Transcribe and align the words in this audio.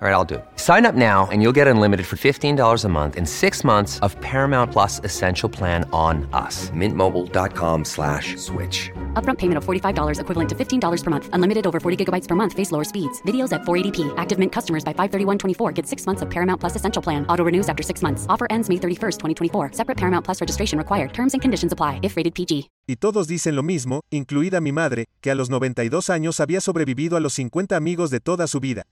All 0.00 0.06
right, 0.06 0.14
I'll 0.14 0.24
do 0.24 0.36
it. 0.36 0.44
Sign 0.54 0.86
up 0.86 0.94
now 0.94 1.26
and 1.32 1.42
you'll 1.42 1.56
get 1.60 1.66
unlimited 1.66 2.06
for 2.06 2.14
$15 2.14 2.84
a 2.84 2.88
month 2.88 3.16
and 3.16 3.28
six 3.28 3.64
months 3.64 3.98
of 3.98 4.14
Paramount 4.20 4.70
Plus 4.70 5.00
Essential 5.02 5.48
Plan 5.48 5.90
on 5.92 6.28
us. 6.32 6.70
Mintmobile.com 6.70 7.84
slash 7.84 8.36
switch. 8.36 8.92
Upfront 9.14 9.38
payment 9.38 9.58
of 9.58 9.64
$45 9.64 10.20
equivalent 10.20 10.48
to 10.50 10.54
$15 10.54 11.04
per 11.04 11.10
month. 11.10 11.28
Unlimited 11.32 11.66
over 11.66 11.80
40 11.80 12.04
gigabytes 12.04 12.28
per 12.28 12.36
month. 12.36 12.52
Face 12.52 12.70
lower 12.70 12.84
speeds. 12.84 13.20
Videos 13.22 13.52
at 13.52 13.62
480p. 13.62 14.14
Active 14.16 14.38
Mint 14.38 14.52
customers 14.52 14.84
by 14.84 14.92
531.24 14.92 15.74
get 15.74 15.84
six 15.84 16.06
months 16.06 16.22
of 16.22 16.30
Paramount 16.30 16.60
Plus 16.60 16.76
Essential 16.76 17.02
Plan. 17.02 17.26
Auto 17.28 17.42
renews 17.42 17.68
after 17.68 17.82
six 17.82 18.00
months. 18.00 18.24
Offer 18.28 18.46
ends 18.50 18.68
May 18.68 18.76
31st, 18.76 19.18
2024. 19.18 19.72
Separate 19.72 19.96
Paramount 19.96 20.24
Plus 20.24 20.40
registration 20.40 20.78
required. 20.78 21.12
Terms 21.12 21.32
and 21.32 21.42
conditions 21.42 21.72
apply 21.72 21.98
if 22.04 22.16
rated 22.16 22.34
PG. 22.34 22.70
Y 22.86 22.96
todos 22.96 23.28
dicen 23.28 23.54
lo 23.54 23.62
mismo, 23.62 24.00
incluida 24.10 24.62
mi 24.62 24.72
madre, 24.72 25.06
que 25.20 25.30
a 25.30 25.34
los 25.34 25.50
92 25.50 26.08
años 26.08 26.40
había 26.40 26.62
sobrevivido 26.62 27.18
a 27.18 27.20
los 27.20 27.34
50 27.34 27.76
amigos 27.76 28.08
de 28.10 28.20
toda 28.20 28.46
su 28.46 28.60
vida. 28.60 28.84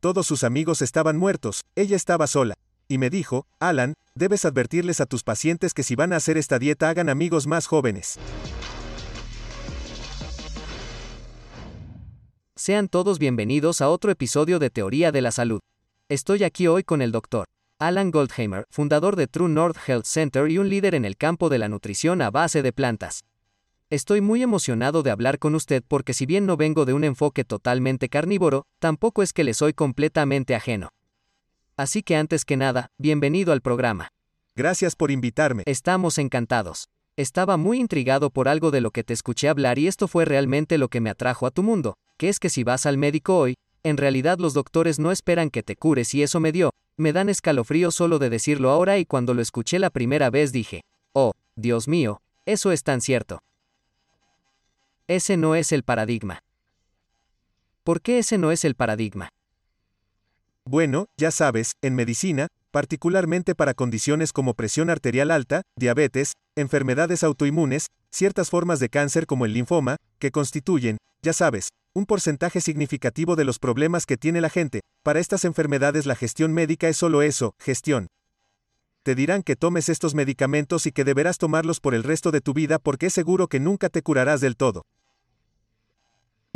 Todos 0.00 0.26
sus 0.26 0.44
amigos 0.44 0.82
estaban 0.82 1.16
muertos, 1.16 1.62
ella 1.74 1.96
estaba 1.96 2.26
sola. 2.26 2.54
Y 2.88 2.98
me 2.98 3.10
dijo, 3.10 3.46
Alan, 3.58 3.94
debes 4.14 4.44
advertirles 4.44 5.00
a 5.00 5.06
tus 5.06 5.24
pacientes 5.24 5.74
que 5.74 5.82
si 5.82 5.96
van 5.96 6.12
a 6.12 6.16
hacer 6.16 6.36
esta 6.36 6.58
dieta 6.58 6.88
hagan 6.88 7.08
amigos 7.08 7.46
más 7.46 7.66
jóvenes. 7.66 8.18
Sean 12.54 12.88
todos 12.88 13.18
bienvenidos 13.18 13.80
a 13.80 13.88
otro 13.88 14.10
episodio 14.10 14.58
de 14.58 14.70
Teoría 14.70 15.12
de 15.12 15.22
la 15.22 15.30
Salud. 15.30 15.60
Estoy 16.08 16.44
aquí 16.44 16.66
hoy 16.66 16.84
con 16.84 17.02
el 17.02 17.10
doctor 17.10 17.46
Alan 17.78 18.10
Goldheimer, 18.10 18.64
fundador 18.70 19.16
de 19.16 19.26
True 19.26 19.48
North 19.48 19.76
Health 19.86 20.06
Center 20.06 20.50
y 20.50 20.58
un 20.58 20.68
líder 20.68 20.94
en 20.94 21.04
el 21.04 21.16
campo 21.16 21.48
de 21.48 21.58
la 21.58 21.68
nutrición 21.68 22.22
a 22.22 22.30
base 22.30 22.62
de 22.62 22.72
plantas. 22.72 23.22
Estoy 23.88 24.20
muy 24.20 24.42
emocionado 24.42 25.04
de 25.04 25.12
hablar 25.12 25.38
con 25.38 25.54
usted 25.54 25.80
porque 25.86 26.12
si 26.12 26.26
bien 26.26 26.44
no 26.44 26.56
vengo 26.56 26.86
de 26.86 26.92
un 26.92 27.04
enfoque 27.04 27.44
totalmente 27.44 28.08
carnívoro, 28.08 28.66
tampoco 28.80 29.22
es 29.22 29.32
que 29.32 29.44
le 29.44 29.54
soy 29.54 29.74
completamente 29.74 30.56
ajeno. 30.56 30.88
Así 31.76 32.02
que 32.02 32.16
antes 32.16 32.44
que 32.44 32.56
nada, 32.56 32.90
bienvenido 32.98 33.52
al 33.52 33.60
programa. 33.60 34.08
Gracias 34.56 34.96
por 34.96 35.12
invitarme. 35.12 35.62
Estamos 35.66 36.18
encantados. 36.18 36.88
Estaba 37.16 37.56
muy 37.56 37.78
intrigado 37.78 38.30
por 38.30 38.48
algo 38.48 38.72
de 38.72 38.80
lo 38.80 38.90
que 38.90 39.04
te 39.04 39.14
escuché 39.14 39.48
hablar 39.48 39.78
y 39.78 39.86
esto 39.86 40.08
fue 40.08 40.24
realmente 40.24 40.78
lo 40.78 40.88
que 40.88 41.00
me 41.00 41.08
atrajo 41.08 41.46
a 41.46 41.52
tu 41.52 41.62
mundo, 41.62 41.94
que 42.16 42.28
es 42.28 42.40
que 42.40 42.50
si 42.50 42.64
vas 42.64 42.86
al 42.86 42.98
médico 42.98 43.38
hoy, 43.38 43.54
en 43.84 43.98
realidad 43.98 44.40
los 44.40 44.52
doctores 44.52 44.98
no 44.98 45.12
esperan 45.12 45.48
que 45.48 45.62
te 45.62 45.76
cures 45.76 46.12
y 46.12 46.24
eso 46.24 46.40
me 46.40 46.50
dio, 46.50 46.72
me 46.96 47.12
dan 47.12 47.28
escalofrío 47.28 47.92
solo 47.92 48.18
de 48.18 48.30
decirlo 48.30 48.70
ahora 48.70 48.98
y 48.98 49.06
cuando 49.06 49.32
lo 49.32 49.42
escuché 49.42 49.78
la 49.78 49.90
primera 49.90 50.28
vez 50.28 50.50
dije, 50.50 50.80
oh, 51.12 51.30
Dios 51.54 51.86
mío, 51.86 52.20
eso 52.46 52.72
es 52.72 52.82
tan 52.82 53.00
cierto. 53.00 53.38
Ese 55.08 55.36
no 55.36 55.54
es 55.54 55.70
el 55.70 55.84
paradigma. 55.84 56.42
¿Por 57.84 58.00
qué 58.00 58.18
ese 58.18 58.38
no 58.38 58.50
es 58.50 58.64
el 58.64 58.74
paradigma? 58.74 59.28
Bueno, 60.64 61.06
ya 61.16 61.30
sabes, 61.30 61.74
en 61.80 61.94
medicina, 61.94 62.48
particularmente 62.72 63.54
para 63.54 63.74
condiciones 63.74 64.32
como 64.32 64.54
presión 64.54 64.90
arterial 64.90 65.30
alta, 65.30 65.62
diabetes, 65.76 66.32
enfermedades 66.56 67.22
autoinmunes, 67.22 67.86
ciertas 68.10 68.50
formas 68.50 68.80
de 68.80 68.88
cáncer 68.88 69.26
como 69.26 69.44
el 69.44 69.52
linfoma, 69.52 69.94
que 70.18 70.32
constituyen, 70.32 70.98
ya 71.22 71.32
sabes, 71.32 71.68
un 71.94 72.04
porcentaje 72.04 72.60
significativo 72.60 73.36
de 73.36 73.44
los 73.44 73.60
problemas 73.60 74.06
que 74.06 74.16
tiene 74.16 74.40
la 74.40 74.50
gente. 74.50 74.80
Para 75.04 75.20
estas 75.20 75.44
enfermedades 75.44 76.04
la 76.06 76.16
gestión 76.16 76.52
médica 76.52 76.88
es 76.88 76.96
solo 76.96 77.22
eso, 77.22 77.54
gestión. 77.60 78.08
Te 79.04 79.14
dirán 79.14 79.44
que 79.44 79.54
tomes 79.54 79.88
estos 79.88 80.16
medicamentos 80.16 80.84
y 80.86 80.90
que 80.90 81.04
deberás 81.04 81.38
tomarlos 81.38 81.78
por 81.78 81.94
el 81.94 82.02
resto 82.02 82.32
de 82.32 82.40
tu 82.40 82.54
vida 82.54 82.80
porque 82.80 83.06
es 83.06 83.12
seguro 83.12 83.46
que 83.46 83.60
nunca 83.60 83.88
te 83.88 84.02
curarás 84.02 84.40
del 84.40 84.56
todo. 84.56 84.82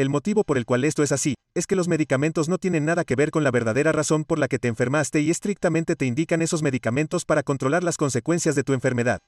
El 0.00 0.08
motivo 0.08 0.44
por 0.44 0.56
el 0.56 0.64
cual 0.64 0.84
esto 0.84 1.02
es 1.02 1.12
así, 1.12 1.34
es 1.54 1.66
que 1.66 1.76
los 1.76 1.86
medicamentos 1.86 2.48
no 2.48 2.56
tienen 2.56 2.86
nada 2.86 3.04
que 3.04 3.16
ver 3.16 3.30
con 3.30 3.44
la 3.44 3.50
verdadera 3.50 3.92
razón 3.92 4.24
por 4.24 4.38
la 4.38 4.48
que 4.48 4.58
te 4.58 4.66
enfermaste 4.66 5.20
y 5.20 5.30
estrictamente 5.30 5.94
te 5.94 6.06
indican 6.06 6.40
esos 6.40 6.62
medicamentos 6.62 7.26
para 7.26 7.42
controlar 7.42 7.84
las 7.84 7.98
consecuencias 7.98 8.54
de 8.54 8.62
tu 8.62 8.72
enfermedad. 8.72 9.18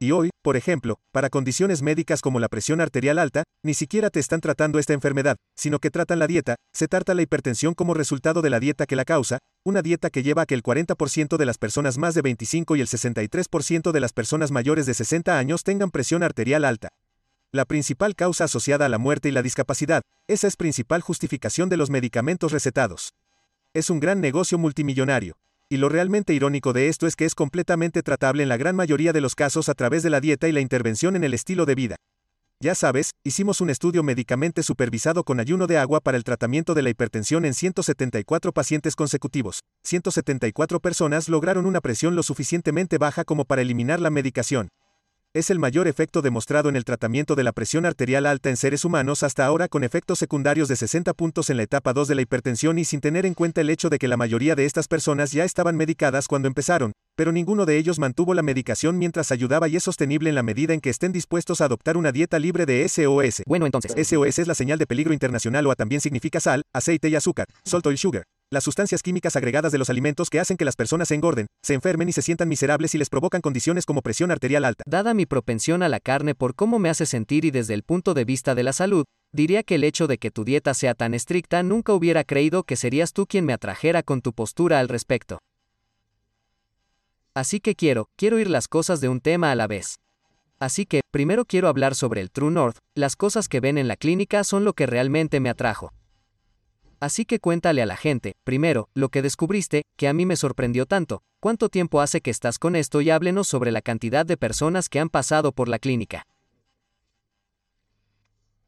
Y 0.00 0.12
hoy, 0.12 0.30
por 0.42 0.56
ejemplo, 0.56 0.96
para 1.12 1.28
condiciones 1.28 1.82
médicas 1.82 2.22
como 2.22 2.40
la 2.40 2.48
presión 2.48 2.80
arterial 2.80 3.18
alta, 3.18 3.44
ni 3.62 3.74
siquiera 3.74 4.08
te 4.08 4.18
están 4.18 4.40
tratando 4.40 4.78
esta 4.78 4.94
enfermedad, 4.94 5.36
sino 5.54 5.80
que 5.80 5.90
tratan 5.90 6.18
la 6.18 6.26
dieta, 6.26 6.56
se 6.72 6.88
trata 6.88 7.12
la 7.12 7.20
hipertensión 7.20 7.74
como 7.74 7.92
resultado 7.92 8.40
de 8.40 8.48
la 8.48 8.58
dieta 8.58 8.86
que 8.86 8.96
la 8.96 9.04
causa, 9.04 9.36
una 9.66 9.82
dieta 9.82 10.08
que 10.08 10.22
lleva 10.22 10.42
a 10.42 10.46
que 10.46 10.54
el 10.54 10.62
40% 10.62 11.36
de 11.36 11.44
las 11.44 11.58
personas 11.58 11.98
más 11.98 12.14
de 12.14 12.22
25 12.22 12.74
y 12.76 12.80
el 12.80 12.86
63% 12.86 13.92
de 13.92 14.00
las 14.00 14.14
personas 14.14 14.50
mayores 14.50 14.86
de 14.86 14.94
60 14.94 15.38
años 15.38 15.62
tengan 15.62 15.90
presión 15.90 16.22
arterial 16.22 16.64
alta. 16.64 16.88
La 17.56 17.64
principal 17.64 18.14
causa 18.14 18.44
asociada 18.44 18.84
a 18.84 18.88
la 18.90 18.98
muerte 18.98 19.30
y 19.30 19.32
la 19.32 19.40
discapacidad, 19.40 20.02
esa 20.28 20.46
es 20.46 20.56
principal 20.56 21.00
justificación 21.00 21.70
de 21.70 21.78
los 21.78 21.88
medicamentos 21.88 22.52
recetados. 22.52 23.14
Es 23.72 23.88
un 23.88 23.98
gran 23.98 24.20
negocio 24.20 24.58
multimillonario. 24.58 25.38
Y 25.70 25.78
lo 25.78 25.88
realmente 25.88 26.34
irónico 26.34 26.74
de 26.74 26.88
esto 26.88 27.06
es 27.06 27.16
que 27.16 27.24
es 27.24 27.34
completamente 27.34 28.02
tratable 28.02 28.42
en 28.42 28.50
la 28.50 28.58
gran 28.58 28.76
mayoría 28.76 29.14
de 29.14 29.22
los 29.22 29.34
casos 29.34 29.70
a 29.70 29.74
través 29.74 30.02
de 30.02 30.10
la 30.10 30.20
dieta 30.20 30.48
y 30.48 30.52
la 30.52 30.60
intervención 30.60 31.16
en 31.16 31.24
el 31.24 31.32
estilo 31.32 31.64
de 31.64 31.74
vida. 31.76 31.96
Ya 32.60 32.74
sabes, 32.74 33.12
hicimos 33.24 33.62
un 33.62 33.70
estudio 33.70 34.02
médicamente 34.02 34.62
supervisado 34.62 35.24
con 35.24 35.40
ayuno 35.40 35.66
de 35.66 35.78
agua 35.78 36.00
para 36.00 36.18
el 36.18 36.24
tratamiento 36.24 36.74
de 36.74 36.82
la 36.82 36.90
hipertensión 36.90 37.46
en 37.46 37.54
174 37.54 38.52
pacientes 38.52 38.94
consecutivos. 38.94 39.60
174 39.82 40.80
personas 40.80 41.30
lograron 41.30 41.64
una 41.64 41.80
presión 41.80 42.16
lo 42.16 42.22
suficientemente 42.22 42.98
baja 42.98 43.24
como 43.24 43.46
para 43.46 43.62
eliminar 43.62 43.98
la 43.98 44.10
medicación 44.10 44.68
es 45.36 45.50
el 45.50 45.58
mayor 45.58 45.86
efecto 45.86 46.22
demostrado 46.22 46.70
en 46.70 46.76
el 46.76 46.84
tratamiento 46.84 47.34
de 47.34 47.44
la 47.44 47.52
presión 47.52 47.84
arterial 47.84 48.24
alta 48.24 48.48
en 48.48 48.56
seres 48.56 48.86
humanos 48.86 49.22
hasta 49.22 49.44
ahora 49.44 49.68
con 49.68 49.84
efectos 49.84 50.18
secundarios 50.18 50.66
de 50.66 50.76
60 50.76 51.12
puntos 51.12 51.50
en 51.50 51.58
la 51.58 51.62
etapa 51.62 51.92
2 51.92 52.08
de 52.08 52.14
la 52.14 52.22
hipertensión 52.22 52.78
y 52.78 52.86
sin 52.86 53.02
tener 53.02 53.26
en 53.26 53.34
cuenta 53.34 53.60
el 53.60 53.68
hecho 53.68 53.90
de 53.90 53.98
que 53.98 54.08
la 54.08 54.16
mayoría 54.16 54.54
de 54.54 54.64
estas 54.64 54.88
personas 54.88 55.32
ya 55.32 55.44
estaban 55.44 55.76
medicadas 55.76 56.26
cuando 56.26 56.48
empezaron, 56.48 56.92
pero 57.16 57.32
ninguno 57.32 57.66
de 57.66 57.76
ellos 57.76 57.98
mantuvo 57.98 58.32
la 58.32 58.42
medicación 58.42 58.96
mientras 58.96 59.30
ayudaba 59.30 59.68
y 59.68 59.76
es 59.76 59.82
sostenible 59.82 60.30
en 60.30 60.36
la 60.36 60.42
medida 60.42 60.72
en 60.72 60.80
que 60.80 60.90
estén 60.90 61.12
dispuestos 61.12 61.60
a 61.60 61.66
adoptar 61.66 61.98
una 61.98 62.12
dieta 62.12 62.38
libre 62.38 62.64
de 62.64 62.88
SOS. 62.88 63.42
Bueno, 63.46 63.66
entonces, 63.66 63.92
SOS 64.08 64.38
es 64.38 64.48
la 64.48 64.54
señal 64.54 64.78
de 64.78 64.86
peligro 64.86 65.12
internacional 65.12 65.66
o 65.66 65.74
también 65.74 66.00
significa 66.00 66.40
sal, 66.40 66.62
aceite 66.72 67.10
y 67.10 67.14
azúcar, 67.14 67.46
salt 67.64 67.86
oil 67.86 67.98
sugar 67.98 68.24
las 68.50 68.62
sustancias 68.62 69.02
químicas 69.02 69.34
agregadas 69.34 69.72
de 69.72 69.78
los 69.78 69.90
alimentos 69.90 70.30
que 70.30 70.38
hacen 70.38 70.56
que 70.56 70.64
las 70.64 70.76
personas 70.76 71.08
se 71.08 71.16
engorden, 71.16 71.46
se 71.62 71.74
enfermen 71.74 72.08
y 72.08 72.12
se 72.12 72.22
sientan 72.22 72.48
miserables 72.48 72.94
y 72.94 72.98
les 72.98 73.10
provocan 73.10 73.40
condiciones 73.40 73.84
como 73.84 74.02
presión 74.02 74.30
arterial 74.30 74.64
alta. 74.64 74.84
Dada 74.86 75.14
mi 75.14 75.26
propensión 75.26 75.82
a 75.82 75.88
la 75.88 75.98
carne 75.98 76.36
por 76.36 76.54
cómo 76.54 76.78
me 76.78 76.88
hace 76.88 77.06
sentir 77.06 77.44
y 77.44 77.50
desde 77.50 77.74
el 77.74 77.82
punto 77.82 78.14
de 78.14 78.24
vista 78.24 78.54
de 78.54 78.62
la 78.62 78.72
salud, 78.72 79.04
diría 79.32 79.64
que 79.64 79.74
el 79.74 79.84
hecho 79.84 80.06
de 80.06 80.18
que 80.18 80.30
tu 80.30 80.44
dieta 80.44 80.74
sea 80.74 80.94
tan 80.94 81.12
estricta 81.12 81.62
nunca 81.64 81.92
hubiera 81.92 82.22
creído 82.22 82.62
que 82.62 82.76
serías 82.76 83.12
tú 83.12 83.26
quien 83.26 83.44
me 83.44 83.52
atrajera 83.52 84.04
con 84.04 84.22
tu 84.22 84.32
postura 84.32 84.78
al 84.78 84.88
respecto. 84.88 85.38
Así 87.34 87.60
que 87.60 87.74
quiero, 87.74 88.06
quiero 88.16 88.38
ir 88.38 88.48
las 88.48 88.68
cosas 88.68 89.00
de 89.00 89.08
un 89.08 89.20
tema 89.20 89.50
a 89.50 89.56
la 89.56 89.66
vez. 89.66 89.96
Así 90.58 90.86
que, 90.86 91.00
primero 91.10 91.44
quiero 91.44 91.68
hablar 91.68 91.94
sobre 91.94 92.20
el 92.20 92.30
True 92.30 92.50
North, 92.52 92.78
las 92.94 93.16
cosas 93.16 93.48
que 93.48 93.60
ven 93.60 93.76
en 93.76 93.88
la 93.88 93.96
clínica 93.96 94.42
son 94.44 94.64
lo 94.64 94.72
que 94.72 94.86
realmente 94.86 95.40
me 95.40 95.50
atrajo. 95.50 95.92
Así 96.98 97.24
que 97.24 97.40
cuéntale 97.40 97.82
a 97.82 97.86
la 97.86 97.96
gente, 97.96 98.34
primero, 98.44 98.88
lo 98.94 99.10
que 99.10 99.22
descubriste, 99.22 99.82
que 99.96 100.08
a 100.08 100.12
mí 100.12 100.24
me 100.24 100.36
sorprendió 100.36 100.86
tanto, 100.86 101.22
cuánto 101.40 101.68
tiempo 101.68 102.00
hace 102.00 102.20
que 102.20 102.30
estás 102.30 102.58
con 102.58 102.74
esto 102.74 103.00
y 103.00 103.10
háblenos 103.10 103.48
sobre 103.48 103.70
la 103.70 103.82
cantidad 103.82 104.24
de 104.24 104.36
personas 104.36 104.88
que 104.88 105.00
han 105.00 105.10
pasado 105.10 105.52
por 105.52 105.68
la 105.68 105.78
clínica. 105.78 106.24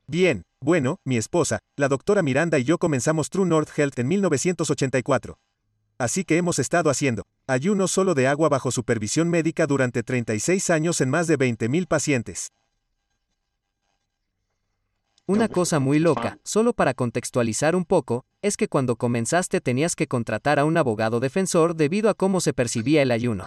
Bien, 0.06 0.42
bueno, 0.60 0.96
mi 1.04 1.16
esposa, 1.16 1.58
la 1.76 1.88
doctora 1.88 2.22
Miranda 2.22 2.58
y 2.58 2.64
yo 2.64 2.78
comenzamos 2.78 3.30
True 3.30 3.46
North 3.46 3.70
Health 3.76 3.98
en 3.98 4.08
1984. 4.08 5.36
Así 5.98 6.25
que 6.25 6.36
hemos 6.36 6.58
estado 6.58 6.90
haciendo 6.90 7.25
ayuno 7.46 7.88
solo 7.88 8.14
de 8.14 8.28
agua 8.28 8.48
bajo 8.48 8.70
supervisión 8.70 9.28
médica 9.28 9.66
durante 9.66 10.02
36 10.02 10.70
años 10.70 11.00
en 11.00 11.10
más 11.10 11.26
de 11.26 11.38
20.000 11.38 11.86
pacientes. 11.86 12.48
Una 15.28 15.46
cosa 15.46 15.78
muy 15.78 15.98
loca, 15.98 16.38
solo 16.42 16.72
para 16.72 16.94
contextualizar 16.94 17.76
un 17.76 17.84
poco, 17.84 18.25
es 18.40 18.56
que 18.56 18.66
cuando 18.66 18.96
comenzaste 18.96 19.60
tenías 19.60 19.94
que 19.94 20.06
contratar 20.06 20.58
a 20.58 20.64
un 20.64 20.78
abogado 20.78 21.20
defensor 21.20 21.76
debido 21.76 22.08
a 22.08 22.14
cómo 22.14 22.40
se 22.40 22.54
percibía 22.54 23.02
el 23.02 23.10
ayuno. 23.10 23.44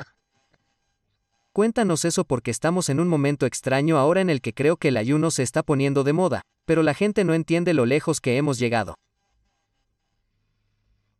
Cuéntanos 1.54 2.06
eso 2.06 2.24
porque 2.24 2.52
estamos 2.52 2.90
en 2.90 3.00
un 3.00 3.08
momento 3.08 3.48
extraño 3.48 3.98
ahora 3.98 4.22
en 4.22 4.30
el 4.30 4.42
que 4.42 4.54
creo 4.54 4.78
que 4.78 4.90
el 4.90 4.98
ayuno 4.98 5.32
se 5.32 5.42
está 5.42 5.64
poniendo 5.64 6.04
de 6.04 6.14
moda, 6.14 6.44
pero 6.66 6.84
la 6.84 6.94
gente 6.94 7.24
no 7.24 7.34
entiende 7.34 7.74
lo 7.74 7.88
lejos 7.88 8.22
que 8.22 8.38
hemos 8.38 8.60
llegado. 8.60 8.94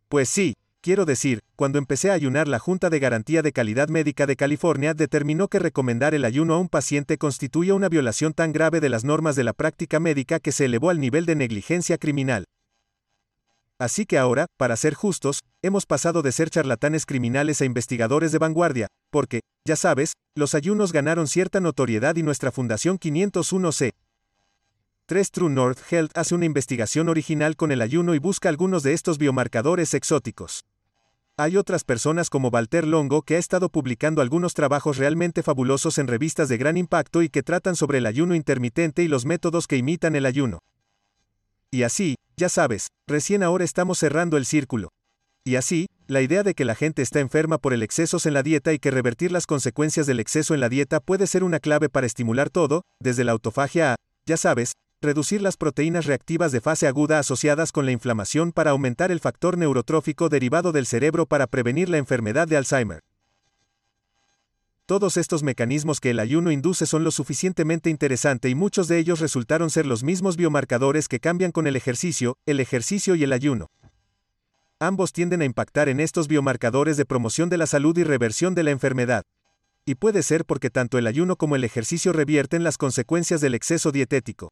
Pues 0.10 0.30
sí, 0.30 0.54
quiero 0.82 1.06
decir, 1.06 1.42
cuando 1.56 1.78
empecé 1.78 2.10
a 2.10 2.14
ayunar 2.14 2.48
la 2.48 2.60
Junta 2.60 2.90
de 2.90 3.00
Garantía 3.00 3.42
de 3.42 3.54
Calidad 3.54 3.88
Médica 3.88 4.26
de 4.26 4.36
California 4.36 4.94
determinó 4.94 5.48
que 5.48 5.60
recomendar 5.60 6.14
el 6.14 6.26
ayuno 6.26 6.56
a 6.56 6.58
un 6.58 6.68
paciente 6.68 7.18
constituía 7.18 7.76
una 7.76 7.88
violación 7.88 8.34
tan 8.34 8.52
grave 8.52 8.82
de 8.82 8.90
las 8.90 9.04
normas 9.04 9.36
de 9.36 9.44
la 9.44 9.54
práctica 9.54 10.00
médica 10.00 10.40
que 10.40 10.52
se 10.52 10.66
elevó 10.66 10.90
al 10.90 11.00
nivel 11.00 11.26
de 11.26 11.36
negligencia 11.36 11.98
criminal. 11.98 12.46
Así 13.80 14.06
que 14.06 14.18
ahora, 14.18 14.46
para 14.58 14.76
ser 14.76 14.94
justos, 14.94 15.42
hemos 15.62 15.86
pasado 15.86 16.22
de 16.22 16.32
ser 16.32 16.50
charlatanes 16.50 17.06
criminales 17.06 17.62
a 17.62 17.66
investigadores 17.66 18.32
de 18.32 18.38
vanguardia, 18.38 18.88
porque, 19.10 19.42
ya 19.66 19.76
sabes, 19.76 20.14
los 20.36 20.54
ayunos 20.54 20.92
ganaron 20.92 21.28
cierta 21.28 21.60
notoriedad 21.60 22.16
y 22.16 22.24
nuestra 22.24 22.52
Fundación 22.52 23.00
501c. 23.00 23.92
3 25.08 25.32
True 25.32 25.50
North 25.50 25.80
Health 25.92 26.12
hace 26.16 26.36
una 26.36 26.46
investigación 26.46 27.10
original 27.10 27.56
con 27.56 27.72
el 27.72 27.82
ayuno 27.82 28.16
y 28.16 28.20
busca 28.20 28.50
algunos 28.50 28.84
de 28.84 28.94
estos 28.94 29.18
biomarcadores 29.18 29.94
exóticos. 29.94 30.64
Hay 31.38 31.58
otras 31.58 31.84
personas 31.84 32.30
como 32.30 32.50
Walter 32.50 32.86
Longo 32.86 33.24
que 33.24 33.36
ha 33.36 33.40
estado 33.40 33.70
publicando 33.70 34.22
algunos 34.22 34.54
trabajos 34.54 34.98
realmente 34.98 35.42
fabulosos 35.42 35.98
en 35.98 36.08
revistas 36.08 36.50
de 36.50 36.58
gran 36.58 36.78
impacto 36.78 37.24
y 37.24 37.30
que 37.30 37.42
tratan 37.42 37.76
sobre 37.76 37.98
el 37.98 38.06
ayuno 38.06 38.36
intermitente 38.36 39.02
y 39.02 39.08
los 39.08 39.26
métodos 39.26 39.66
que 39.66 39.78
imitan 39.78 40.16
el 40.16 40.26
ayuno. 40.26 40.60
Y 41.72 41.84
así, 41.84 42.16
ya 42.36 42.50
sabes, 42.50 42.90
recién 43.08 43.44
ahora 43.44 43.64
estamos 43.64 43.98
cerrando 43.98 44.38
el 44.38 44.46
círculo. 44.46 44.90
Y 45.44 45.56
así, 45.56 45.88
la 46.06 46.22
idea 46.22 46.44
de 46.44 46.54
que 46.54 46.66
la 46.66 46.76
gente 46.76 47.02
está 47.02 47.20
enferma 47.20 47.58
por 47.58 47.74
el 47.74 47.82
excesos 47.82 48.26
en 48.26 48.36
la 48.36 48.44
dieta 48.44 48.74
y 48.74 48.78
que 48.78 48.92
revertir 48.92 49.32
las 49.32 49.48
consecuencias 49.48 50.06
del 50.06 50.20
exceso 50.20 50.54
en 50.54 50.60
la 50.60 50.70
dieta 50.70 51.00
puede 51.00 51.26
ser 51.26 51.44
una 51.44 51.60
clave 51.60 51.90
para 51.90 52.06
estimular 52.06 52.50
todo, 52.50 52.84
desde 53.00 53.24
la 53.24 53.32
autofagia 53.32 53.94
a, 53.94 53.96
ya 54.28 54.38
sabes, 54.38 54.74
reducir 55.02 55.42
las 55.42 55.58
proteínas 55.58 56.06
reactivas 56.06 56.52
de 56.52 56.62
fase 56.62 56.86
aguda 56.86 57.18
asociadas 57.18 57.72
con 57.72 57.88
la 57.88 57.92
inflamación 57.92 58.52
para 58.52 58.72
aumentar 58.72 59.12
el 59.12 59.20
factor 59.20 59.58
neurotrófico 59.58 60.30
derivado 60.30 60.72
del 60.72 60.86
cerebro 60.86 61.26
para 61.26 61.48
prevenir 61.48 61.90
la 61.90 61.98
enfermedad 61.98 62.48
de 62.48 62.58
Alzheimer. 62.58 63.02
Todos 64.86 65.18
estos 65.18 65.42
mecanismos 65.42 66.00
que 66.00 66.12
el 66.12 66.20
ayuno 66.20 66.52
induce 66.52 66.86
son 66.86 67.04
lo 67.04 67.10
suficientemente 67.10 67.90
interesante 67.90 68.50
y 68.50 68.56
muchos 68.56 68.88
de 68.88 69.00
ellos 69.00 69.20
resultaron 69.20 69.72
ser 69.72 69.88
los 69.88 70.04
mismos 70.04 70.38
biomarcadores 70.38 71.08
que 71.08 71.20
cambian 71.20 71.52
con 71.52 71.66
el 71.66 71.76
ejercicio, 71.76 72.38
el 72.46 72.60
ejercicio 72.60 73.16
y 73.16 73.24
el 73.24 73.34
ayuno. 73.34 73.72
Ambos 74.80 75.14
tienden 75.14 75.42
a 75.42 75.46
impactar 75.46 75.90
en 75.90 76.00
estos 76.00 76.28
biomarcadores 76.28 76.98
de 76.98 77.06
promoción 77.06 77.50
de 77.50 77.58
la 77.58 77.66
salud 77.66 77.98
y 77.98 78.04
reversión 78.04 78.54
de 78.54 78.64
la 78.64 78.72
enfermedad. 78.72 79.24
Y 79.84 79.96
puede 79.96 80.22
ser 80.22 80.46
porque 80.46 80.70
tanto 80.70 81.00
el 81.00 81.08
ayuno 81.08 81.38
como 81.38 81.56
el 81.56 81.64
ejercicio 81.64 82.14
revierten 82.14 82.64
las 82.64 82.78
consecuencias 82.78 83.42
del 83.42 83.56
exceso 83.56 83.92
dietético 83.92 84.52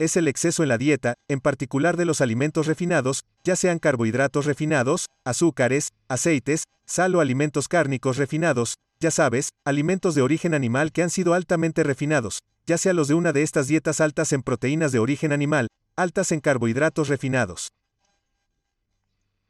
es 0.00 0.16
el 0.16 0.28
exceso 0.28 0.62
en 0.62 0.70
la 0.70 0.78
dieta, 0.78 1.14
en 1.28 1.40
particular 1.40 1.98
de 1.98 2.06
los 2.06 2.22
alimentos 2.22 2.66
refinados, 2.66 3.24
ya 3.44 3.54
sean 3.54 3.78
carbohidratos 3.78 4.46
refinados, 4.46 5.10
azúcares, 5.26 5.90
aceites, 6.08 6.64
sal 6.86 7.14
o 7.14 7.20
alimentos 7.20 7.68
cárnicos 7.68 8.16
refinados, 8.16 8.76
ya 8.98 9.10
sabes, 9.10 9.50
alimentos 9.62 10.14
de 10.14 10.22
origen 10.22 10.54
animal 10.54 10.90
que 10.90 11.02
han 11.02 11.10
sido 11.10 11.34
altamente 11.34 11.82
refinados, 11.82 12.40
ya 12.66 12.78
sea 12.78 12.94
los 12.94 13.08
de 13.08 13.14
una 13.14 13.34
de 13.34 13.42
estas 13.42 13.66
dietas 13.68 14.00
altas 14.00 14.32
en 14.32 14.42
proteínas 14.42 14.90
de 14.90 15.00
origen 15.00 15.32
animal, 15.32 15.68
altas 15.96 16.32
en 16.32 16.40
carbohidratos 16.40 17.08
refinados. 17.08 17.68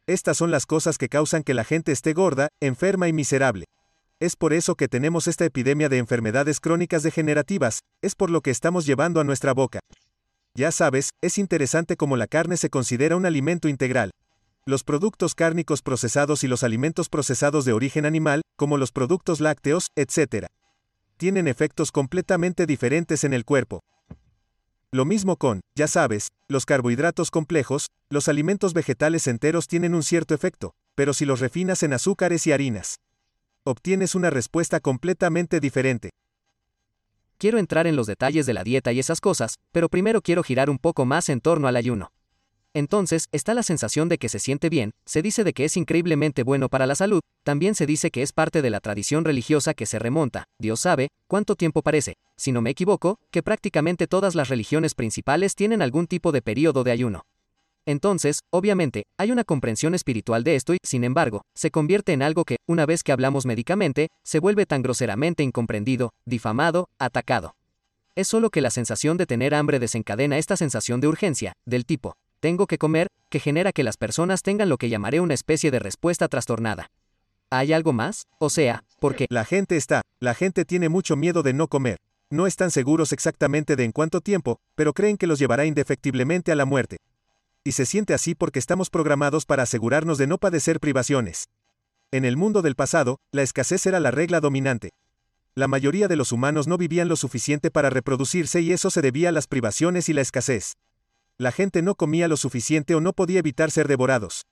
Estas 0.09 0.37
son 0.37 0.51
las 0.51 0.67
cosas 0.67 0.99
que 0.99 1.09
causan 1.09 1.45
que 1.45 1.55
la 1.55 1.63
gente 1.63 1.93
esté 1.93 2.13
gorda, 2.13 2.49
enferma 2.59 3.07
y 3.07 3.13
miserable. 3.13 3.67
Es 4.19 4.35
por 4.35 4.53
eso 4.53 4.75
que 4.75 4.89
tenemos 4.89 5.29
esta 5.29 5.45
epidemia 5.45 5.89
de 5.89 5.99
enfermedades 5.99 6.59
crónicas 6.59 7.05
degenerativas, 7.05 7.79
es 8.03 8.17
por 8.17 8.31
lo 8.31 8.41
que 8.41 8.51
estamos 8.51 8.85
llevando 8.85 9.21
a 9.21 9.25
nuestra 9.25 9.55
boca. 9.55 9.79
Ya 10.61 10.73
sabes, 10.73 11.09
es 11.23 11.39
interesante 11.39 11.97
cómo 11.97 12.19
la 12.19 12.27
carne 12.27 12.59
se 12.59 12.69
considera 12.69 13.17
un 13.17 13.25
alimento 13.25 13.67
integral. 13.67 14.11
Los 14.67 14.85
productos 14.85 15.35
cárnicos 15.35 15.81
procesados 15.81 16.45
y 16.45 16.49
los 16.49 16.63
alimentos 16.65 17.09
procesados 17.09 17.65
de 17.65 17.73
origen 17.73 18.05
animal, 18.05 18.43
como 18.57 18.77
los 18.77 18.93
productos 18.93 19.41
lácteos, 19.41 19.87
etc. 19.97 20.49
Tienen 21.17 21.49
efectos 21.49 21.93
completamente 21.93 22.67
diferentes 22.67 23.25
en 23.25 23.33
el 23.33 23.47
cuerpo. 23.47 23.81
Lo 24.93 25.07
mismo 25.07 25.37
con, 25.37 25.63
ya 25.75 25.89
sabes, 25.89 26.29
los 26.47 26.67
carbohidratos 26.67 27.31
complejos, 27.31 27.87
los 28.11 28.29
alimentos 28.29 28.75
vegetales 28.75 29.29
enteros 29.29 29.67
tienen 29.67 29.95
un 29.95 30.03
cierto 30.03 30.35
efecto, 30.35 30.73
pero 30.95 31.15
si 31.15 31.25
los 31.25 31.41
refinas 31.41 31.83
en 31.85 31.95
azúcares 31.95 32.47
y 32.47 32.53
harinas, 32.53 32.97
obtienes 33.65 34.15
una 34.15 34.29
respuesta 34.29 34.79
completamente 34.81 35.59
diferente. 35.59 36.11
Quiero 37.41 37.57
entrar 37.57 37.87
en 37.87 37.97
los 37.97 38.07
detalles 38.07 38.45
de 38.45 38.53
la 38.53 38.65
dieta 38.65 38.93
y 38.93 38.99
esas 38.99 39.19
cosas, 39.19 39.55
pero 39.73 39.89
primero 39.89 40.21
quiero 40.21 40.43
girar 40.43 40.69
un 40.69 40.77
poco 40.77 41.07
más 41.07 41.31
en 41.31 41.41
torno 41.41 41.69
al 41.69 41.77
ayuno. 41.77 42.13
Entonces, 42.75 43.29
está 43.33 43.55
la 43.55 43.63
sensación 43.63 44.11
de 44.11 44.19
que 44.19 44.29
se 44.29 44.39
siente 44.39 44.69
bien, 44.69 44.93
se 45.07 45.23
dice 45.23 45.43
de 45.43 45.55
que 45.55 45.65
es 45.65 45.79
increíblemente 45.79 46.43
bueno 46.43 46.69
para 46.69 46.87
la 46.87 46.95
salud, 46.95 47.23
también 47.43 47.75
se 47.75 47.87
dice 47.87 48.11
que 48.11 48.21
es 48.21 48.33
parte 48.33 48.61
de 48.61 48.69
la 48.69 48.81
tradición 48.81 49.25
religiosa 49.25 49.73
que 49.73 49.87
se 49.87 49.99
remonta, 49.99 50.49
Dios 50.59 50.81
sabe, 50.81 51.09
cuánto 51.29 51.57
tiempo 51.57 51.81
parece, 51.81 52.19
si 52.37 52.53
no 52.53 52.61
me 52.61 52.69
equivoco, 52.69 53.19
que 53.31 53.43
prácticamente 53.43 54.07
todas 54.07 54.35
las 54.35 54.51
religiones 54.51 54.95
principales 54.95 55.55
tienen 55.55 55.81
algún 55.81 56.09
tipo 56.09 56.33
de 56.33 56.43
periodo 56.43 56.85
de 56.85 56.91
ayuno. 56.91 57.25
Entonces, 57.87 58.41
obviamente, 58.51 59.05
hay 59.17 59.31
una 59.33 59.45
comprensión 59.45 59.95
espiritual 59.95 60.45
de 60.45 60.57
esto 60.57 60.75
y, 60.75 60.79
sin 60.83 61.05
embargo, 61.05 61.43
se 61.55 61.71
convierte 61.71 62.13
en 62.13 62.23
algo 62.23 62.45
que, 62.45 62.57
una 62.67 62.87
vez 62.87 63.03
que 63.03 63.13
hablamos 63.13 63.47
médicamente, 63.47 64.09
se 64.23 64.39
vuelve 64.39 64.67
tan 64.67 64.83
groseramente 64.83 65.43
incomprendido, 65.43 66.11
difamado, 66.25 66.89
atacado. 66.99 67.55
Es 68.15 68.29
solo 68.29 68.51
que 68.51 68.61
la 68.61 68.71
sensación 68.71 69.17
de 69.17 69.27
tener 69.27 69.55
hambre 69.55 69.79
desencadena 69.79 70.37
esta 70.39 70.57
sensación 70.57 71.01
de 71.01 71.09
urgencia, 71.09 71.55
del 71.65 71.87
tipo, 71.87 72.15
tengo 72.41 72.67
que 72.67 72.79
comer, 72.79 73.09
que 73.29 73.41
genera 73.41 73.73
que 73.73 73.85
las 73.85 73.97
personas 73.97 74.43
tengan 74.43 74.69
lo 74.69 74.79
que 74.79 74.89
llamaré 74.89 75.21
una 75.21 75.35
especie 75.35 75.71
de 75.71 75.79
respuesta 75.79 76.29
trastornada. 76.29 76.91
¿Hay 77.51 77.73
algo 77.73 77.93
más? 77.93 78.27
O 78.39 78.51
sea, 78.51 78.85
porque... 78.99 79.27
La 79.29 79.45
gente 79.45 79.77
está, 79.77 80.03
la 80.21 80.35
gente 80.35 80.65
tiene 80.65 80.89
mucho 80.89 81.17
miedo 81.17 81.43
de 81.43 81.53
no 81.53 81.69
comer. 81.69 81.99
No 82.31 82.47
están 82.47 82.71
seguros 82.71 83.13
exactamente 83.13 83.75
de 83.75 83.85
en 83.85 83.93
cuánto 83.93 84.21
tiempo, 84.21 84.59
pero 84.77 84.93
creen 84.93 85.17
que 85.17 85.27
los 85.27 85.39
llevará 85.39 85.65
indefectiblemente 85.67 86.53
a 86.53 86.55
la 86.55 86.65
muerte 86.65 86.99
y 87.65 87.73
se 87.73 87.87
siente 87.87 88.15
así 88.15 88.35
porque 88.35 88.59
estamos 88.59 88.91
programados 88.91 89.45
para 89.45 89.65
asegurarnos 89.65 90.19
de 90.19 90.27
no 90.27 90.39
padecer 90.39 90.81
privaciones. 90.81 91.49
En 92.11 92.25
el 92.25 92.37
mundo 92.37 92.63
del 92.63 92.75
pasado, 92.75 93.19
la 93.33 93.43
escasez 93.43 93.87
era 93.87 94.01
la 94.01 94.11
regla 94.11 94.41
dominante. 94.41 94.91
La 95.55 95.69
mayoría 95.69 96.09
de 96.09 96.17
los 96.17 96.33
humanos 96.33 96.67
no 96.67 96.79
vivían 96.79 97.09
lo 97.09 97.17
suficiente 97.17 97.71
para 97.71 97.91
reproducirse 97.91 98.61
y 98.61 98.73
eso 98.73 98.91
se 98.91 99.03
debía 99.03 99.29
a 99.29 99.33
las 99.33 99.47
privaciones 99.47 100.09
y 100.09 100.13
la 100.13 100.21
escasez. 100.21 100.77
La 101.39 101.53
gente 101.53 101.83
no 101.83 101.95
comía 101.95 102.29
lo 102.29 102.37
suficiente 102.37 102.95
o 102.95 103.01
no 103.01 103.13
podía 103.13 103.41
evitar 103.41 103.71
ser 103.71 103.89
devorados. 103.89 104.47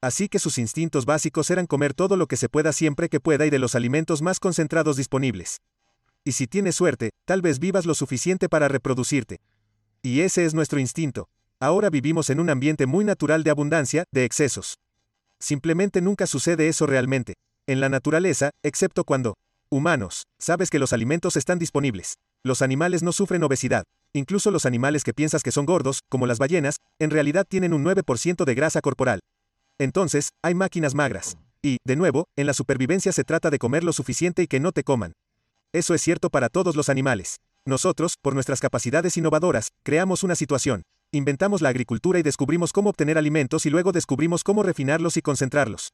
Así 0.00 0.28
que 0.28 0.38
sus 0.38 0.58
instintos 0.58 1.06
básicos 1.06 1.50
eran 1.50 1.66
comer 1.66 1.94
todo 1.94 2.16
lo 2.16 2.26
que 2.26 2.36
se 2.36 2.48
pueda 2.48 2.72
siempre 2.72 3.08
que 3.08 3.20
pueda 3.20 3.46
y 3.46 3.50
de 3.50 3.58
los 3.58 3.74
alimentos 3.74 4.20
más 4.20 4.38
concentrados 4.38 4.96
disponibles. 4.96 5.62
Y 6.24 6.32
si 6.32 6.46
tienes 6.46 6.76
suerte, 6.76 7.10
tal 7.24 7.42
vez 7.42 7.58
vivas 7.58 7.86
lo 7.86 7.94
suficiente 7.94 8.48
para 8.48 8.68
reproducirte. 8.68 9.40
Y 10.02 10.20
ese 10.20 10.44
es 10.44 10.54
nuestro 10.54 10.78
instinto. 10.78 11.28
Ahora 11.64 11.88
vivimos 11.88 12.28
en 12.28 12.40
un 12.40 12.50
ambiente 12.50 12.84
muy 12.84 13.06
natural 13.06 13.42
de 13.42 13.50
abundancia, 13.50 14.04
de 14.12 14.26
excesos. 14.26 14.74
Simplemente 15.40 16.02
nunca 16.02 16.26
sucede 16.26 16.68
eso 16.68 16.86
realmente. 16.86 17.36
En 17.66 17.80
la 17.80 17.88
naturaleza, 17.88 18.50
excepto 18.62 19.02
cuando, 19.04 19.38
humanos, 19.70 20.24
sabes 20.38 20.68
que 20.68 20.78
los 20.78 20.92
alimentos 20.92 21.38
están 21.38 21.58
disponibles. 21.58 22.16
Los 22.42 22.60
animales 22.60 23.02
no 23.02 23.12
sufren 23.12 23.42
obesidad. 23.44 23.84
Incluso 24.12 24.50
los 24.50 24.66
animales 24.66 25.04
que 25.04 25.14
piensas 25.14 25.42
que 25.42 25.52
son 25.52 25.64
gordos, 25.64 26.00
como 26.10 26.26
las 26.26 26.38
ballenas, 26.38 26.76
en 26.98 27.08
realidad 27.08 27.46
tienen 27.48 27.72
un 27.72 27.82
9% 27.82 28.44
de 28.44 28.54
grasa 28.54 28.82
corporal. 28.82 29.20
Entonces, 29.78 30.32
hay 30.42 30.54
máquinas 30.54 30.94
magras. 30.94 31.38
Y, 31.62 31.78
de 31.82 31.96
nuevo, 31.96 32.26
en 32.36 32.46
la 32.46 32.52
supervivencia 32.52 33.10
se 33.10 33.24
trata 33.24 33.48
de 33.48 33.58
comer 33.58 33.84
lo 33.84 33.94
suficiente 33.94 34.42
y 34.42 34.48
que 34.48 34.60
no 34.60 34.72
te 34.72 34.84
coman. 34.84 35.14
Eso 35.72 35.94
es 35.94 36.02
cierto 36.02 36.28
para 36.28 36.50
todos 36.50 36.76
los 36.76 36.90
animales. 36.90 37.38
Nosotros, 37.64 38.16
por 38.20 38.34
nuestras 38.34 38.60
capacidades 38.60 39.16
innovadoras, 39.16 39.70
creamos 39.82 40.22
una 40.22 40.34
situación, 40.34 40.82
Inventamos 41.14 41.62
la 41.62 41.68
agricultura 41.68 42.18
y 42.18 42.24
descubrimos 42.24 42.72
cómo 42.72 42.90
obtener 42.90 43.18
alimentos 43.18 43.66
y 43.66 43.70
luego 43.70 43.92
descubrimos 43.92 44.42
cómo 44.42 44.64
refinarlos 44.64 45.16
y 45.16 45.22
concentrarlos. 45.22 45.92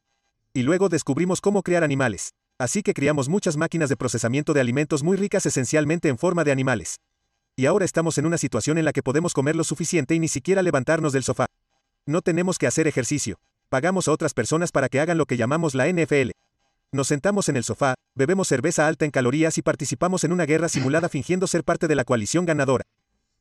Y 0.55 0.63
luego 0.63 0.89
descubrimos 0.89 1.43
cómo 1.43 1.63
crear 1.63 1.85
animales. 1.85 2.31
Así 2.59 2.83
que 2.83 2.95
criamos 2.95 3.29
muchas 3.29 3.59
máquinas 3.59 3.91
de 3.91 3.99
procesamiento 3.99 4.55
de 4.55 4.63
alimentos 4.63 5.03
muy 5.03 5.19
ricas 5.19 5.45
esencialmente 5.45 6.09
en 6.09 6.17
forma 6.17 6.43
de 6.43 6.53
animales. 6.53 7.01
Y 7.55 7.67
ahora 7.67 7.85
estamos 7.85 8.17
en 8.17 8.25
una 8.25 8.39
situación 8.39 8.79
en 8.79 8.87
la 8.87 8.95
que 8.95 9.03
podemos 9.03 9.35
comer 9.35 9.57
lo 9.57 9.65
suficiente 9.65 10.15
y 10.15 10.21
ni 10.21 10.29
siquiera 10.29 10.63
levantarnos 10.63 11.13
del 11.13 11.23
sofá. 11.23 11.49
No 12.07 12.23
tenemos 12.23 12.57
que 12.57 12.67
hacer 12.67 12.87
ejercicio. 12.89 13.37
Pagamos 13.69 14.09
a 14.09 14.13
otras 14.13 14.33
personas 14.33 14.73
para 14.73 14.89
que 14.89 15.01
hagan 15.01 15.19
lo 15.19 15.27
que 15.27 15.37
llamamos 15.37 15.75
la 15.75 15.87
NFL. 15.87 16.31
Nos 16.93 17.09
sentamos 17.09 17.51
en 17.51 17.59
el 17.59 17.65
sofá, 17.65 17.93
bebemos 18.15 18.49
cerveza 18.49 18.87
alta 18.87 19.05
en 19.05 19.11
calorías 19.11 19.59
y 19.59 19.63
participamos 19.63 20.25
en 20.25 20.33
una 20.33 20.47
guerra 20.47 20.71
simulada 20.71 21.11
fingiendo 21.11 21.47
ser 21.47 21.63
parte 21.63 21.89
de 21.89 21.95
la 21.95 22.05
coalición 22.05 22.47
ganadora. 22.47 22.85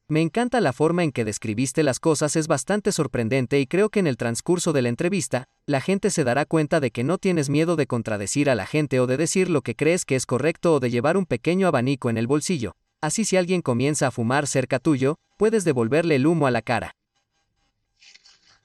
Me 0.10 0.22
encanta 0.24 0.60
la 0.60 0.74
forma 0.74 1.04
en 1.04 1.12
que 1.12 1.24
describiste 1.24 1.84
las 1.84 2.00
cosas, 2.00 2.36
es 2.36 2.48
bastante 2.48 2.92
sorprendente 2.92 3.60
y 3.60 3.68
creo 3.68 3.90
que 3.90 4.00
en 4.00 4.08
el 4.08 4.18
transcurso 4.18 4.74
de 4.74 4.82
la 4.82 4.90
entrevista, 4.90 5.46
la 5.68 5.82
gente 5.82 6.10
se 6.10 6.24
dará 6.24 6.46
cuenta 6.46 6.80
de 6.80 6.90
que 6.90 7.04
no 7.04 7.20
tienes 7.20 7.48
miedo 7.48 7.76
de 7.76 7.86
contradecir 7.86 8.50
a 8.50 8.56
la 8.56 8.66
gente 8.66 9.00
o 9.00 9.06
de 9.06 9.18
decir 9.18 9.52
lo 9.52 9.62
que 9.62 9.76
crees 9.76 10.06
que 10.06 10.16
es 10.16 10.26
correcto 10.26 10.74
o 10.74 10.80
de 10.80 10.90
llevar 10.90 11.16
un 11.16 11.28
pequeño 11.28 11.68
abanico 11.68 12.10
en 12.10 12.18
el 12.18 12.26
bolsillo. 12.26 12.76
Así 13.02 13.24
si 13.24 13.38
alguien 13.38 13.62
comienza 13.62 14.08
a 14.08 14.12
fumar 14.12 14.48
cerca 14.48 14.80
tuyo, 14.80 15.20
puedes 15.38 15.64
devolverle 15.64 16.16
el 16.16 16.26
humo 16.26 16.48
a 16.48 16.52
la 16.52 16.64
cara. 16.64 16.96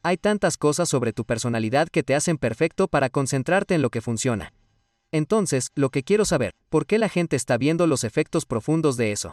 Hay 0.03 0.17
tantas 0.17 0.57
cosas 0.57 0.89
sobre 0.89 1.13
tu 1.13 1.27
personalidad 1.27 1.91
que 1.91 2.03
te 2.03 2.15
hacen 2.15 2.39
perfecto 2.39 2.89
para 2.89 3.11
concentrarte 3.11 3.75
en 3.75 3.83
lo 3.83 3.91
que 3.91 4.01
funciona. 4.01 4.55
Entonces, 5.13 5.69
lo 5.75 5.91
que 5.91 6.05
quiero 6.05 6.25
saber, 6.25 6.55
¿por 6.71 6.87
qué 6.87 6.99
la 6.99 7.11
gente 7.11 7.37
está 7.37 7.59
viendo 7.59 7.87
los 7.87 8.03
efectos 8.03 8.47
profundos 8.47 8.97
de 8.97 9.13
eso? 9.13 9.33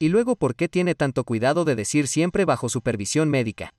Y 0.00 0.10
luego, 0.10 0.36
¿por 0.36 0.54
qué 0.54 0.68
tiene 0.68 0.94
tanto 0.94 1.24
cuidado 1.24 1.64
de 1.64 1.74
decir 1.74 2.06
siempre 2.06 2.44
bajo 2.44 2.68
supervisión 2.68 3.28
médica? 3.30 3.74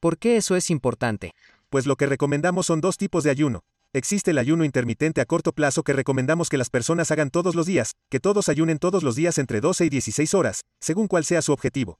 ¿Por 0.00 0.18
qué 0.18 0.36
eso 0.36 0.54
es 0.54 0.68
importante? 0.68 1.32
Pues 1.70 1.86
lo 1.86 1.96
que 1.96 2.04
recomendamos 2.04 2.66
son 2.66 2.82
dos 2.82 2.98
tipos 2.98 3.24
de 3.24 3.30
ayuno. 3.30 3.60
Existe 3.94 4.32
el 4.32 4.38
ayuno 4.38 4.64
intermitente 4.64 5.22
a 5.22 5.24
corto 5.24 5.52
plazo 5.52 5.82
que 5.82 5.94
recomendamos 5.94 6.50
que 6.50 6.58
las 6.58 6.68
personas 6.68 7.10
hagan 7.10 7.30
todos 7.30 7.54
los 7.54 7.64
días, 7.64 7.92
que 8.10 8.20
todos 8.20 8.50
ayunen 8.50 8.78
todos 8.78 9.02
los 9.02 9.16
días 9.16 9.38
entre 9.38 9.62
12 9.62 9.86
y 9.86 9.88
16 9.88 10.34
horas, 10.34 10.60
según 10.78 11.08
cuál 11.08 11.24
sea 11.24 11.40
su 11.40 11.52
objetivo. 11.52 11.98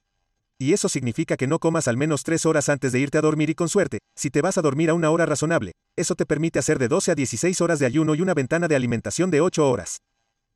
Y 0.59 0.73
eso 0.73 0.87
significa 0.87 1.35
que 1.35 1.47
no 1.47 1.57
comas 1.57 1.87
al 1.87 1.97
menos 1.97 2.21
3 2.21 2.45
horas 2.45 2.69
antes 2.69 2.91
de 2.91 2.99
irte 2.99 3.17
a 3.17 3.21
dormir 3.21 3.49
y 3.49 3.55
con 3.55 3.69
suerte, 3.69 3.97
si 4.15 4.29
te 4.29 4.41
vas 4.41 4.59
a 4.59 4.61
dormir 4.61 4.91
a 4.91 4.93
una 4.93 5.09
hora 5.09 5.25
razonable, 5.25 5.71
eso 5.95 6.13
te 6.13 6.27
permite 6.27 6.59
hacer 6.59 6.77
de 6.77 6.89
12 6.89 7.11
a 7.11 7.15
16 7.15 7.59
horas 7.61 7.79
de 7.79 7.87
ayuno 7.87 8.13
y 8.13 8.21
una 8.21 8.35
ventana 8.35 8.67
de 8.67 8.75
alimentación 8.75 9.31
de 9.31 9.41
8 9.41 9.67
horas. 9.67 9.97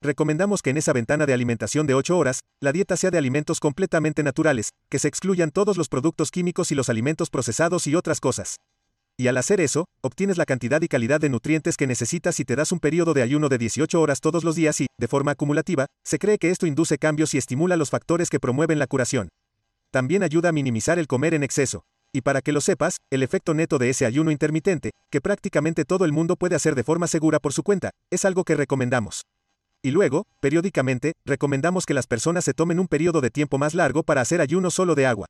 Recomendamos 0.01 0.61
que 0.61 0.69
en 0.69 0.77
esa 0.77 0.93
ventana 0.93 1.25
de 1.25 1.33
alimentación 1.33 1.87
de 1.87 1.95
8 1.95 2.15
horas, 2.15 2.41
la 2.61 2.71
dieta 2.71 2.95
sea 2.97 3.09
de 3.09 3.17
alimentos 3.17 3.59
completamente 3.59 4.21
naturales, 4.21 4.69
que 4.89 4.99
se 4.99 5.07
excluyan 5.07 5.49
todos 5.49 5.75
los 5.75 5.89
productos 5.89 6.29
químicos 6.29 6.71
y 6.71 6.75
los 6.75 6.89
alimentos 6.89 7.31
procesados 7.31 7.87
y 7.87 7.95
otras 7.95 8.19
cosas. 8.19 8.57
Y 9.19 9.27
al 9.27 9.37
hacer 9.37 9.59
eso, 9.59 9.85
obtienes 10.01 10.37
la 10.37 10.45
cantidad 10.45 10.79
y 10.83 10.87
calidad 10.87 11.19
de 11.19 11.29
nutrientes 11.29 11.75
que 11.75 11.87
necesitas 11.87 12.39
y 12.39 12.45
te 12.45 12.55
das 12.55 12.71
un 12.71 12.79
periodo 12.79 13.15
de 13.15 13.23
ayuno 13.23 13.49
de 13.49 13.57
18 13.57 13.99
horas 13.99 14.21
todos 14.21 14.43
los 14.43 14.55
días 14.55 14.79
y, 14.81 14.85
de 14.99 15.07
forma 15.07 15.31
acumulativa, 15.31 15.87
se 16.05 16.19
cree 16.19 16.37
que 16.37 16.51
esto 16.51 16.67
induce 16.67 16.99
cambios 16.99 17.33
y 17.33 17.39
estimula 17.39 17.75
los 17.75 17.89
factores 17.89 18.29
que 18.29 18.39
promueven 18.39 18.77
la 18.77 18.85
curación. 18.85 19.29
También 19.89 20.21
ayuda 20.21 20.49
a 20.49 20.51
minimizar 20.51 20.99
el 20.99 21.07
comer 21.07 21.33
en 21.33 21.41
exceso. 21.41 21.81
Y 22.13 22.21
para 22.21 22.41
que 22.41 22.51
lo 22.51 22.61
sepas, 22.61 22.97
el 23.09 23.23
efecto 23.23 23.55
neto 23.55 23.79
de 23.79 23.89
ese 23.89 24.05
ayuno 24.05 24.29
intermitente, 24.29 24.91
que 25.09 25.21
prácticamente 25.21 25.83
todo 25.83 26.05
el 26.05 26.13
mundo 26.13 26.35
puede 26.35 26.55
hacer 26.55 26.75
de 26.75 26.83
forma 26.83 27.07
segura 27.07 27.39
por 27.39 27.53
su 27.53 27.63
cuenta, 27.63 27.89
es 28.11 28.23
algo 28.23 28.43
que 28.43 28.55
recomendamos. 28.55 29.23
Y 29.83 29.91
luego, 29.91 30.25
periódicamente, 30.39 31.13
recomendamos 31.25 31.85
que 31.85 31.93
las 31.93 32.07
personas 32.07 32.43
se 32.43 32.53
tomen 32.53 32.79
un 32.79 32.87
periodo 32.87 33.21
de 33.21 33.29
tiempo 33.29 33.57
más 33.57 33.73
largo 33.73 34.03
para 34.03 34.21
hacer 34.21 34.41
ayuno 34.41 34.71
solo 34.71 34.95
de 34.95 35.05
agua. 35.05 35.27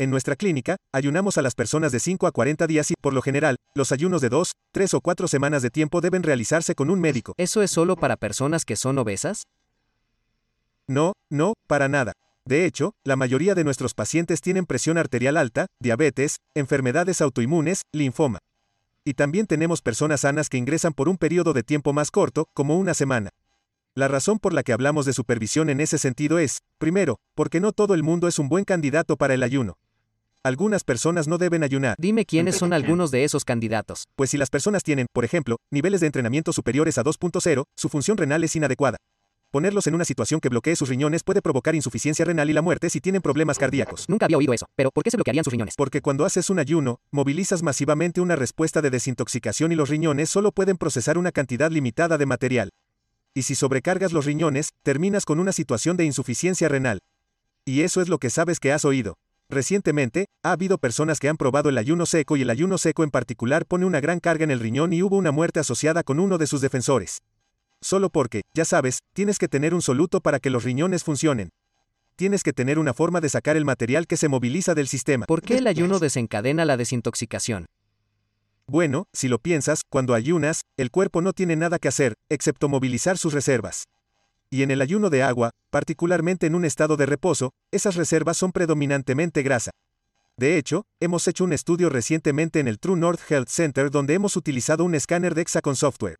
En 0.00 0.10
nuestra 0.10 0.36
clínica, 0.36 0.76
ayunamos 0.92 1.38
a 1.38 1.42
las 1.42 1.56
personas 1.56 1.90
de 1.90 1.98
5 1.98 2.28
a 2.28 2.30
40 2.30 2.68
días 2.68 2.90
y, 2.92 2.94
por 3.00 3.12
lo 3.12 3.22
general, 3.22 3.56
los 3.74 3.90
ayunos 3.90 4.20
de 4.20 4.28
2, 4.28 4.52
3 4.72 4.94
o 4.94 5.00
4 5.00 5.26
semanas 5.26 5.62
de 5.62 5.70
tiempo 5.70 6.00
deben 6.00 6.22
realizarse 6.22 6.76
con 6.76 6.90
un 6.90 7.00
médico. 7.00 7.34
¿Eso 7.36 7.62
es 7.62 7.72
solo 7.72 7.96
para 7.96 8.16
personas 8.16 8.64
que 8.64 8.76
son 8.76 8.98
obesas? 8.98 9.42
No, 10.86 11.14
no, 11.30 11.54
para 11.66 11.88
nada. 11.88 12.12
De 12.44 12.64
hecho, 12.64 12.94
la 13.04 13.16
mayoría 13.16 13.54
de 13.54 13.64
nuestros 13.64 13.92
pacientes 13.92 14.40
tienen 14.40 14.66
presión 14.66 14.98
arterial 14.98 15.36
alta, 15.36 15.66
diabetes, 15.80 16.36
enfermedades 16.54 17.20
autoinmunes, 17.20 17.82
linfoma. 17.92 18.38
Y 19.04 19.14
también 19.14 19.46
tenemos 19.46 19.82
personas 19.82 20.20
sanas 20.20 20.48
que 20.48 20.58
ingresan 20.58 20.92
por 20.92 21.08
un 21.08 21.18
periodo 21.18 21.52
de 21.52 21.62
tiempo 21.62 21.92
más 21.92 22.10
corto, 22.10 22.46
como 22.54 22.78
una 22.78 22.94
semana. 22.94 23.30
La 23.98 24.06
razón 24.06 24.38
por 24.38 24.52
la 24.52 24.62
que 24.62 24.72
hablamos 24.72 25.06
de 25.06 25.12
supervisión 25.12 25.70
en 25.70 25.80
ese 25.80 25.98
sentido 25.98 26.38
es, 26.38 26.58
primero, 26.78 27.16
porque 27.34 27.58
no 27.58 27.72
todo 27.72 27.94
el 27.94 28.04
mundo 28.04 28.28
es 28.28 28.38
un 28.38 28.48
buen 28.48 28.64
candidato 28.64 29.16
para 29.16 29.34
el 29.34 29.42
ayuno. 29.42 29.74
Algunas 30.44 30.84
personas 30.84 31.26
no 31.26 31.36
deben 31.36 31.64
ayunar. 31.64 31.96
Dime 31.98 32.24
quiénes 32.24 32.54
son 32.54 32.72
algunos 32.72 33.10
de 33.10 33.24
esos 33.24 33.44
candidatos. 33.44 34.04
Pues 34.14 34.30
si 34.30 34.38
las 34.38 34.50
personas 34.50 34.84
tienen, 34.84 35.08
por 35.12 35.24
ejemplo, 35.24 35.56
niveles 35.72 36.00
de 36.00 36.06
entrenamiento 36.06 36.52
superiores 36.52 36.96
a 36.96 37.02
2.0, 37.02 37.64
su 37.76 37.88
función 37.88 38.16
renal 38.16 38.44
es 38.44 38.54
inadecuada. 38.54 38.98
Ponerlos 39.50 39.88
en 39.88 39.96
una 39.96 40.04
situación 40.04 40.38
que 40.38 40.48
bloquee 40.48 40.76
sus 40.76 40.88
riñones 40.88 41.24
puede 41.24 41.42
provocar 41.42 41.74
insuficiencia 41.74 42.24
renal 42.24 42.50
y 42.50 42.52
la 42.52 42.62
muerte 42.62 42.90
si 42.90 43.00
tienen 43.00 43.20
problemas 43.20 43.58
cardíacos. 43.58 44.08
Nunca 44.08 44.26
había 44.26 44.38
oído 44.38 44.52
eso, 44.52 44.66
pero 44.76 44.92
¿por 44.92 45.02
qué 45.02 45.10
se 45.10 45.16
bloquearían 45.16 45.42
sus 45.42 45.50
riñones? 45.50 45.74
Porque 45.76 46.02
cuando 46.02 46.24
haces 46.24 46.50
un 46.50 46.60
ayuno, 46.60 47.00
movilizas 47.10 47.64
masivamente 47.64 48.20
una 48.20 48.36
respuesta 48.36 48.80
de 48.80 48.90
desintoxicación 48.90 49.72
y 49.72 49.74
los 49.74 49.88
riñones 49.88 50.30
solo 50.30 50.52
pueden 50.52 50.76
procesar 50.76 51.18
una 51.18 51.32
cantidad 51.32 51.72
limitada 51.72 52.16
de 52.16 52.26
material 52.26 52.70
y 53.38 53.42
si 53.42 53.54
sobrecargas 53.54 54.12
los 54.12 54.24
riñones, 54.24 54.70
terminas 54.82 55.24
con 55.24 55.38
una 55.38 55.52
situación 55.52 55.96
de 55.96 56.04
insuficiencia 56.04 56.68
renal. 56.68 56.98
Y 57.64 57.82
eso 57.82 58.02
es 58.02 58.08
lo 58.08 58.18
que 58.18 58.30
sabes 58.30 58.58
que 58.58 58.72
has 58.72 58.84
oído. 58.84 59.14
Recientemente, 59.48 60.26
ha 60.42 60.50
habido 60.50 60.78
personas 60.78 61.20
que 61.20 61.28
han 61.28 61.36
probado 61.36 61.68
el 61.68 61.78
ayuno 61.78 62.04
seco 62.04 62.36
y 62.36 62.42
el 62.42 62.50
ayuno 62.50 62.78
seco 62.78 63.04
en 63.04 63.12
particular 63.12 63.64
pone 63.64 63.86
una 63.86 64.00
gran 64.00 64.18
carga 64.18 64.42
en 64.42 64.50
el 64.50 64.58
riñón 64.58 64.92
y 64.92 65.04
hubo 65.04 65.16
una 65.16 65.30
muerte 65.30 65.60
asociada 65.60 66.02
con 66.02 66.18
uno 66.18 66.36
de 66.36 66.48
sus 66.48 66.60
defensores. 66.60 67.22
Solo 67.80 68.10
porque, 68.10 68.42
ya 68.54 68.64
sabes, 68.64 68.98
tienes 69.14 69.38
que 69.38 69.46
tener 69.46 69.72
un 69.72 69.82
soluto 69.82 70.20
para 70.20 70.40
que 70.40 70.50
los 70.50 70.64
riñones 70.64 71.04
funcionen. 71.04 71.50
Tienes 72.16 72.42
que 72.42 72.52
tener 72.52 72.80
una 72.80 72.92
forma 72.92 73.20
de 73.20 73.28
sacar 73.28 73.56
el 73.56 73.64
material 73.64 74.08
que 74.08 74.16
se 74.16 74.26
moviliza 74.26 74.74
del 74.74 74.88
sistema. 74.88 75.26
¿Por 75.26 75.42
qué 75.42 75.58
el 75.58 75.68
ayuno 75.68 76.00
desencadena 76.00 76.64
la 76.64 76.76
desintoxicación? 76.76 77.66
Bueno, 78.70 79.06
si 79.14 79.28
lo 79.28 79.38
piensas, 79.38 79.80
cuando 79.88 80.12
ayunas, 80.12 80.60
el 80.76 80.90
cuerpo 80.90 81.22
no 81.22 81.32
tiene 81.32 81.56
nada 81.56 81.78
que 81.78 81.88
hacer, 81.88 82.16
excepto 82.28 82.68
movilizar 82.68 83.16
sus 83.16 83.32
reservas. 83.32 83.84
Y 84.50 84.62
en 84.62 84.70
el 84.70 84.82
ayuno 84.82 85.08
de 85.08 85.22
agua, 85.22 85.52
particularmente 85.70 86.46
en 86.46 86.54
un 86.54 86.66
estado 86.66 86.98
de 86.98 87.06
reposo, 87.06 87.52
esas 87.72 87.96
reservas 87.96 88.36
son 88.36 88.52
predominantemente 88.52 89.42
grasa. 89.42 89.70
De 90.36 90.58
hecho, 90.58 90.84
hemos 91.00 91.26
hecho 91.28 91.44
un 91.44 91.54
estudio 91.54 91.88
recientemente 91.88 92.60
en 92.60 92.68
el 92.68 92.78
True 92.78 92.98
North 92.98 93.20
Health 93.30 93.48
Center 93.48 93.90
donde 93.90 94.12
hemos 94.12 94.36
utilizado 94.36 94.84
un 94.84 94.94
escáner 94.94 95.34
de 95.34 95.42
Hexacon 95.42 95.74
Software. 95.74 96.18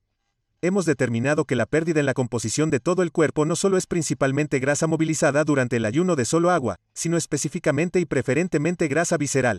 Hemos 0.62 0.86
determinado 0.86 1.44
que 1.44 1.54
la 1.54 1.66
pérdida 1.66 2.00
en 2.00 2.06
la 2.06 2.14
composición 2.14 2.70
de 2.70 2.80
todo 2.80 3.02
el 3.02 3.12
cuerpo 3.12 3.44
no 3.44 3.56
solo 3.56 3.76
es 3.76 3.86
principalmente 3.86 4.58
grasa 4.58 4.86
movilizada 4.86 5.44
durante 5.44 5.76
el 5.76 5.84
ayuno 5.84 6.16
de 6.16 6.24
solo 6.24 6.50
agua, 6.50 6.76
sino 6.94 7.18
específicamente 7.18 8.00
y 8.00 8.06
preferentemente 8.06 8.88
grasa 8.88 9.18
visceral. 9.18 9.58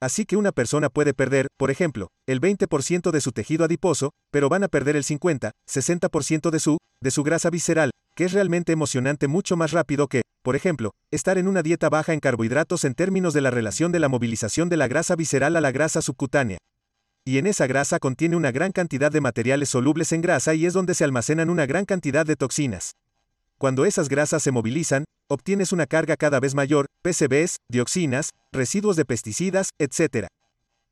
Así 0.00 0.26
que 0.26 0.36
una 0.36 0.52
persona 0.52 0.90
puede 0.90 1.14
perder, 1.14 1.48
por 1.56 1.70
ejemplo, 1.70 2.08
el 2.26 2.40
20% 2.40 3.10
de 3.10 3.20
su 3.20 3.32
tejido 3.32 3.64
adiposo, 3.64 4.10
pero 4.30 4.48
van 4.48 4.64
a 4.64 4.68
perder 4.68 4.96
el 4.96 5.04
50, 5.04 5.52
60% 5.68 6.50
de 6.50 6.60
su, 6.60 6.78
de 7.02 7.10
su 7.10 7.22
grasa 7.22 7.50
visceral, 7.50 7.90
que 8.16 8.24
es 8.24 8.32
realmente 8.32 8.72
emocionante 8.72 9.28
mucho 9.28 9.56
más 9.56 9.72
rápido 9.72 10.08
que, 10.08 10.22
por 10.42 10.56
ejemplo, 10.56 10.92
estar 11.10 11.38
en 11.38 11.48
una 11.48 11.62
dieta 11.62 11.88
baja 11.88 12.12
en 12.12 12.20
carbohidratos 12.20 12.84
en 12.84 12.94
términos 12.94 13.34
de 13.34 13.40
la 13.40 13.50
relación 13.50 13.92
de 13.92 14.00
la 14.00 14.08
movilización 14.08 14.68
de 14.68 14.76
la 14.76 14.88
grasa 14.88 15.16
visceral 15.16 15.56
a 15.56 15.60
la 15.60 15.72
grasa 15.72 16.02
subcutánea. 16.02 16.58
Y 17.26 17.38
en 17.38 17.46
esa 17.46 17.66
grasa 17.66 17.98
contiene 17.98 18.36
una 18.36 18.52
gran 18.52 18.72
cantidad 18.72 19.10
de 19.10 19.22
materiales 19.22 19.70
solubles 19.70 20.12
en 20.12 20.20
grasa 20.20 20.54
y 20.54 20.66
es 20.66 20.74
donde 20.74 20.94
se 20.94 21.04
almacenan 21.04 21.48
una 21.48 21.64
gran 21.64 21.86
cantidad 21.86 22.26
de 22.26 22.36
toxinas. 22.36 22.92
Cuando 23.64 23.86
esas 23.86 24.10
grasas 24.10 24.42
se 24.42 24.50
movilizan, 24.50 25.06
obtienes 25.26 25.72
una 25.72 25.86
carga 25.86 26.18
cada 26.18 26.38
vez 26.38 26.54
mayor, 26.54 26.84
PCBs, 27.00 27.56
dioxinas, 27.70 28.28
residuos 28.52 28.94
de 28.94 29.06
pesticidas, 29.06 29.70
etc. 29.78 30.26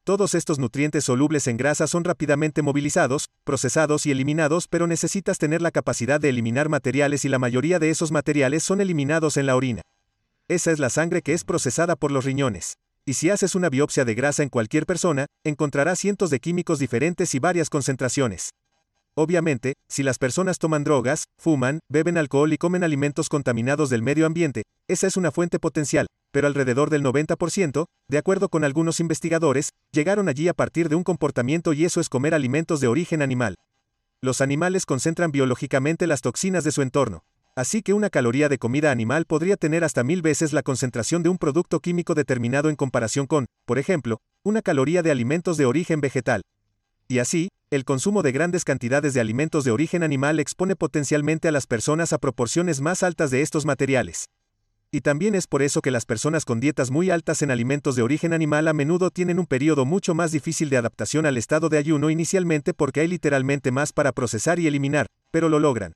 Todos 0.04 0.34
estos 0.34 0.58
nutrientes 0.58 1.04
solubles 1.04 1.46
en 1.48 1.58
grasa 1.58 1.86
son 1.86 2.02
rápidamente 2.02 2.62
movilizados, 2.62 3.26
procesados 3.44 4.06
y 4.06 4.10
eliminados, 4.10 4.68
pero 4.68 4.86
necesitas 4.86 5.36
tener 5.36 5.60
la 5.60 5.70
capacidad 5.70 6.18
de 6.18 6.30
eliminar 6.30 6.70
materiales 6.70 7.26
y 7.26 7.28
la 7.28 7.38
mayoría 7.38 7.78
de 7.78 7.90
esos 7.90 8.10
materiales 8.10 8.62
son 8.62 8.80
eliminados 8.80 9.36
en 9.36 9.44
la 9.44 9.54
orina. 9.54 9.82
Esa 10.48 10.70
es 10.70 10.78
la 10.78 10.88
sangre 10.88 11.20
que 11.20 11.34
es 11.34 11.44
procesada 11.44 11.94
por 11.94 12.10
los 12.10 12.24
riñones. 12.24 12.78
Y 13.04 13.12
si 13.12 13.28
haces 13.28 13.54
una 13.54 13.68
biopsia 13.68 14.06
de 14.06 14.14
grasa 14.14 14.42
en 14.42 14.48
cualquier 14.48 14.86
persona, 14.86 15.26
encontrarás 15.44 15.98
cientos 15.98 16.30
de 16.30 16.40
químicos 16.40 16.78
diferentes 16.78 17.34
y 17.34 17.38
varias 17.38 17.68
concentraciones. 17.68 18.48
Obviamente, 19.14 19.74
si 19.88 20.02
las 20.02 20.16
personas 20.16 20.58
toman 20.58 20.84
drogas, 20.84 21.24
fuman, 21.38 21.80
beben 21.90 22.16
alcohol 22.16 22.50
y 22.52 22.56
comen 22.56 22.82
alimentos 22.82 23.28
contaminados 23.28 23.90
del 23.90 24.02
medio 24.02 24.24
ambiente, 24.24 24.62
esa 24.88 25.06
es 25.06 25.18
una 25.18 25.30
fuente 25.30 25.58
potencial, 25.58 26.06
pero 26.32 26.46
alrededor 26.46 26.88
del 26.88 27.02
90%, 27.04 27.84
de 28.08 28.18
acuerdo 28.18 28.48
con 28.48 28.64
algunos 28.64 29.00
investigadores, 29.00 29.68
llegaron 29.92 30.28
allí 30.28 30.48
a 30.48 30.54
partir 30.54 30.88
de 30.88 30.94
un 30.94 31.04
comportamiento 31.04 31.74
y 31.74 31.84
eso 31.84 32.00
es 32.00 32.08
comer 32.08 32.32
alimentos 32.32 32.80
de 32.80 32.88
origen 32.88 33.20
animal. 33.20 33.56
Los 34.22 34.40
animales 34.40 34.86
concentran 34.86 35.30
biológicamente 35.30 36.06
las 36.06 36.22
toxinas 36.22 36.64
de 36.64 36.72
su 36.72 36.80
entorno. 36.80 37.22
Así 37.54 37.82
que 37.82 37.92
una 37.92 38.08
caloría 38.08 38.48
de 38.48 38.56
comida 38.56 38.90
animal 38.90 39.26
podría 39.26 39.58
tener 39.58 39.84
hasta 39.84 40.04
mil 40.04 40.22
veces 40.22 40.54
la 40.54 40.62
concentración 40.62 41.22
de 41.22 41.28
un 41.28 41.36
producto 41.36 41.80
químico 41.80 42.14
determinado 42.14 42.70
en 42.70 42.76
comparación 42.76 43.26
con, 43.26 43.44
por 43.66 43.78
ejemplo, 43.78 44.22
una 44.42 44.62
caloría 44.62 45.02
de 45.02 45.10
alimentos 45.10 45.58
de 45.58 45.66
origen 45.66 46.00
vegetal. 46.00 46.40
Y 47.12 47.18
así, 47.18 47.48
el 47.70 47.84
consumo 47.84 48.22
de 48.22 48.32
grandes 48.32 48.64
cantidades 48.64 49.12
de 49.12 49.20
alimentos 49.20 49.64
de 49.64 49.70
origen 49.70 50.02
animal 50.02 50.40
expone 50.40 50.76
potencialmente 50.76 51.46
a 51.46 51.52
las 51.52 51.66
personas 51.66 52.14
a 52.14 52.18
proporciones 52.18 52.80
más 52.80 53.02
altas 53.02 53.30
de 53.30 53.42
estos 53.42 53.66
materiales. 53.66 54.30
Y 54.90 55.02
también 55.02 55.34
es 55.34 55.46
por 55.46 55.60
eso 55.60 55.82
que 55.82 55.90
las 55.90 56.06
personas 56.06 56.46
con 56.46 56.58
dietas 56.58 56.90
muy 56.90 57.10
altas 57.10 57.42
en 57.42 57.50
alimentos 57.50 57.96
de 57.96 58.02
origen 58.02 58.32
animal 58.32 58.66
a 58.66 58.72
menudo 58.72 59.10
tienen 59.10 59.38
un 59.38 59.44
periodo 59.44 59.84
mucho 59.84 60.14
más 60.14 60.32
difícil 60.32 60.70
de 60.70 60.78
adaptación 60.78 61.26
al 61.26 61.36
estado 61.36 61.68
de 61.68 61.76
ayuno 61.76 62.08
inicialmente 62.08 62.72
porque 62.72 63.00
hay 63.00 63.08
literalmente 63.08 63.72
más 63.72 63.92
para 63.92 64.12
procesar 64.12 64.58
y 64.58 64.66
eliminar, 64.66 65.04
pero 65.30 65.50
lo 65.50 65.58
logran. 65.58 65.92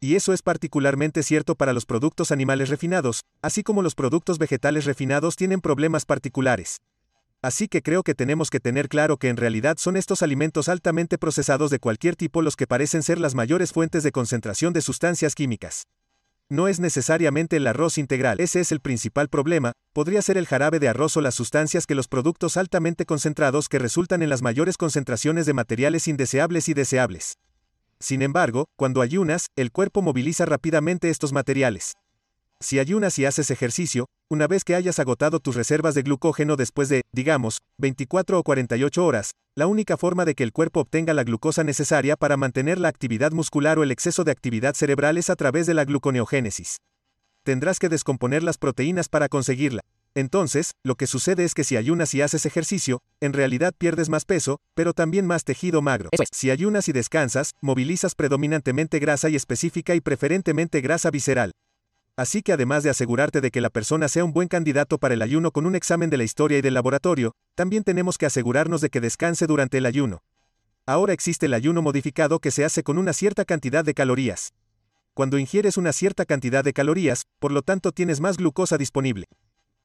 Y 0.00 0.16
eso 0.16 0.34
es 0.34 0.42
particularmente 0.42 1.22
cierto 1.22 1.54
para 1.54 1.72
los 1.72 1.86
productos 1.86 2.30
animales 2.30 2.68
refinados, 2.68 3.22
así 3.40 3.62
como 3.62 3.80
los 3.80 3.94
productos 3.94 4.36
vegetales 4.36 4.84
refinados 4.84 5.34
tienen 5.34 5.62
problemas 5.62 6.04
particulares. 6.04 6.76
Así 7.42 7.66
que 7.66 7.82
creo 7.82 8.04
que 8.04 8.14
tenemos 8.14 8.50
que 8.50 8.60
tener 8.60 8.88
claro 8.88 9.16
que 9.16 9.28
en 9.28 9.36
realidad 9.36 9.76
son 9.76 9.96
estos 9.96 10.22
alimentos 10.22 10.68
altamente 10.68 11.18
procesados 11.18 11.72
de 11.72 11.80
cualquier 11.80 12.14
tipo 12.14 12.40
los 12.40 12.54
que 12.54 12.68
parecen 12.68 13.02
ser 13.02 13.18
las 13.18 13.34
mayores 13.34 13.72
fuentes 13.72 14.04
de 14.04 14.12
concentración 14.12 14.72
de 14.72 14.80
sustancias 14.80 15.34
químicas. 15.34 15.88
No 16.48 16.68
es 16.68 16.78
necesariamente 16.78 17.56
el 17.56 17.66
arroz 17.66 17.98
integral, 17.98 18.38
ese 18.38 18.60
es 18.60 18.70
el 18.70 18.80
principal 18.80 19.28
problema, 19.28 19.72
podría 19.92 20.22
ser 20.22 20.38
el 20.38 20.46
jarabe 20.46 20.78
de 20.78 20.88
arroz 20.88 21.16
o 21.16 21.20
las 21.20 21.34
sustancias 21.34 21.84
que 21.86 21.96
los 21.96 22.06
productos 22.06 22.56
altamente 22.56 23.06
concentrados 23.06 23.68
que 23.68 23.80
resultan 23.80 24.22
en 24.22 24.28
las 24.28 24.42
mayores 24.42 24.76
concentraciones 24.76 25.44
de 25.44 25.54
materiales 25.54 26.06
indeseables 26.06 26.68
y 26.68 26.74
deseables. 26.74 27.38
Sin 27.98 28.22
embargo, 28.22 28.66
cuando 28.76 29.00
ayunas, 29.00 29.46
el 29.56 29.72
cuerpo 29.72 30.00
moviliza 30.02 30.44
rápidamente 30.44 31.10
estos 31.10 31.32
materiales. 31.32 31.94
Si 32.62 32.78
ayunas 32.78 33.18
y 33.18 33.24
haces 33.24 33.50
ejercicio, 33.50 34.06
una 34.30 34.46
vez 34.46 34.62
que 34.62 34.76
hayas 34.76 35.00
agotado 35.00 35.40
tus 35.40 35.56
reservas 35.56 35.96
de 35.96 36.02
glucógeno 36.02 36.54
después 36.54 36.88
de, 36.88 37.02
digamos, 37.12 37.58
24 37.78 38.38
o 38.38 38.42
48 38.44 39.04
horas, 39.04 39.32
la 39.56 39.66
única 39.66 39.96
forma 39.96 40.24
de 40.24 40.36
que 40.36 40.44
el 40.44 40.52
cuerpo 40.52 40.80
obtenga 40.80 41.12
la 41.12 41.24
glucosa 41.24 41.64
necesaria 41.64 42.16
para 42.16 42.36
mantener 42.36 42.78
la 42.78 42.86
actividad 42.86 43.32
muscular 43.32 43.80
o 43.80 43.82
el 43.82 43.90
exceso 43.90 44.22
de 44.22 44.30
actividad 44.30 44.74
cerebral 44.74 45.18
es 45.18 45.28
a 45.28 45.34
través 45.34 45.66
de 45.66 45.74
la 45.74 45.84
gluconeogénesis. 45.84 46.76
Tendrás 47.44 47.80
que 47.80 47.88
descomponer 47.88 48.44
las 48.44 48.58
proteínas 48.58 49.08
para 49.08 49.28
conseguirla. 49.28 49.80
Entonces, 50.14 50.70
lo 50.84 50.94
que 50.94 51.08
sucede 51.08 51.42
es 51.42 51.54
que 51.54 51.64
si 51.64 51.76
ayunas 51.76 52.14
y 52.14 52.22
haces 52.22 52.46
ejercicio, 52.46 53.00
en 53.20 53.32
realidad 53.32 53.74
pierdes 53.76 54.08
más 54.08 54.24
peso, 54.24 54.58
pero 54.74 54.92
también 54.92 55.26
más 55.26 55.42
tejido 55.42 55.82
magro. 55.82 56.10
Si 56.30 56.50
ayunas 56.50 56.86
y 56.88 56.92
descansas, 56.92 57.52
movilizas 57.60 58.14
predominantemente 58.14 59.00
grasa 59.00 59.28
y 59.30 59.36
específica 59.36 59.96
y 59.96 60.00
preferentemente 60.00 60.80
grasa 60.80 61.10
visceral. 61.10 61.50
Así 62.16 62.42
que 62.42 62.52
además 62.52 62.82
de 62.82 62.90
asegurarte 62.90 63.40
de 63.40 63.50
que 63.50 63.60
la 63.60 63.70
persona 63.70 64.08
sea 64.08 64.24
un 64.24 64.32
buen 64.32 64.48
candidato 64.48 64.98
para 64.98 65.14
el 65.14 65.22
ayuno 65.22 65.50
con 65.50 65.66
un 65.66 65.74
examen 65.74 66.10
de 66.10 66.18
la 66.18 66.24
historia 66.24 66.58
y 66.58 66.62
del 66.62 66.74
laboratorio, 66.74 67.32
también 67.54 67.84
tenemos 67.84 68.18
que 68.18 68.26
asegurarnos 68.26 68.80
de 68.80 68.90
que 68.90 69.00
descanse 69.00 69.46
durante 69.46 69.78
el 69.78 69.86
ayuno. 69.86 70.22
Ahora 70.86 71.12
existe 71.12 71.46
el 71.46 71.54
ayuno 71.54 71.82
modificado 71.82 72.38
que 72.38 72.50
se 72.50 72.64
hace 72.64 72.82
con 72.82 72.98
una 72.98 73.12
cierta 73.12 73.44
cantidad 73.44 73.84
de 73.84 73.94
calorías. 73.94 74.52
Cuando 75.14 75.38
ingieres 75.38 75.76
una 75.76 75.92
cierta 75.92 76.24
cantidad 76.24 76.64
de 76.64 76.72
calorías, 76.72 77.22
por 77.38 77.52
lo 77.52 77.62
tanto 77.62 77.92
tienes 77.92 78.20
más 78.20 78.36
glucosa 78.36 78.78
disponible 78.78 79.26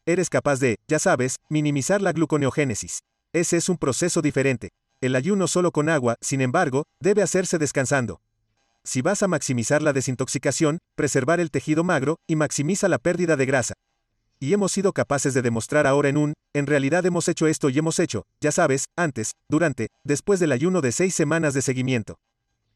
eres 0.08 0.30
capaz 0.30 0.60
de, 0.60 0.78
ya 0.88 1.00
sabes, 1.00 1.36
minimizar 1.50 2.02
la 2.02 2.14
gluconeogénesis. 2.14 3.04
Ese 3.34 3.58
es 3.58 3.68
un 3.70 3.78
proceso 3.78 4.22
diferente. 4.22 4.70
El 5.02 5.16
ayuno 5.16 5.48
solo 5.48 5.72
con 5.72 5.90
agua, 5.90 6.16
sin 6.22 6.42
embargo, 6.42 6.86
debe 7.00 7.22
hacerse 7.22 7.60
descansando. 7.60 8.22
Si 8.88 9.02
vas 9.02 9.22
a 9.22 9.28
maximizar 9.28 9.82
la 9.82 9.92
desintoxicación, 9.92 10.78
preservar 10.96 11.42
el 11.42 11.52
tejido 11.52 11.84
magro, 11.84 12.20
y 12.26 12.38
maximiza 12.38 12.88
la 12.88 13.00
pérdida 13.00 13.36
de 13.36 13.46
grasa. 13.46 13.74
Y 14.40 14.54
hemos 14.54 14.72
sido 14.72 14.94
capaces 14.94 15.34
de 15.34 15.42
demostrar 15.42 15.86
ahora 15.86 16.08
en 16.08 16.16
un, 16.16 16.34
en 16.54 16.68
realidad 16.68 17.06
hemos 17.06 17.28
hecho 17.28 17.48
esto 17.48 17.68
y 17.68 17.78
hemos 17.78 18.00
hecho, 18.00 18.24
ya 18.40 18.54
sabes, 18.54 18.86
antes, 18.96 19.34
durante, 19.50 19.90
después 20.06 20.40
del 20.40 20.54
ayuno 20.54 20.80
de 20.80 20.94
seis 20.94 21.14
semanas 21.14 21.54
de 21.54 21.64
seguimiento. 21.64 22.16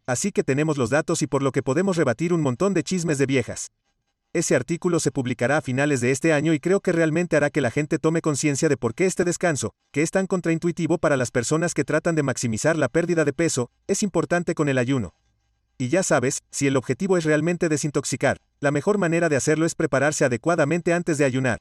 Así 0.05 0.33
que 0.33 0.43
tenemos 0.43 0.77
los 0.77 0.89
datos 0.89 1.21
y 1.21 1.27
por 1.27 1.43
lo 1.43 1.53
que 1.53 1.63
podemos 1.63 1.95
rebatir 1.95 2.33
un 2.33 2.41
montón 2.41 2.73
de 2.73 2.83
chismes 2.83 3.17
de 3.17 3.27
viejas. 3.27 3.67
Ese 4.33 4.53
artículo 4.53 4.99
se 4.99 5.11
publicará 5.11 5.57
a 5.57 5.61
finales 5.61 6.01
de 6.01 6.11
este 6.11 6.33
año 6.33 6.53
y 6.53 6.59
creo 6.59 6.81
que 6.81 6.91
realmente 6.91 7.37
hará 7.37 7.49
que 7.49 7.61
la 7.61 7.71
gente 7.71 7.99
tome 7.99 8.19
conciencia 8.19 8.67
de 8.67 8.75
por 8.75 8.95
qué 8.95 9.05
este 9.05 9.23
descanso, 9.23 9.71
que 9.93 10.01
es 10.01 10.11
tan 10.11 10.27
contraintuitivo 10.27 10.97
para 10.97 11.15
las 11.15 11.31
personas 11.31 11.73
que 11.73 11.85
tratan 11.85 12.15
de 12.15 12.23
maximizar 12.23 12.75
la 12.75 12.89
pérdida 12.89 13.23
de 13.23 13.31
peso, 13.31 13.69
es 13.87 14.03
importante 14.03 14.55
con 14.55 14.67
el 14.67 14.77
ayuno. 14.77 15.13
Y 15.81 15.89
ya 15.89 16.03
sabes, 16.03 16.43
si 16.51 16.67
el 16.67 16.77
objetivo 16.77 17.17
es 17.17 17.23
realmente 17.23 17.67
desintoxicar, 17.67 18.37
la 18.59 18.69
mejor 18.69 18.99
manera 18.99 19.29
de 19.29 19.35
hacerlo 19.35 19.65
es 19.65 19.73
prepararse 19.73 20.23
adecuadamente 20.23 20.93
antes 20.93 21.17
de 21.17 21.25
ayunar. 21.25 21.57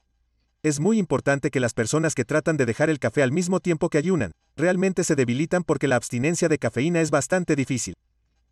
Es 0.62 0.78
muy 0.78 0.98
importante 0.98 1.50
que 1.50 1.58
las 1.58 1.72
personas 1.72 2.14
que 2.14 2.26
tratan 2.26 2.58
de 2.58 2.66
dejar 2.66 2.90
el 2.90 2.98
café 2.98 3.22
al 3.22 3.32
mismo 3.32 3.60
tiempo 3.60 3.88
que 3.88 3.96
ayunan, 3.96 4.32
realmente 4.56 5.04
se 5.04 5.16
debilitan 5.16 5.64
porque 5.64 5.88
la 5.88 5.96
abstinencia 5.96 6.50
de 6.50 6.58
cafeína 6.58 7.00
es 7.00 7.10
bastante 7.10 7.56
difícil. 7.56 7.94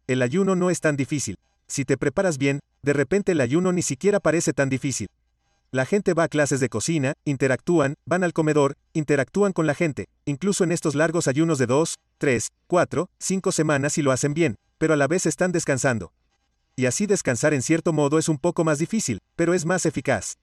El 0.06 0.22
ayuno 0.22 0.56
no 0.56 0.70
es 0.70 0.80
tan 0.80 0.96
difícil, 0.96 1.36
si 1.66 1.84
te 1.84 1.98
preparas 1.98 2.38
bien, 2.38 2.60
de 2.80 2.94
repente 2.94 3.32
el 3.32 3.40
ayuno 3.42 3.70
ni 3.70 3.82
siquiera 3.82 4.20
parece 4.20 4.54
tan 4.54 4.70
difícil. 4.70 5.08
La 5.70 5.84
gente 5.84 6.14
va 6.14 6.22
a 6.22 6.28
clases 6.28 6.60
de 6.60 6.70
cocina, 6.70 7.12
interactúan, 7.26 7.92
van 8.06 8.24
al 8.24 8.32
comedor, 8.32 8.72
interactúan 8.94 9.52
con 9.52 9.66
la 9.66 9.74
gente, 9.74 10.06
incluso 10.24 10.64
en 10.64 10.72
estos 10.72 10.94
largos 10.94 11.28
ayunos 11.28 11.58
de 11.58 11.66
dos, 11.66 11.96
tres, 12.16 12.48
cuatro, 12.68 13.10
cinco 13.18 13.52
semanas 13.52 13.98
y 13.98 14.02
lo 14.02 14.12
hacen 14.12 14.32
bien, 14.32 14.56
pero 14.78 14.94
a 14.94 14.96
la 14.96 15.06
vez 15.06 15.26
están 15.26 15.52
descansando. 15.52 16.12
Y 16.76 16.86
así 16.86 17.06
descansar 17.06 17.54
en 17.54 17.62
cierto 17.62 17.92
modo 17.92 18.18
es 18.18 18.28
un 18.28 18.38
poco 18.38 18.64
más 18.64 18.78
difícil, 18.78 19.18
pero 19.36 19.52
es 19.52 19.66
más 19.66 19.84
eficaz. 19.84 20.38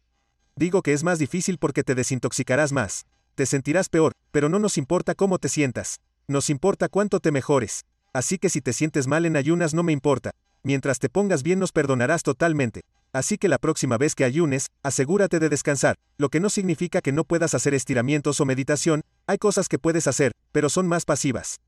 Digo 0.56 0.82
que 0.82 0.93
es 0.93 1.04
más 1.04 1.17
difícil 1.17 1.58
porque 1.58 1.84
te 1.84 1.95
desintoxicarás 1.95 2.71
más. 2.71 3.06
Te 3.36 3.45
sentirás 3.45 3.89
peor, 3.89 4.13
pero 4.32 4.50
no 4.50 4.60
nos 4.60 4.78
importa 4.78 5.15
cómo 5.15 5.39
te 5.39 5.50
sientas. 5.50 6.00
Nos 6.28 6.50
importa 6.50 6.89
cuánto 6.89 7.19
te 7.19 7.32
mejores. 7.32 7.86
Así 8.13 8.38
que 8.38 8.50
si 8.50 8.62
te 8.62 8.74
sientes 8.74 9.08
mal 9.08 9.26
en 9.26 9.36
ayunas 9.36 9.74
no 9.74 9.84
me 9.84 9.91
importa, 9.91 10.32
Mientras 10.65 10.98
te 10.98 11.10
pongas 11.10 11.43
bien 11.43 11.60
nos 11.60 11.71
perdonarás 11.71 12.24
totalmente. 12.24 12.82
Así 13.13 13.38
que 13.38 13.50
la 13.50 13.60
próxima 13.60 14.00
vez 14.00 14.15
que 14.15 14.24
ayunes, 14.24 14.71
asegúrate 14.82 15.38
de 15.38 15.48
descansar, 15.48 15.95
lo 16.17 16.30
que 16.30 16.39
no 16.39 16.50
significa 16.50 17.02
que 17.02 17.12
no 17.12 17.24
puedas 17.24 17.54
hacer 17.54 17.76
estiramientos 17.76 18.41
o 18.41 18.45
meditación, 18.45 19.04
hay 19.28 19.38
cosas 19.38 19.69
que 19.69 19.78
puedes 19.78 20.08
hacer, 20.08 20.32
pero 20.52 20.69
son 20.69 20.88
más 20.88 21.06
pasivas. 21.06 21.60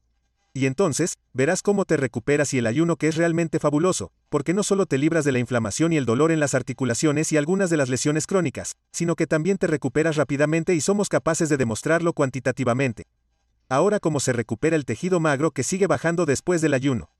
Y 0.57 0.65
entonces, 0.65 1.19
verás 1.33 1.61
cómo 1.61 1.85
te 1.85 1.97
recuperas 1.97 2.51
y 2.51 2.57
el 2.57 2.65
ayuno 2.65 2.95
que 2.95 3.07
es 3.07 3.15
realmente 3.15 3.59
fabuloso, 3.59 4.11
porque 4.27 4.55
no 4.55 4.63
solo 4.63 4.87
te 4.87 4.97
libras 4.97 5.23
de 5.23 5.31
la 5.31 5.37
inflamación 5.37 5.93
y 5.93 5.97
el 5.97 6.05
dolor 6.05 6.31
en 6.31 6.39
las 6.39 6.55
articulaciones 6.55 7.31
y 7.31 7.37
algunas 7.37 7.69
de 7.69 7.77
las 7.77 7.89
lesiones 7.89 8.25
crónicas, 8.25 8.75
sino 8.91 9.15
que 9.15 9.27
también 9.27 9.59
te 9.59 9.67
recuperas 9.67 10.15
rápidamente 10.15 10.73
y 10.73 10.81
somos 10.81 11.09
capaces 11.09 11.49
de 11.49 11.57
demostrarlo 11.57 12.11
cuantitativamente. 12.13 13.03
Ahora 13.69 13.99
cómo 13.99 14.19
se 14.19 14.33
recupera 14.33 14.75
el 14.75 14.85
tejido 14.85 15.19
magro 15.19 15.51
que 15.51 15.61
sigue 15.61 15.85
bajando 15.85 16.25
después 16.25 16.59
del 16.59 16.73
ayuno. 16.73 17.11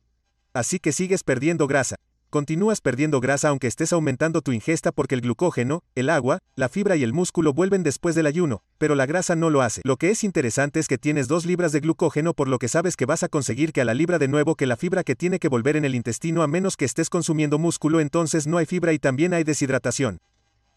Así 0.54 0.80
que 0.80 0.92
sigues 0.92 1.24
perdiendo 1.24 1.68
grasa. 1.68 1.98
Continúas 2.38 2.82
perdiendo 2.82 3.20
grasa 3.20 3.50
aunque 3.50 3.66
estés 3.66 3.92
aumentando 3.94 4.44
tu 4.44 4.52
ingesta 4.52 4.92
porque 4.92 5.16
el 5.16 5.22
glucógeno, 5.22 5.82
el 5.96 6.08
agua, 6.08 6.38
la 6.56 6.70
fibra 6.70 6.96
y 6.96 7.02
el 7.02 7.12
músculo 7.12 7.52
vuelven 7.52 7.82
después 7.82 8.14
del 8.14 8.28
ayuno, 8.28 8.62
pero 8.78 8.94
la 8.94 9.08
grasa 9.08 9.36
no 9.36 9.50
lo 9.50 9.64
hace. 9.64 9.82
Lo 9.84 9.98
que 9.98 10.12
es 10.12 10.24
interesante 10.24 10.80
es 10.80 10.88
que 10.88 11.00
tienes 11.00 11.28
dos 11.28 11.48
libras 11.48 11.72
de 11.72 11.80
glucógeno 11.80 12.36
por 12.36 12.48
lo 12.48 12.60
que 12.60 12.68
sabes 12.68 12.96
que 12.96 13.08
vas 13.08 13.24
a 13.24 13.28
conseguir 13.28 13.74
que 13.74 13.82
a 13.82 13.86
la 13.86 13.96
libra 13.96 14.20
de 14.20 14.28
nuevo 14.28 14.54
que 14.54 14.68
la 14.68 14.78
fibra 14.78 15.04
que 15.04 15.16
tiene 15.16 15.40
que 15.40 15.48
volver 15.48 15.78
en 15.78 15.86
el 15.86 15.96
intestino 15.96 16.44
a 16.44 16.48
menos 16.48 16.78
que 16.78 16.86
estés 16.86 17.10
consumiendo 17.10 17.58
músculo 17.58 18.02
entonces 18.02 18.46
no 18.46 18.60
hay 18.60 18.68
fibra 18.68 18.94
y 18.94 19.00
también 19.00 19.34
hay 19.34 19.44
deshidratación. 19.44 20.20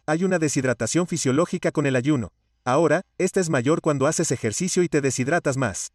Hay 0.06 0.24
una 0.24 0.38
deshidratación 0.38 1.06
fisiológica 1.06 1.72
con 1.72 1.84
el 1.84 1.94
ayuno. 1.94 2.32
Ahora, 2.64 3.02
esta 3.18 3.38
es 3.38 3.50
mayor 3.50 3.82
cuando 3.82 4.06
haces 4.06 4.32
ejercicio 4.32 4.82
y 4.82 4.88
te 4.88 5.02
deshidratas 5.02 5.58
más. 5.58 5.92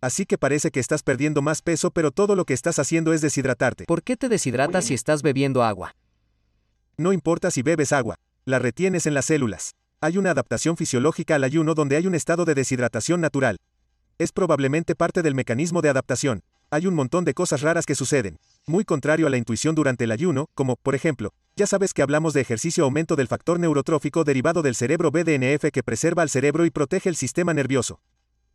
Así 0.00 0.26
que 0.26 0.38
parece 0.38 0.70
que 0.70 0.78
estás 0.78 1.02
perdiendo 1.02 1.42
más 1.42 1.60
peso, 1.60 1.90
pero 1.90 2.12
todo 2.12 2.36
lo 2.36 2.44
que 2.44 2.54
estás 2.54 2.78
haciendo 2.78 3.12
es 3.12 3.20
deshidratarte. 3.20 3.84
¿Por 3.84 4.04
qué 4.04 4.16
te 4.16 4.28
deshidratas 4.28 4.84
si 4.84 4.94
estás 4.94 5.22
bebiendo 5.22 5.64
agua? 5.64 5.94
No 6.96 7.12
importa 7.12 7.50
si 7.50 7.62
bebes 7.62 7.92
agua, 7.92 8.16
la 8.44 8.60
retienes 8.60 9.06
en 9.06 9.14
las 9.14 9.24
células. 9.24 9.72
Hay 10.00 10.16
una 10.16 10.30
adaptación 10.30 10.76
fisiológica 10.76 11.34
al 11.34 11.42
ayuno 11.42 11.74
donde 11.74 11.96
hay 11.96 12.06
un 12.06 12.14
estado 12.14 12.44
de 12.44 12.54
deshidratación 12.54 13.20
natural. 13.20 13.56
Es 14.18 14.30
probablemente 14.30 14.94
parte 14.94 15.22
del 15.22 15.34
mecanismo 15.34 15.82
de 15.82 15.88
adaptación. 15.88 16.42
Hay 16.70 16.86
un 16.86 16.94
montón 16.94 17.24
de 17.24 17.34
cosas 17.34 17.62
raras 17.62 17.84
que 17.84 17.96
suceden. 17.96 18.38
Muy 18.66 18.84
contrario 18.84 19.26
a 19.26 19.30
la 19.30 19.36
intuición 19.36 19.74
durante 19.74 20.04
el 20.04 20.12
ayuno, 20.12 20.46
como, 20.54 20.76
por 20.76 20.94
ejemplo, 20.94 21.32
ya 21.56 21.66
sabes 21.66 21.92
que 21.92 22.02
hablamos 22.02 22.34
de 22.34 22.40
ejercicio 22.40 22.84
aumento 22.84 23.16
del 23.16 23.26
factor 23.26 23.58
neurotrófico 23.58 24.22
derivado 24.22 24.62
del 24.62 24.76
cerebro 24.76 25.10
BDNF 25.10 25.72
que 25.72 25.82
preserva 25.82 26.22
al 26.22 26.30
cerebro 26.30 26.64
y 26.64 26.70
protege 26.70 27.08
el 27.08 27.16
sistema 27.16 27.52
nervioso. 27.52 28.00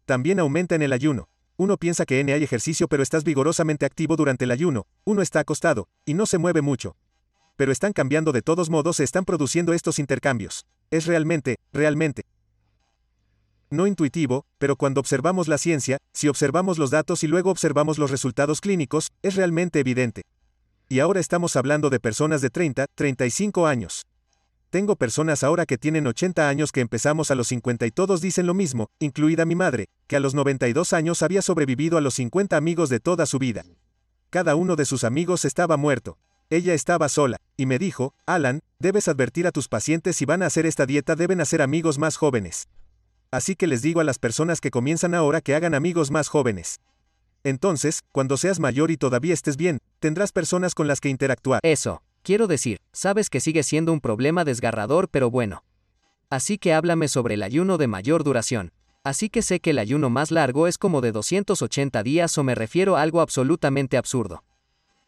También 0.06 0.40
aumenta 0.40 0.76
en 0.76 0.84
el 0.84 0.94
ayuno. 0.94 1.28
Uno 1.56 1.78
piensa 1.78 2.06
que 2.06 2.20
N 2.20 2.34
hay 2.34 2.44
ejercicio 2.44 2.88
pero 2.88 3.04
estás 3.04 3.24
vigorosamente 3.24 3.86
activo 3.86 4.16
durante 4.16 4.46
el 4.46 4.52
ayuno, 4.52 4.88
uno 5.04 5.22
está 5.22 5.40
acostado, 5.42 5.88
y 6.06 6.16
no 6.16 6.26
se 6.26 6.40
mueve 6.40 6.62
mucho. 6.62 6.96
Pero 7.56 7.72
están 7.72 7.94
cambiando 7.94 8.32
de 8.32 8.42
todos 8.42 8.70
modos, 8.72 8.96
se 8.96 9.04
están 9.04 9.26
produciendo 9.26 9.74
estos 9.74 10.00
intercambios. 10.00 10.66
Es 10.90 11.06
realmente, 11.06 11.58
realmente. 11.72 12.24
No 13.70 13.86
intuitivo, 13.86 14.46
pero 14.58 14.76
cuando 14.76 15.00
observamos 15.00 15.48
la 15.48 15.58
ciencia, 15.58 15.98
si 16.12 16.28
observamos 16.28 16.78
los 16.78 16.90
datos 16.90 17.24
y 17.24 17.28
luego 17.28 17.52
observamos 17.52 17.98
los 17.98 18.10
resultados 18.10 18.60
clínicos, 18.60 19.12
es 19.22 19.36
realmente 19.36 19.80
evidente. 19.80 20.24
Y 20.90 21.00
ahora 21.00 21.20
estamos 21.20 21.56
hablando 21.56 21.90
de 21.90 22.00
personas 22.00 22.42
de 22.42 22.50
30, 22.50 22.88
35 22.96 23.68
años. 23.68 24.06
Tengo 24.74 24.96
personas 24.96 25.44
ahora 25.44 25.68
que 25.68 25.78
tienen 25.78 26.08
80 26.08 26.50
años 26.50 26.72
que 26.72 26.82
empezamos 26.82 27.30
a 27.30 27.36
los 27.36 27.50
50 27.50 27.86
y 27.86 27.92
todos 27.92 28.22
dicen 28.22 28.48
lo 28.48 28.56
mismo, 28.56 28.90
incluida 28.98 29.46
mi 29.46 29.54
madre, 29.54 29.86
que 30.08 30.16
a 30.16 30.20
los 30.20 30.34
92 30.34 30.94
años 30.94 31.22
había 31.22 31.44
sobrevivido 31.44 31.96
a 31.96 32.02
los 32.02 32.16
50 32.16 32.58
amigos 32.58 32.90
de 32.90 33.00
toda 33.00 33.28
su 33.28 33.38
vida. 33.38 33.66
Cada 34.32 34.56
uno 34.56 34.76
de 34.76 34.86
sus 34.86 35.04
amigos 35.04 35.46
estaba 35.46 35.78
muerto. 35.78 36.18
Ella 36.50 36.74
estaba 36.74 37.08
sola, 37.08 37.38
y 37.56 37.68
me 37.68 37.78
dijo, 37.78 38.16
Alan, 38.26 38.62
debes 38.80 39.08
advertir 39.08 39.46
a 39.46 39.52
tus 39.52 39.68
pacientes 39.68 40.16
si 40.16 40.26
van 40.26 40.42
a 40.42 40.48
hacer 40.48 40.66
esta 40.66 40.88
dieta 40.88 41.16
deben 41.16 41.40
hacer 41.40 41.62
amigos 41.62 42.00
más 42.00 42.18
jóvenes. 42.18 42.68
Así 43.30 43.56
que 43.56 43.68
les 43.68 43.84
digo 43.84 44.02
a 44.02 44.04
las 44.04 44.18
personas 44.18 44.60
que 44.60 44.72
comienzan 44.72 45.14
ahora 45.14 45.42
que 45.42 45.54
hagan 45.54 45.76
amigos 45.76 46.10
más 46.10 46.30
jóvenes. 46.30 46.80
Entonces, 47.44 48.02
cuando 48.12 48.38
seas 48.38 48.60
mayor 48.60 48.90
y 48.90 48.98
todavía 48.98 49.36
estés 49.36 49.56
bien, 49.56 49.78
tendrás 50.00 50.32
personas 50.32 50.74
con 50.74 50.88
las 50.88 51.00
que 51.00 51.10
interactuar. 51.10 51.60
Eso, 51.62 52.02
quiero 52.24 52.48
decir, 52.48 52.80
sabes 52.92 53.30
que 53.30 53.40
sigue 53.40 53.62
siendo 53.62 53.94
un 53.94 54.02
problema 54.02 54.44
desgarrador 54.46 55.10
pero 55.10 55.30
bueno. 55.30 55.64
Así 56.30 56.58
que 56.58 56.74
háblame 56.74 57.08
sobre 57.08 57.36
el 57.36 57.44
ayuno 57.44 57.78
de 57.78 57.88
mayor 57.88 58.24
duración. 58.24 58.72
Así 59.04 59.30
que 59.30 59.42
sé 59.42 59.60
que 59.60 59.72
el 59.72 59.80
ayuno 59.80 60.10
más 60.10 60.32
largo 60.32 60.66
es 60.66 60.78
como 60.78 61.02
de 61.02 61.12
280 61.12 62.02
días 62.04 62.38
o 62.38 62.44
me 62.44 62.56
refiero 62.56 62.96
a 62.96 63.02
algo 63.02 63.20
absolutamente 63.20 63.98
absurdo. 63.98 64.44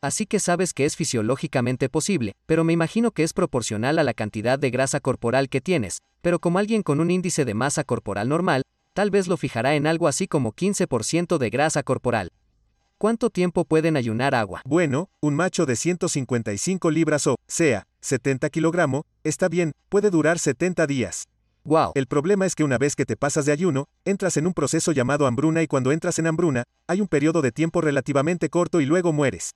Así 0.01 0.25
que 0.25 0.39
sabes 0.39 0.73
que 0.73 0.85
es 0.85 0.95
fisiológicamente 0.95 1.89
posible, 1.89 2.33
pero 2.45 2.63
me 2.63 2.73
imagino 2.73 3.11
que 3.11 3.23
es 3.23 3.33
proporcional 3.33 3.97
a 3.97 4.03
la 4.03 4.13
cantidad 4.13 4.59
de 4.59 4.69
grasa 4.69 4.99
corporal 4.99 5.49
que 5.49 5.61
tienes, 5.61 6.03
pero 6.21 6.39
como 6.39 6.59
alguien 6.59 6.83
con 6.83 6.99
un 6.99 7.09
índice 7.09 7.45
de 7.45 7.53
masa 7.53 7.83
corporal 7.85 8.29
normal, 8.29 8.63
tal 8.93 9.09
vez 9.09 9.27
lo 9.27 9.37
fijará 9.37 9.75
en 9.75 9.87
algo 9.87 10.07
así 10.07 10.27
como 10.27 10.53
15% 10.53 11.37
de 11.37 11.49
grasa 11.49 11.81
corporal. 11.81 12.29
¿Cuánto 12.97 13.29
tiempo 13.29 13.65
pueden 13.65 13.97
ayunar 13.97 14.33
agua? 14.33 14.61
Bueno, 14.65 15.09
un 15.19 15.35
macho 15.35 15.65
de 15.65 15.75
155 15.75 16.89
libras 16.91 17.27
o, 17.27 17.35
sea, 17.45 17.83
70 17.99 18.49
kilogramos, 18.49 19.03
está 19.25 19.49
bien, 19.49 19.73
puede 19.89 20.09
durar 20.09 20.39
70 20.39 20.87
días. 20.87 21.27
Wow. 21.65 21.91
El 21.95 22.07
problema 22.07 22.45
es 22.45 22.55
que 22.55 22.63
una 22.63 22.77
vez 22.77 22.95
que 22.95 23.05
te 23.05 23.17
pasas 23.17 23.45
de 23.45 23.51
ayuno, 23.51 23.87
entras 24.05 24.37
en 24.37 24.47
un 24.47 24.53
proceso 24.53 24.93
llamado 24.93 25.27
hambruna 25.27 25.61
y 25.61 25.67
cuando 25.67 25.91
entras 25.91 26.19
en 26.19 26.27
hambruna, 26.27 26.63
hay 26.87 27.01
un 27.01 27.09
periodo 27.09 27.41
de 27.41 27.51
tiempo 27.51 27.81
relativamente 27.81 28.49
corto 28.49 28.79
y 28.79 28.85
luego 28.85 29.11
mueres. 29.11 29.51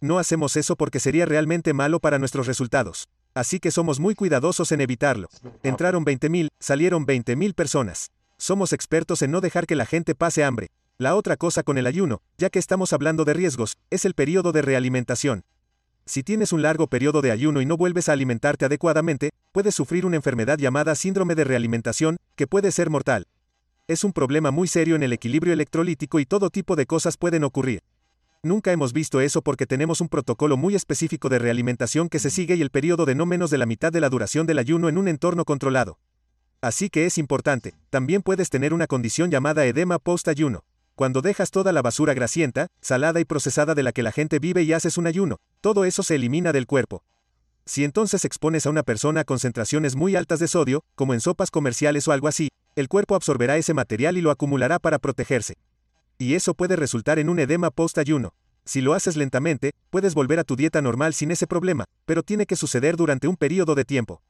No 0.00 0.18
hacemos 0.18 0.56
eso 0.56 0.74
porque 0.74 1.00
sería 1.00 1.26
realmente 1.26 1.74
malo 1.74 2.00
para 2.00 2.18
nuestros 2.18 2.46
resultados. 2.46 3.08
Así 3.34 3.60
que 3.60 3.70
somos 3.70 4.00
muy 4.00 4.14
cuidadosos 4.14 4.72
en 4.72 4.80
evitarlo. 4.80 5.28
Entraron 5.62 6.06
20.000, 6.06 6.48
salieron 6.58 7.06
20.000 7.06 7.52
personas. 7.54 8.10
Somos 8.38 8.72
expertos 8.72 9.20
en 9.20 9.32
no 9.32 9.42
dejar 9.42 9.66
que 9.66 9.76
la 9.76 9.84
gente 9.84 10.14
pase 10.14 10.44
hambre. 10.44 10.70
La 11.00 11.16
otra 11.16 11.38
cosa 11.38 11.62
con 11.62 11.78
el 11.78 11.86
ayuno, 11.86 12.20
ya 12.36 12.50
que 12.50 12.58
estamos 12.58 12.92
hablando 12.92 13.24
de 13.24 13.32
riesgos, 13.32 13.78
es 13.88 14.04
el 14.04 14.12
periodo 14.12 14.52
de 14.52 14.60
realimentación. 14.60 15.44
Si 16.04 16.22
tienes 16.22 16.52
un 16.52 16.60
largo 16.60 16.88
periodo 16.88 17.22
de 17.22 17.30
ayuno 17.30 17.62
y 17.62 17.64
no 17.64 17.78
vuelves 17.78 18.10
a 18.10 18.12
alimentarte 18.12 18.66
adecuadamente, 18.66 19.30
puedes 19.50 19.74
sufrir 19.74 20.04
una 20.04 20.16
enfermedad 20.16 20.58
llamada 20.58 20.94
síndrome 20.94 21.34
de 21.34 21.44
realimentación, 21.44 22.18
que 22.36 22.46
puede 22.46 22.70
ser 22.70 22.90
mortal. 22.90 23.28
Es 23.88 24.04
un 24.04 24.12
problema 24.12 24.50
muy 24.50 24.68
serio 24.68 24.94
en 24.94 25.02
el 25.02 25.14
equilibrio 25.14 25.54
electrolítico 25.54 26.20
y 26.20 26.26
todo 26.26 26.50
tipo 26.50 26.76
de 26.76 26.84
cosas 26.84 27.16
pueden 27.16 27.44
ocurrir. 27.44 27.80
Nunca 28.42 28.70
hemos 28.70 28.92
visto 28.92 29.22
eso 29.22 29.40
porque 29.40 29.64
tenemos 29.64 30.02
un 30.02 30.10
protocolo 30.10 30.58
muy 30.58 30.74
específico 30.74 31.30
de 31.30 31.38
realimentación 31.38 32.10
que 32.10 32.18
se 32.18 32.28
sigue 32.28 32.56
y 32.56 32.60
el 32.60 32.68
periodo 32.68 33.06
de 33.06 33.14
no 33.14 33.24
menos 33.24 33.48
de 33.48 33.56
la 33.56 33.64
mitad 33.64 33.90
de 33.90 34.02
la 34.02 34.10
duración 34.10 34.46
del 34.46 34.58
ayuno 34.58 34.90
en 34.90 34.98
un 34.98 35.08
entorno 35.08 35.46
controlado. 35.46 35.98
Así 36.60 36.90
que 36.90 37.06
es 37.06 37.16
importante, 37.16 37.72
también 37.88 38.20
puedes 38.20 38.50
tener 38.50 38.74
una 38.74 38.86
condición 38.86 39.30
llamada 39.30 39.64
edema 39.64 39.98
post-ayuno. 39.98 40.62
Cuando 40.94 41.22
dejas 41.22 41.50
toda 41.50 41.72
la 41.72 41.82
basura 41.82 42.14
grasienta, 42.14 42.68
salada 42.80 43.20
y 43.20 43.24
procesada 43.24 43.74
de 43.74 43.82
la 43.82 43.92
que 43.92 44.02
la 44.02 44.12
gente 44.12 44.38
vive 44.38 44.62
y 44.62 44.72
haces 44.72 44.98
un 44.98 45.06
ayuno, 45.06 45.38
todo 45.60 45.84
eso 45.84 46.02
se 46.02 46.16
elimina 46.16 46.52
del 46.52 46.66
cuerpo. 46.66 47.02
Si 47.64 47.84
entonces 47.84 48.24
expones 48.24 48.66
a 48.66 48.70
una 48.70 48.82
persona 48.82 49.20
a 49.20 49.24
concentraciones 49.24 49.96
muy 49.96 50.16
altas 50.16 50.40
de 50.40 50.48
sodio, 50.48 50.82
como 50.94 51.14
en 51.14 51.20
sopas 51.20 51.50
comerciales 51.50 52.08
o 52.08 52.12
algo 52.12 52.28
así, 52.28 52.48
el 52.76 52.88
cuerpo 52.88 53.14
absorberá 53.14 53.56
ese 53.56 53.74
material 53.74 54.16
y 54.16 54.20
lo 54.20 54.30
acumulará 54.30 54.78
para 54.78 54.98
protegerse. 54.98 55.54
Y 56.18 56.34
eso 56.34 56.54
puede 56.54 56.76
resultar 56.76 57.18
en 57.18 57.28
un 57.28 57.38
edema 57.38 57.70
post-ayuno. 57.70 58.34
Si 58.64 58.80
lo 58.80 58.94
haces 58.94 59.16
lentamente, 59.16 59.72
puedes 59.90 60.14
volver 60.14 60.38
a 60.38 60.44
tu 60.44 60.54
dieta 60.54 60.82
normal 60.82 61.14
sin 61.14 61.30
ese 61.30 61.46
problema, 61.46 61.84
pero 62.04 62.22
tiene 62.22 62.46
que 62.46 62.56
suceder 62.56 62.96
durante 62.96 63.26
un 63.26 63.36
periodo 63.36 63.74
de 63.74 63.84
tiempo. 63.84 64.22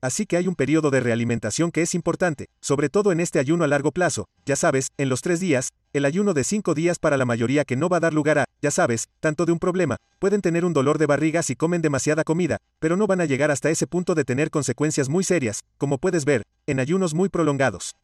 Así 0.00 0.26
que 0.26 0.36
hay 0.36 0.46
un 0.46 0.54
periodo 0.54 0.90
de 0.90 1.00
realimentación 1.00 1.72
que 1.72 1.82
es 1.82 1.94
importante, 1.94 2.46
sobre 2.60 2.88
todo 2.88 3.10
en 3.10 3.18
este 3.18 3.40
ayuno 3.40 3.64
a 3.64 3.68
largo 3.68 3.90
plazo, 3.90 4.26
ya 4.46 4.54
sabes, 4.54 4.88
en 4.96 5.08
los 5.08 5.22
tres 5.22 5.40
días, 5.40 5.70
el 5.92 6.04
ayuno 6.04 6.34
de 6.34 6.44
cinco 6.44 6.74
días 6.74 7.00
para 7.00 7.16
la 7.16 7.24
mayoría 7.24 7.64
que 7.64 7.74
no 7.74 7.88
va 7.88 7.96
a 7.96 8.00
dar 8.00 8.14
lugar 8.14 8.38
a, 8.38 8.44
ya 8.62 8.70
sabes, 8.70 9.08
tanto 9.18 9.44
de 9.44 9.52
un 9.52 9.58
problema, 9.58 9.96
pueden 10.20 10.40
tener 10.40 10.64
un 10.64 10.72
dolor 10.72 10.98
de 10.98 11.06
barriga 11.06 11.42
si 11.42 11.56
comen 11.56 11.82
demasiada 11.82 12.22
comida, 12.22 12.58
pero 12.78 12.96
no 12.96 13.08
van 13.08 13.20
a 13.20 13.24
llegar 13.24 13.50
hasta 13.50 13.70
ese 13.70 13.88
punto 13.88 14.14
de 14.14 14.24
tener 14.24 14.50
consecuencias 14.50 15.08
muy 15.08 15.24
serias, 15.24 15.64
como 15.78 15.98
puedes 15.98 16.24
ver, 16.24 16.44
en 16.66 16.78
ayunos 16.78 17.12
muy 17.14 17.28
prolongados. 17.28 17.96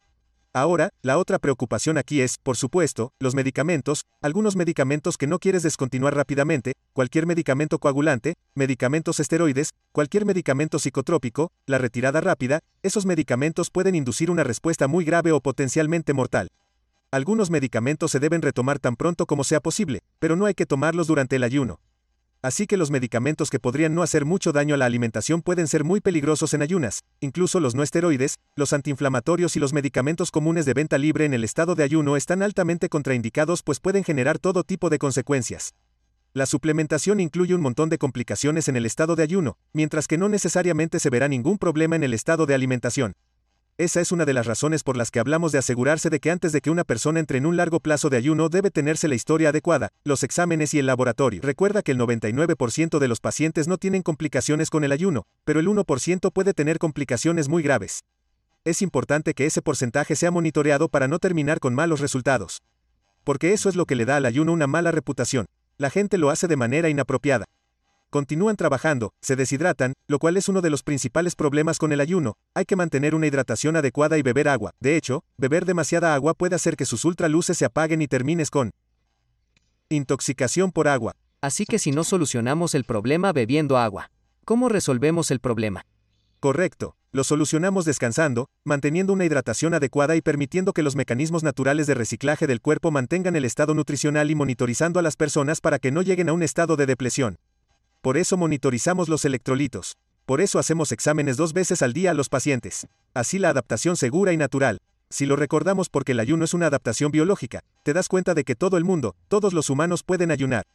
Ahora, 0.55 0.91
la 1.01 1.17
otra 1.17 1.37
preocupación 1.37 1.97
aquí 1.97 2.21
es, 2.21 2.37
por 2.41 2.55
supuesto, 2.55 3.11
los 3.19 3.35
medicamentos, 3.35 4.05
algunos 4.21 4.55
medicamentos 4.55 5.17
que 5.17 5.27
no 5.27 5.37
quieres 5.37 5.63
descontinuar 5.63 6.15
rápidamente, 6.15 6.75
cualquier 6.93 7.25
medicamento 7.25 7.77
coagulante, 7.77 8.35
medicamentos 8.53 9.19
esteroides, 9.19 9.71
cualquier 9.91 10.23
medicamento 10.23 10.79
psicotrópico, 10.79 11.51
la 11.65 11.77
retirada 11.77 12.21
rápida, 12.21 12.61
esos 12.83 13.05
medicamentos 13.05 13.69
pueden 13.69 13.95
inducir 13.95 14.31
una 14.31 14.45
respuesta 14.45 14.87
muy 14.87 15.03
grave 15.03 15.33
o 15.33 15.41
potencialmente 15.41 16.13
mortal. 16.13 16.47
Algunos 17.11 17.49
medicamentos 17.51 18.11
se 18.11 18.21
deben 18.21 18.41
retomar 18.41 18.79
tan 18.79 18.95
pronto 18.95 19.25
como 19.25 19.43
sea 19.43 19.59
posible, 19.59 20.03
pero 20.19 20.37
no 20.37 20.45
hay 20.45 20.53
que 20.53 20.65
tomarlos 20.65 21.07
durante 21.07 21.35
el 21.35 21.43
ayuno. 21.43 21.81
Así 22.45 22.67
que 22.67 22.77
los 22.77 22.91
medicamentos 22.91 23.49
que 23.49 23.57
podrían 23.57 23.95
no 23.95 24.03
hacer 24.03 24.23
mucho 24.23 24.51
daño 24.51 24.75
a 24.75 24.77
la 24.77 24.85
alimentación 24.85 25.41
pueden 25.41 25.67
ser 25.67 25.83
muy 25.83 25.99
peligrosos 25.99 26.53
en 26.53 26.61
ayunas, 26.61 27.03
incluso 27.19 27.59
los 27.59 27.73
no 27.73 27.81
esteroides, 27.81 28.35
los 28.55 28.71
antiinflamatorios 28.71 29.55
y 29.55 29.59
los 29.59 29.73
medicamentos 29.73 30.29
comunes 30.29 30.67
de 30.67 30.75
venta 30.75 30.99
libre 30.99 31.25
en 31.25 31.33
el 31.33 31.43
estado 31.43 31.73
de 31.73 31.81
ayuno 31.81 32.15
están 32.15 32.43
altamente 32.43 32.87
contraindicados 32.87 33.63
pues 33.63 33.79
pueden 33.79 34.03
generar 34.03 34.37
todo 34.37 34.63
tipo 34.63 34.91
de 34.91 34.99
consecuencias. 34.99 35.73
La 36.33 36.45
suplementación 36.45 37.19
incluye 37.19 37.55
un 37.55 37.61
montón 37.61 37.89
de 37.89 37.97
complicaciones 37.97 38.67
en 38.67 38.75
el 38.75 38.85
estado 38.85 39.15
de 39.15 39.23
ayuno, 39.23 39.57
mientras 39.73 40.07
que 40.07 40.19
no 40.19 40.29
necesariamente 40.29 40.99
se 40.99 41.09
verá 41.09 41.27
ningún 41.27 41.57
problema 41.57 41.95
en 41.95 42.03
el 42.03 42.13
estado 42.13 42.45
de 42.45 42.53
alimentación. 42.53 43.13
Esa 43.77 43.99
es 43.99 44.13
una 44.13 44.23
de 44.23 44.31
las 44.31 44.45
razones 44.45 44.83
por 44.83 44.95
las 44.95 45.11
que 45.11 45.19
hablamos 45.19 45.51
de 45.51 45.57
asegurarse 45.57 46.09
de 46.09 46.21
que 46.21 46.31
antes 46.31 46.53
de 46.53 46.61
que 46.61 46.69
una 46.69 46.85
persona 46.85 47.19
entre 47.19 47.39
en 47.39 47.45
un 47.45 47.57
largo 47.57 47.81
plazo 47.81 48.09
de 48.09 48.15
ayuno 48.15 48.47
debe 48.47 48.71
tenerse 48.71 49.09
la 49.09 49.15
historia 49.15 49.49
adecuada, 49.49 49.89
los 50.05 50.23
exámenes 50.23 50.73
y 50.73 50.79
el 50.79 50.85
laboratorio. 50.85 51.41
Recuerda 51.43 51.81
que 51.81 51.91
el 51.91 51.99
99% 51.99 52.99
de 52.99 53.07
los 53.09 53.19
pacientes 53.19 53.67
no 53.67 53.77
tienen 53.77 54.01
complicaciones 54.01 54.69
con 54.69 54.85
el 54.85 54.93
ayuno, 54.93 55.23
pero 55.43 55.59
el 55.59 55.67
1% 55.67 56.31
puede 56.31 56.53
tener 56.53 56.79
complicaciones 56.79 57.49
muy 57.49 57.63
graves. 57.63 58.05
Es 58.63 58.81
importante 58.81 59.33
que 59.33 59.45
ese 59.45 59.61
porcentaje 59.61 60.15
sea 60.15 60.31
monitoreado 60.31 60.87
para 60.87 61.09
no 61.09 61.19
terminar 61.19 61.59
con 61.59 61.75
malos 61.75 61.99
resultados. 61.99 62.61
Porque 63.25 63.51
eso 63.51 63.67
es 63.67 63.75
lo 63.75 63.85
que 63.85 63.95
le 63.95 64.05
da 64.05 64.15
al 64.15 64.25
ayuno 64.25 64.53
una 64.53 64.67
mala 64.67 64.91
reputación. 64.91 65.47
La 65.77 65.89
gente 65.89 66.17
lo 66.17 66.29
hace 66.29 66.47
de 66.47 66.55
manera 66.55 66.87
inapropiada. 66.87 67.43
Continúan 68.15 68.55
trabajando, 68.55 69.11
se 69.21 69.35
deshidratan, 69.35 69.93
lo 70.07 70.19
cual 70.19 70.37
es 70.37 70.47
uno 70.47 70.61
de 70.61 70.69
los 70.69 70.83
principales 70.83 71.35
problemas 71.35 71.77
con 71.77 71.91
el 71.91 71.99
ayuno. 71.99 72.35
Hay 72.53 72.63
que 72.63 72.77
mantener 72.77 73.13
una 73.13 73.27
hidratación 73.27 73.75
adecuada 73.75 74.17
y 74.17 74.21
beber 74.21 74.47
agua. 74.47 74.71
De 74.79 74.95
hecho, 74.95 75.25
beber 75.35 75.65
demasiada 75.65 76.15
agua 76.15 76.33
puede 76.33 76.55
hacer 76.55 76.77
que 76.77 76.85
sus 76.85 77.03
ultraluces 77.03 77.57
se 77.57 77.65
apaguen 77.65 78.01
y 78.01 78.07
termines 78.07 78.51
con 78.51 78.71
intoxicación 79.89 80.71
por 80.71 80.87
agua. 80.87 81.17
Así 81.41 81.65
que 81.65 81.77
si 81.77 81.91
no 81.91 82.05
solucionamos 82.05 82.73
el 82.73 82.85
problema 82.85 83.33
bebiendo 83.33 83.77
agua, 83.77 84.09
¿cómo 84.45 84.69
resolvemos 84.69 85.29
el 85.29 85.41
problema? 85.41 85.85
Correcto. 86.39 86.95
Lo 87.11 87.25
solucionamos 87.25 87.83
descansando, 87.83 88.47
manteniendo 88.63 89.11
una 89.11 89.25
hidratación 89.25 89.73
adecuada 89.73 90.15
y 90.15 90.21
permitiendo 90.21 90.71
que 90.71 90.83
los 90.83 90.95
mecanismos 90.95 91.43
naturales 91.43 91.85
de 91.85 91.95
reciclaje 91.95 92.47
del 92.47 92.61
cuerpo 92.61 92.91
mantengan 92.91 93.35
el 93.35 93.43
estado 93.43 93.73
nutricional 93.73 94.31
y 94.31 94.35
monitorizando 94.35 95.01
a 95.01 95.03
las 95.03 95.17
personas 95.17 95.59
para 95.59 95.79
que 95.79 95.91
no 95.91 96.01
lleguen 96.01 96.29
a 96.29 96.33
un 96.33 96.43
estado 96.43 96.77
de 96.77 96.85
depresión. 96.85 97.39
Por 98.05 98.17
eso 98.17 98.37
monitorizamos 98.37 99.09
los 99.09 99.25
electrolitos. 99.25 99.97
Por 100.27 100.39
eso 100.39 100.59
hacemos 100.59 100.91
exámenes 100.91 101.37
dos 101.37 101.53
veces 101.53 101.81
al 101.81 101.91
día 101.91 102.11
a 102.11 102.13
los 102.13 102.29
pacientes. 102.29 102.85
Así 103.15 103.39
la 103.39 103.49
adaptación 103.49 103.97
segura 103.97 104.31
y 104.31 104.37
natural. 104.37 104.77
Si 105.09 105.25
lo 105.25 105.35
recordamos 105.35 105.89
porque 105.89 106.11
el 106.11 106.19
ayuno 106.19 106.45
es 106.45 106.53
una 106.53 106.67
adaptación 106.67 107.11
biológica, 107.11 107.61
te 107.81 107.93
das 107.93 108.07
cuenta 108.07 108.35
de 108.35 108.43
que 108.43 108.53
todo 108.53 108.77
el 108.77 108.83
mundo, 108.83 109.15
todos 109.27 109.53
los 109.53 109.71
humanos 109.71 110.03
pueden 110.03 110.29
ayunar. 110.29 110.65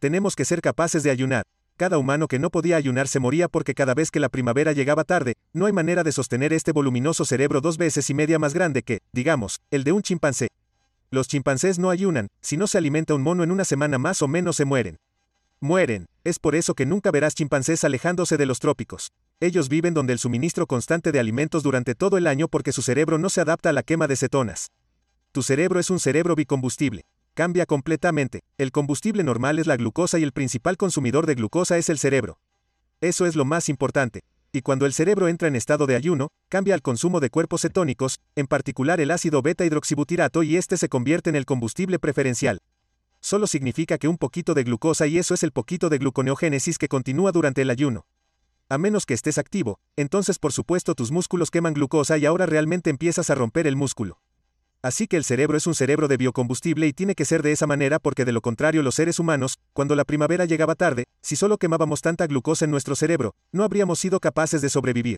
Tenemos 0.00 0.36
que 0.36 0.44
ser 0.44 0.60
capaces 0.60 1.02
de 1.02 1.10
ayunar. 1.10 1.44
Cada 1.78 1.96
humano 1.96 2.28
que 2.28 2.38
no 2.38 2.50
podía 2.50 2.76
ayunar 2.76 3.08
se 3.08 3.20
moría 3.20 3.48
porque 3.48 3.72
cada 3.72 3.94
vez 3.94 4.10
que 4.10 4.20
la 4.20 4.28
primavera 4.28 4.72
llegaba 4.72 5.04
tarde, 5.04 5.36
no 5.54 5.64
hay 5.64 5.72
manera 5.72 6.04
de 6.04 6.12
sostener 6.12 6.52
este 6.52 6.72
voluminoso 6.72 7.24
cerebro 7.24 7.62
dos 7.62 7.78
veces 7.78 8.10
y 8.10 8.12
media 8.12 8.38
más 8.38 8.52
grande 8.52 8.82
que, 8.82 9.00
digamos, 9.14 9.62
el 9.70 9.82
de 9.82 9.92
un 9.92 10.02
chimpancé. 10.02 10.48
Los 11.10 11.26
chimpancés 11.26 11.78
no 11.78 11.88
ayunan, 11.88 12.28
si 12.42 12.58
no 12.58 12.66
se 12.66 12.76
alimenta 12.76 13.14
un 13.14 13.22
mono 13.22 13.42
en 13.44 13.50
una 13.50 13.64
semana 13.64 13.96
más 13.96 14.20
o 14.20 14.28
menos 14.28 14.56
se 14.56 14.66
mueren. 14.66 14.98
Mueren. 15.60 16.06
Es 16.22 16.38
por 16.38 16.54
eso 16.54 16.74
que 16.74 16.84
nunca 16.84 17.10
verás 17.10 17.34
chimpancés 17.34 17.82
alejándose 17.82 18.36
de 18.36 18.44
los 18.44 18.58
trópicos. 18.58 19.12
Ellos 19.40 19.70
viven 19.70 19.94
donde 19.94 20.12
el 20.12 20.18
suministro 20.18 20.66
constante 20.66 21.12
de 21.12 21.18
alimentos 21.18 21.62
durante 21.62 21.94
todo 21.94 22.18
el 22.18 22.26
año 22.26 22.46
porque 22.48 22.72
su 22.72 22.82
cerebro 22.82 23.16
no 23.16 23.30
se 23.30 23.40
adapta 23.40 23.70
a 23.70 23.72
la 23.72 23.82
quema 23.82 24.06
de 24.06 24.16
cetonas. 24.16 24.70
Tu 25.32 25.42
cerebro 25.42 25.80
es 25.80 25.88
un 25.88 25.98
cerebro 25.98 26.34
bicombustible. 26.34 27.06
Cambia 27.32 27.64
completamente. 27.64 28.40
El 28.58 28.70
combustible 28.70 29.24
normal 29.24 29.58
es 29.58 29.66
la 29.66 29.78
glucosa 29.78 30.18
y 30.18 30.24
el 30.24 30.32
principal 30.32 30.76
consumidor 30.76 31.24
de 31.26 31.36
glucosa 31.36 31.78
es 31.78 31.88
el 31.88 31.98
cerebro. 31.98 32.38
Eso 33.00 33.24
es 33.24 33.34
lo 33.34 33.46
más 33.46 33.70
importante. 33.70 34.24
Y 34.52 34.60
cuando 34.60 34.84
el 34.84 34.92
cerebro 34.92 35.26
entra 35.26 35.48
en 35.48 35.56
estado 35.56 35.86
de 35.86 35.96
ayuno, 35.96 36.28
cambia 36.50 36.74
al 36.74 36.82
consumo 36.82 37.18
de 37.20 37.30
cuerpos 37.30 37.62
cetónicos, 37.62 38.20
en 38.36 38.46
particular 38.46 39.00
el 39.00 39.10
ácido 39.10 39.40
beta 39.40 39.64
hidroxibutirato 39.64 40.42
y 40.42 40.56
este 40.56 40.76
se 40.76 40.88
convierte 40.88 41.30
en 41.30 41.36
el 41.36 41.46
combustible 41.46 41.98
preferencial 41.98 42.60
solo 43.26 43.48
significa 43.48 43.98
que 43.98 44.06
un 44.06 44.18
poquito 44.18 44.54
de 44.54 44.62
glucosa 44.62 45.08
y 45.08 45.18
eso 45.18 45.34
es 45.34 45.42
el 45.42 45.50
poquito 45.50 45.88
de 45.88 45.98
gluconeogénesis 45.98 46.78
que 46.78 46.86
continúa 46.86 47.32
durante 47.32 47.60
el 47.62 47.70
ayuno. 47.70 48.06
A 48.68 48.78
menos 48.78 49.04
que 49.04 49.14
estés 49.14 49.36
activo, 49.36 49.80
entonces 49.96 50.38
por 50.38 50.52
supuesto 50.52 50.94
tus 50.94 51.10
músculos 51.10 51.50
queman 51.50 51.74
glucosa 51.74 52.18
y 52.18 52.24
ahora 52.24 52.46
realmente 52.46 52.88
empiezas 52.88 53.28
a 53.28 53.34
romper 53.34 53.66
el 53.66 53.74
músculo. 53.74 54.20
Así 54.80 55.08
que 55.08 55.16
el 55.16 55.24
cerebro 55.24 55.56
es 55.56 55.66
un 55.66 55.74
cerebro 55.74 56.06
de 56.06 56.18
biocombustible 56.18 56.86
y 56.86 56.92
tiene 56.92 57.16
que 57.16 57.24
ser 57.24 57.42
de 57.42 57.50
esa 57.50 57.66
manera 57.66 57.98
porque 57.98 58.24
de 58.24 58.30
lo 58.30 58.40
contrario 58.42 58.84
los 58.84 58.94
seres 58.94 59.18
humanos, 59.18 59.58
cuando 59.72 59.96
la 59.96 60.04
primavera 60.04 60.44
llegaba 60.44 60.76
tarde, 60.76 61.06
si 61.20 61.34
solo 61.34 61.58
quemábamos 61.58 62.02
tanta 62.02 62.28
glucosa 62.28 62.66
en 62.66 62.70
nuestro 62.70 62.94
cerebro, 62.94 63.34
no 63.50 63.64
habríamos 63.64 63.98
sido 63.98 64.20
capaces 64.20 64.62
de 64.62 64.68
sobrevivir. 64.68 65.16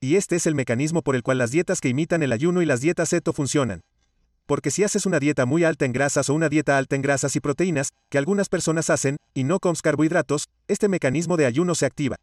Y 0.00 0.16
este 0.16 0.34
es 0.34 0.48
el 0.48 0.56
mecanismo 0.56 1.00
por 1.00 1.14
el 1.14 1.22
cual 1.22 1.38
las 1.38 1.52
dietas 1.52 1.80
que 1.80 1.90
imitan 1.90 2.24
el 2.24 2.32
ayuno 2.32 2.60
y 2.60 2.66
las 2.66 2.80
dietas 2.80 3.10
ceto 3.10 3.32
funcionan. 3.32 3.82
Porque 4.46 4.70
si 4.70 4.84
haces 4.84 5.06
una 5.06 5.18
dieta 5.18 5.44
muy 5.44 5.64
alta 5.64 5.84
en 5.84 5.92
grasas 5.92 6.30
o 6.30 6.34
una 6.34 6.48
dieta 6.48 6.78
alta 6.78 6.94
en 6.94 7.02
grasas 7.02 7.34
y 7.34 7.40
proteínas, 7.40 7.92
que 8.08 8.18
algunas 8.18 8.48
personas 8.48 8.90
hacen, 8.90 9.16
y 9.34 9.42
no 9.42 9.58
comes 9.58 9.82
carbohidratos, 9.82 10.48
este 10.68 10.88
mecanismo 10.88 11.36
de 11.36 11.46
ayuno 11.46 11.74
se 11.74 11.84
activa. 11.84 12.16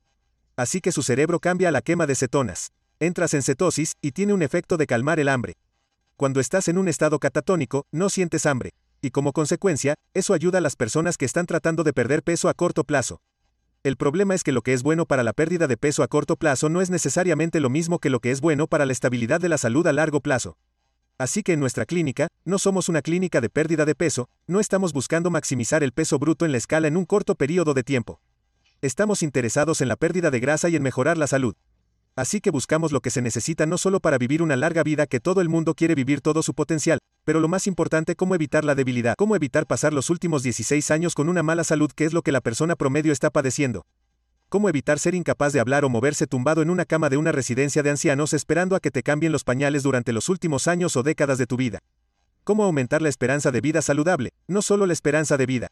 Así 0.56 0.80
que 0.80 0.94
su 0.94 1.04
cerebro 1.04 1.40
cambia 1.40 1.68
a 1.68 1.72
la 1.72 1.82
quema 1.82 2.08
de 2.08 2.16
cetonas. 2.16 2.72
Entras 3.00 3.34
en 3.34 3.44
cetosis, 3.44 3.94
y 4.02 4.14
tiene 4.14 4.34
un 4.34 4.42
efecto 4.42 4.78
de 4.78 4.88
calmar 4.88 5.20
el 5.20 5.28
hambre. 5.28 5.58
Cuando 6.16 6.40
estás 6.40 6.70
en 6.70 6.78
un 6.78 6.88
estado 6.88 7.20
catatónico, 7.20 7.86
no 7.92 8.10
sientes 8.10 8.46
hambre. 8.46 8.72
Y 9.02 9.12
como 9.12 9.34
consecuencia, 9.34 9.96
eso 10.14 10.34
ayuda 10.34 10.60
a 10.60 10.62
las 10.62 10.78
personas 10.78 11.18
que 11.18 11.26
están 11.26 11.46
tratando 11.46 11.84
de 11.84 11.92
perder 11.92 12.24
peso 12.24 12.48
a 12.48 12.54
corto 12.54 12.86
plazo. 12.86 13.20
El 13.84 13.98
problema 13.98 14.34
es 14.34 14.44
que 14.44 14.54
lo 14.54 14.62
que 14.62 14.72
es 14.72 14.82
bueno 14.82 15.06
para 15.06 15.24
la 15.24 15.34
pérdida 15.34 15.68
de 15.68 15.76
peso 15.76 16.04
a 16.04 16.08
corto 16.08 16.38
plazo 16.38 16.70
no 16.70 16.80
es 16.80 16.90
necesariamente 16.90 17.60
lo 17.60 17.70
mismo 17.70 18.00
que 18.00 18.10
lo 18.10 18.22
que 18.22 18.32
es 18.32 18.40
bueno 18.40 18.68
para 18.68 18.86
la 18.86 18.94
estabilidad 18.94 19.42
de 19.42 19.50
la 19.50 19.58
salud 19.58 19.86
a 19.88 19.92
largo 19.92 20.22
plazo. 20.22 20.56
Así 21.18 21.44
que 21.44 21.54
en 21.54 21.60
nuestra 21.60 21.86
clínica, 21.86 22.28
no 22.44 22.58
somos 22.58 22.90
una 22.90 23.02
clínica 23.02 23.40
de 23.40 23.50
pérdida 23.50 23.86
de 23.86 23.96
peso, 23.96 24.30
no 24.48 24.60
estamos 24.60 24.94
buscando 24.94 25.30
maximizar 25.30 25.84
el 25.84 25.92
peso 25.92 26.18
bruto 26.18 26.46
en 26.46 26.52
la 26.52 26.58
escala 26.58 26.88
en 26.88 26.98
un 26.98 27.06
corto 27.06 27.36
periodo 27.36 27.74
de 27.74 27.84
tiempo. 27.84 28.20
Estamos 28.82 29.24
interesados 29.24 29.82
en 29.82 29.88
la 29.88 29.96
pérdida 29.96 30.32
de 30.32 30.40
grasa 30.40 30.70
y 30.70 30.76
en 30.76 30.84
mejorar 30.84 31.18
la 31.18 31.28
salud. 31.28 31.56
Así 32.16 32.42
que 32.42 32.52
buscamos 32.52 32.92
lo 32.92 33.02
que 33.02 33.10
se 33.10 33.22
necesita 33.22 33.66
no 33.66 33.78
solo 33.78 34.00
para 34.00 34.18
vivir 34.18 34.42
una 34.44 34.56
larga 34.56 34.84
vida 34.84 35.08
que 35.08 35.20
todo 35.20 35.42
el 35.42 35.50
mundo 35.50 35.74
quiere 35.74 35.96
vivir 35.96 36.22
todo 36.22 36.44
su 36.44 36.54
potencial, 36.54 37.00
pero 37.26 37.40
lo 37.40 37.48
más 37.48 37.66
importante 37.68 38.16
cómo 38.16 38.36
evitar 38.36 38.66
la 38.66 38.76
debilidad, 38.76 39.16
cómo 39.18 39.36
evitar 39.36 39.66
pasar 39.66 39.94
los 39.94 40.10
últimos 40.10 40.44
16 40.44 40.92
años 40.92 41.16
con 41.16 41.30
una 41.30 41.44
mala 41.44 41.64
salud 41.64 41.92
que 41.92 42.06
es 42.06 42.14
lo 42.14 42.22
que 42.22 42.32
la 42.32 42.42
persona 42.42 42.76
promedio 42.76 43.12
está 43.14 43.30
padeciendo. 43.30 43.86
Cómo 44.54 44.70
evitar 44.70 45.00
ser 45.00 45.16
incapaz 45.16 45.52
de 45.52 45.60
hablar 45.60 45.84
o 45.84 45.90
moverse 45.90 46.28
tumbado 46.28 46.62
en 46.62 46.70
una 46.70 46.86
cama 46.86 47.10
de 47.10 47.18
una 47.18 47.32
residencia 47.32 47.82
de 47.82 47.90
ancianos 47.90 48.34
esperando 48.34 48.76
a 48.76 48.80
que 48.80 48.92
te 48.92 49.02
cambien 49.02 49.32
los 49.32 49.44
pañales 49.44 49.82
durante 49.82 50.14
los 50.14 50.30
últimos 50.30 50.68
años 50.68 50.96
o 50.96 51.02
décadas 51.02 51.40
de 51.40 51.48
tu 51.48 51.58
vida. 51.58 51.80
Cómo 52.44 52.64
aumentar 52.64 53.02
la 53.02 53.10
esperanza 53.10 53.50
de 53.50 53.62
vida 53.62 53.82
saludable, 53.82 54.30
no 54.48 54.62
solo 54.62 54.86
la 54.86 54.94
esperanza 54.94 55.38
de 55.38 55.48
vida. 55.48 55.70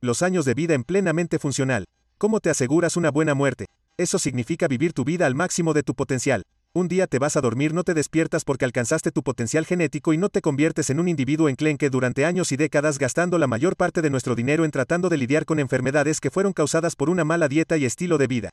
Los 0.00 0.22
años 0.22 0.46
de 0.46 0.54
vida 0.54 0.72
en 0.72 0.84
plenamente 0.84 1.38
funcional. 1.38 1.84
Cómo 2.16 2.40
te 2.40 2.48
aseguras 2.48 2.96
una 2.96 3.10
buena 3.10 3.34
muerte, 3.34 3.66
eso 3.98 4.18
significa 4.18 4.68
vivir 4.68 4.94
tu 4.94 5.04
vida 5.04 5.26
al 5.26 5.34
máximo 5.34 5.74
de 5.74 5.82
tu 5.82 5.94
potencial. 5.94 6.44
Un 6.76 6.88
día 6.88 7.06
te 7.06 7.20
vas 7.20 7.36
a 7.36 7.40
dormir, 7.40 7.72
no 7.72 7.84
te 7.84 7.94
despiertas 7.94 8.42
porque 8.42 8.64
alcanzaste 8.64 9.12
tu 9.12 9.22
potencial 9.22 9.64
genético 9.64 10.12
y 10.12 10.18
no 10.18 10.28
te 10.28 10.40
conviertes 10.40 10.90
en 10.90 10.98
un 10.98 11.06
individuo 11.06 11.48
enclenque 11.48 11.88
durante 11.88 12.24
años 12.24 12.50
y 12.50 12.56
décadas 12.56 12.98
gastando 12.98 13.38
la 13.38 13.46
mayor 13.46 13.76
parte 13.76 14.02
de 14.02 14.10
nuestro 14.10 14.34
dinero 14.34 14.64
en 14.64 14.72
tratando 14.72 15.08
de 15.08 15.16
lidiar 15.16 15.44
con 15.44 15.60
enfermedades 15.60 16.18
que 16.18 16.32
fueron 16.32 16.52
causadas 16.52 16.96
por 16.96 17.10
una 17.10 17.22
mala 17.22 17.46
dieta 17.46 17.76
y 17.76 17.84
estilo 17.84 18.18
de 18.18 18.26
vida. 18.26 18.50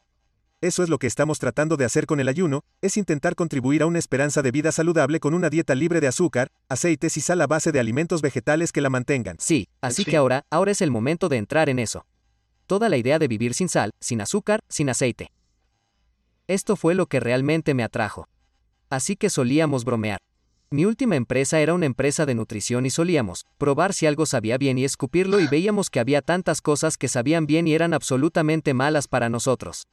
Eso 0.61 0.83
es 0.83 0.89
lo 0.89 0.99
que 0.99 1.07
estamos 1.07 1.39
tratando 1.39 1.77
de 1.77 1.85
hacer 1.85 2.05
con 2.05 2.19
el 2.19 2.27
ayuno, 2.27 2.61
es 2.81 2.95
intentar 2.95 3.33
contribuir 3.33 3.81
a 3.81 3.87
una 3.87 3.97
esperanza 3.97 4.43
de 4.43 4.51
vida 4.51 4.71
saludable 4.71 5.19
con 5.19 5.33
una 5.33 5.49
dieta 5.49 5.73
libre 5.73 5.99
de 5.99 6.05
azúcar, 6.05 6.49
aceites 6.69 7.17
y 7.17 7.21
sal 7.21 7.41
a 7.41 7.47
base 7.47 7.71
de 7.71 7.79
alimentos 7.79 8.21
vegetales 8.21 8.71
que 8.71 8.81
la 8.81 8.91
mantengan. 8.91 9.37
Sí, 9.39 9.67
así 9.81 10.05
que 10.05 10.17
ahora, 10.17 10.43
ahora 10.51 10.69
es 10.69 10.81
el 10.81 10.91
momento 10.91 11.27
de 11.27 11.37
entrar 11.37 11.69
en 11.69 11.79
eso 11.79 12.05
toda 12.67 12.87
la 12.87 12.95
idea 12.95 13.19
de 13.19 13.27
vivir 13.27 13.55
sin 13.55 13.67
sal, 13.67 13.91
sin 13.99 14.21
azúcar, 14.21 14.61
sin 14.69 14.89
aceite. 14.89 15.31
Esto 16.47 16.75
fue 16.75 16.95
lo 16.95 17.07
que 17.07 17.19
realmente 17.19 17.73
me 17.73 17.83
atrajo. 17.83 18.27
Así 18.89 19.15
que 19.15 19.29
solíamos 19.29 19.85
bromear. 19.85 20.19
Mi 20.69 20.85
última 20.85 21.17
empresa 21.17 21.59
era 21.59 21.73
una 21.73 21.85
empresa 21.85 22.25
de 22.25 22.33
nutrición 22.33 22.85
y 22.85 22.89
solíamos 22.89 23.45
probar 23.57 23.93
si 23.93 24.05
algo 24.05 24.25
sabía 24.25 24.57
bien 24.57 24.77
y 24.77 24.85
escupirlo 24.85 25.39
y 25.41 25.47
veíamos 25.47 25.89
que 25.89 25.99
había 25.99 26.21
tantas 26.21 26.61
cosas 26.61 26.97
que 26.97 27.09
sabían 27.09 27.45
bien 27.45 27.67
y 27.67 27.73
eran 27.73 27.93
absolutamente 27.93 28.73
malas 28.73 29.09
para 29.09 29.27
nosotros. 29.27 29.87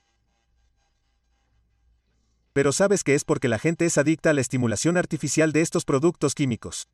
Pero 2.53 2.73
sabes 2.73 3.03
que 3.03 3.15
es 3.15 3.25
porque 3.25 3.49
la 3.49 3.59
gente 3.59 3.87
es 3.87 3.99
adicta 3.99 4.31
a 4.31 4.35
la 4.35 4.41
estimulación 4.41 4.97
artificial 4.97 5.53
de 5.53 5.63
estos 5.63 5.85
productos 5.85 6.35
químicos. 6.35 6.89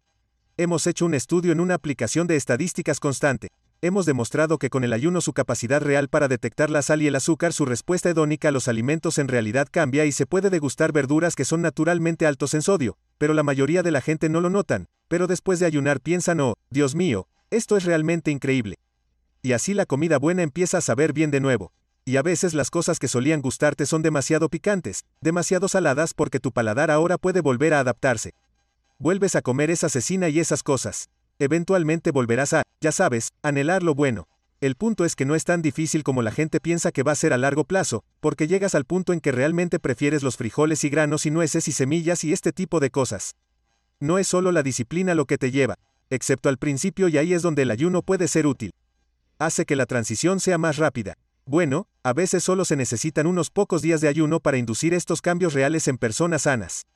Hemos 0.57 0.87
hecho 0.87 1.05
un 1.05 1.14
estudio 1.14 1.53
en 1.53 1.61
una 1.61 1.75
aplicación 1.75 2.27
de 2.27 2.37
estadísticas 2.37 3.01
constante, 3.01 3.49
hemos 3.87 4.07
demostrado 4.07 4.59
que 4.59 4.70
con 4.70 4.83
el 4.83 4.94
ayuno 4.94 5.20
su 5.20 5.35
capacidad 5.35 5.83
real 5.83 6.09
para 6.09 6.27
detectar 6.27 6.70
la 6.70 6.81
sal 6.81 7.03
y 7.03 7.07
el 7.07 7.16
azúcar, 7.16 7.53
su 7.53 7.66
respuesta 7.66 8.09
hedónica 8.09 8.49
a 8.49 8.51
los 8.51 8.66
alimentos 8.66 9.18
en 9.18 9.29
realidad 9.29 9.68
cambia 9.70 10.07
y 10.07 10.12
se 10.12 10.25
puede 10.25 10.49
degustar 10.49 10.90
verduras 10.90 11.35
que 11.35 11.44
son 11.44 11.61
naturalmente 11.61 12.25
altos 12.25 12.55
en 12.55 12.62
sodio, 12.62 12.97
pero 13.18 13.35
la 13.35 13.42
mayoría 13.42 13.83
de 13.83 13.90
la 13.90 14.01
gente 14.01 14.31
no 14.31 14.40
lo 14.40 14.49
notan, 14.49 14.87
pero 15.07 15.27
después 15.27 15.61
de 15.61 15.66
ayunar 15.66 16.01
piensan, 16.01 16.40
oh, 16.40 16.55
Dios 16.70 16.94
mío, 16.94 17.29
esto 17.51 17.77
es 17.77 17.85
realmente 17.85 18.31
increíble. 18.31 18.77
Y 19.42 19.53
así 19.53 19.75
la 19.75 19.85
comida 19.85 20.18
buena 20.18 20.42
empieza 20.42 20.79
a 20.79 20.81
saber 20.81 21.12
bien 21.12 21.31
de 21.31 21.40
nuevo. 21.40 21.70
Y 22.07 22.16
a 22.16 22.23
veces 22.23 22.55
las 22.55 22.70
cosas 22.70 22.99
que 22.99 23.09
solían 23.09 23.42
gustarte 23.42 23.85
son 23.85 24.01
demasiado 24.01 24.49
picantes, 24.49 25.05
demasiado 25.20 25.68
saladas 25.68 26.14
porque 26.14 26.40
tu 26.40 26.53
paladar 26.53 26.90
ahora 26.90 27.18
puede 27.18 27.42
volver 27.42 27.75
a 27.75 27.81
adaptarse. 27.81 28.33
Vuelves 28.99 29.37
a 29.37 29.42
comer 29.42 29.70
esa 29.70 29.90
cecina 29.90 30.31
y 30.31 30.40
esas 30.40 30.62
cosas. 30.62 31.11
Eventualmente 31.38 32.11
volverás 32.12 32.53
a, 32.53 32.62
ya 32.81 32.92
sabes, 32.92 33.31
anhelar 33.42 33.83
lo 33.83 33.94
bueno. 33.94 34.29
El 34.61 34.77
punto 34.77 35.05
es 35.05 35.16
que 35.16 35.25
no 35.25 35.35
es 35.35 35.44
tan 35.44 35.62
difícil 35.62 36.05
como 36.05 36.23
la 36.23 36.31
gente 36.31 36.61
piensa 36.61 36.92
que 36.92 37.03
va 37.03 37.12
a 37.12 37.16
ser 37.16 37.33
a 37.33 37.38
largo 37.38 37.64
plazo, 37.64 38.05
porque 38.20 38.47
llegas 38.47 38.75
al 38.75 38.85
punto 38.85 39.12
en 39.12 39.20
que 39.20 39.33
realmente 39.33 39.79
prefieres 39.79 40.23
los 40.23 40.37
frijoles 40.37 40.85
y 40.85 40.88
granos 40.88 41.27
y 41.27 41.31
nueces 41.31 41.68
y 41.68 41.73
semillas 41.73 42.25
y 42.25 42.33
este 42.33 42.53
tipo 42.53 42.81
de 42.81 42.90
cosas. 42.90 43.35
No 44.01 44.18
es 44.18 44.29
solo 44.29 44.53
la 44.53 44.62
disciplina 44.62 45.14
lo 45.14 45.27
que 45.27 45.38
te 45.38 45.51
lleva, 45.51 45.77
excepto 46.09 46.49
al 46.49 46.59
principio 46.59 47.09
y 47.09 47.18
ahí 47.18 47.35
es 47.35 47.42
donde 47.42 47.62
el 47.62 47.70
ayuno 47.70 48.03
puede 48.03 48.29
ser 48.29 48.47
útil. 48.47 48.70
Hace 49.38 49.66
que 49.66 49.77
la 49.77 49.87
transición 49.87 50.40
sea 50.40 50.57
más 50.57 50.77
rápida. 50.77 51.14
Bueno, 51.47 51.88
a 52.03 52.12
veces 52.12 52.44
solo 52.44 52.64
se 52.64 52.77
necesitan 52.77 53.27
unos 53.27 53.51
pocos 53.51 53.83
días 53.83 54.01
de 54.01 54.09
ayuno 54.09 54.40
para 54.40 54.57
inducir 54.57 54.94
estos 54.94 55.20
cambios 55.20 55.53
reales 55.53 55.88
en 55.88 55.99
personas 55.99 56.42
sanas. 56.42 56.87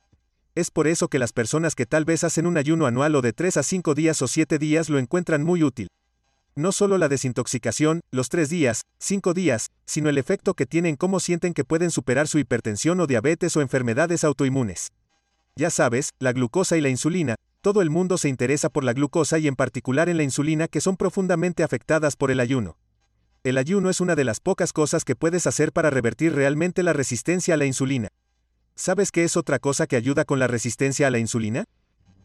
Es 0.55 0.71
por 0.71 0.87
eso 0.87 1.07
que 1.07 1.19
las 1.19 1.31
personas 1.31 1.75
que 1.75 1.85
tal 1.85 2.05
vez 2.05 2.23
hacen 2.23 2.45
un 2.45 2.57
ayuno 2.57 2.85
anual 2.85 3.15
o 3.15 3.21
de 3.21 3.33
3 3.33 3.57
a 3.57 3.63
5 3.63 3.93
días 3.95 4.21
o 4.21 4.27
7 4.27 4.57
días 4.57 4.89
lo 4.89 4.97
encuentran 4.97 5.43
muy 5.43 5.63
útil. 5.63 5.87
No 6.55 6.71
solo 6.71 6.97
la 6.97 7.07
desintoxicación, 7.07 8.01
los 8.11 8.29
3 8.29 8.49
días, 8.49 8.81
5 8.97 9.33
días, 9.33 9.67
sino 9.85 10.09
el 10.09 10.17
efecto 10.17 10.55
que 10.55 10.65
tienen 10.65 10.95
cómo 10.95 11.19
sienten 11.19 11.53
que 11.53 11.63
pueden 11.63 11.91
superar 11.91 12.27
su 12.27 12.39
hipertensión 12.39 12.99
o 12.99 13.07
diabetes 13.07 13.55
o 13.55 13.61
enfermedades 13.61 14.23
autoinmunes. 14.23 14.91
Ya 15.55 15.69
sabes, 15.69 16.11
la 16.19 16.33
glucosa 16.33 16.77
y 16.77 16.81
la 16.81 16.89
insulina, 16.89 17.35
todo 17.61 17.81
el 17.81 17.89
mundo 17.89 18.17
se 18.17 18.29
interesa 18.29 18.69
por 18.69 18.83
la 18.83 18.93
glucosa 18.93 19.37
y 19.39 19.47
en 19.47 19.55
particular 19.55 20.09
en 20.09 20.17
la 20.17 20.23
insulina 20.23 20.67
que 20.67 20.81
son 20.81 20.97
profundamente 20.97 21.63
afectadas 21.63 22.15
por 22.15 22.31
el 22.31 22.39
ayuno. 22.39 22.77
El 23.43 23.57
ayuno 23.57 23.89
es 23.89 24.01
una 24.01 24.15
de 24.15 24.25
las 24.25 24.41
pocas 24.41 24.73
cosas 24.73 25.05
que 25.05 25.15
puedes 25.15 25.47
hacer 25.47 25.71
para 25.71 25.89
revertir 25.89 26.33
realmente 26.33 26.83
la 26.83 26.93
resistencia 26.93 27.53
a 27.53 27.57
la 27.57 27.65
insulina. 27.65 28.09
¿Sabes 28.79 29.11
qué 29.11 29.25
es 29.25 29.35
otra 29.35 29.59
cosa 29.59 29.87
que 29.87 29.97
ayuda 29.97 30.23
con 30.23 30.39
la 30.39 30.47
resistencia 30.47 31.05
a 31.05 31.11
la 31.11 31.19
insulina? 31.19 31.65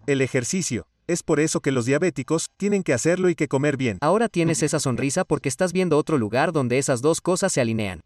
El 0.06 0.20
ejercicio. 0.20 0.86
Es 1.08 1.24
por 1.24 1.40
eso 1.40 1.58
que 1.58 1.72
los 1.72 1.84
diabéticos 1.84 2.48
tienen 2.56 2.84
que 2.84 2.92
hacerlo 2.92 3.28
y 3.28 3.34
que 3.34 3.48
comer 3.48 3.76
bien. 3.76 3.98
Ahora 4.00 4.28
tienes 4.28 4.62
esa 4.62 4.78
sonrisa 4.78 5.24
porque 5.24 5.48
estás 5.48 5.72
viendo 5.72 5.98
otro 5.98 6.16
lugar 6.16 6.52
donde 6.52 6.78
esas 6.78 7.02
dos 7.02 7.20
cosas 7.20 7.52
se 7.52 7.60
alinean. 7.60 8.02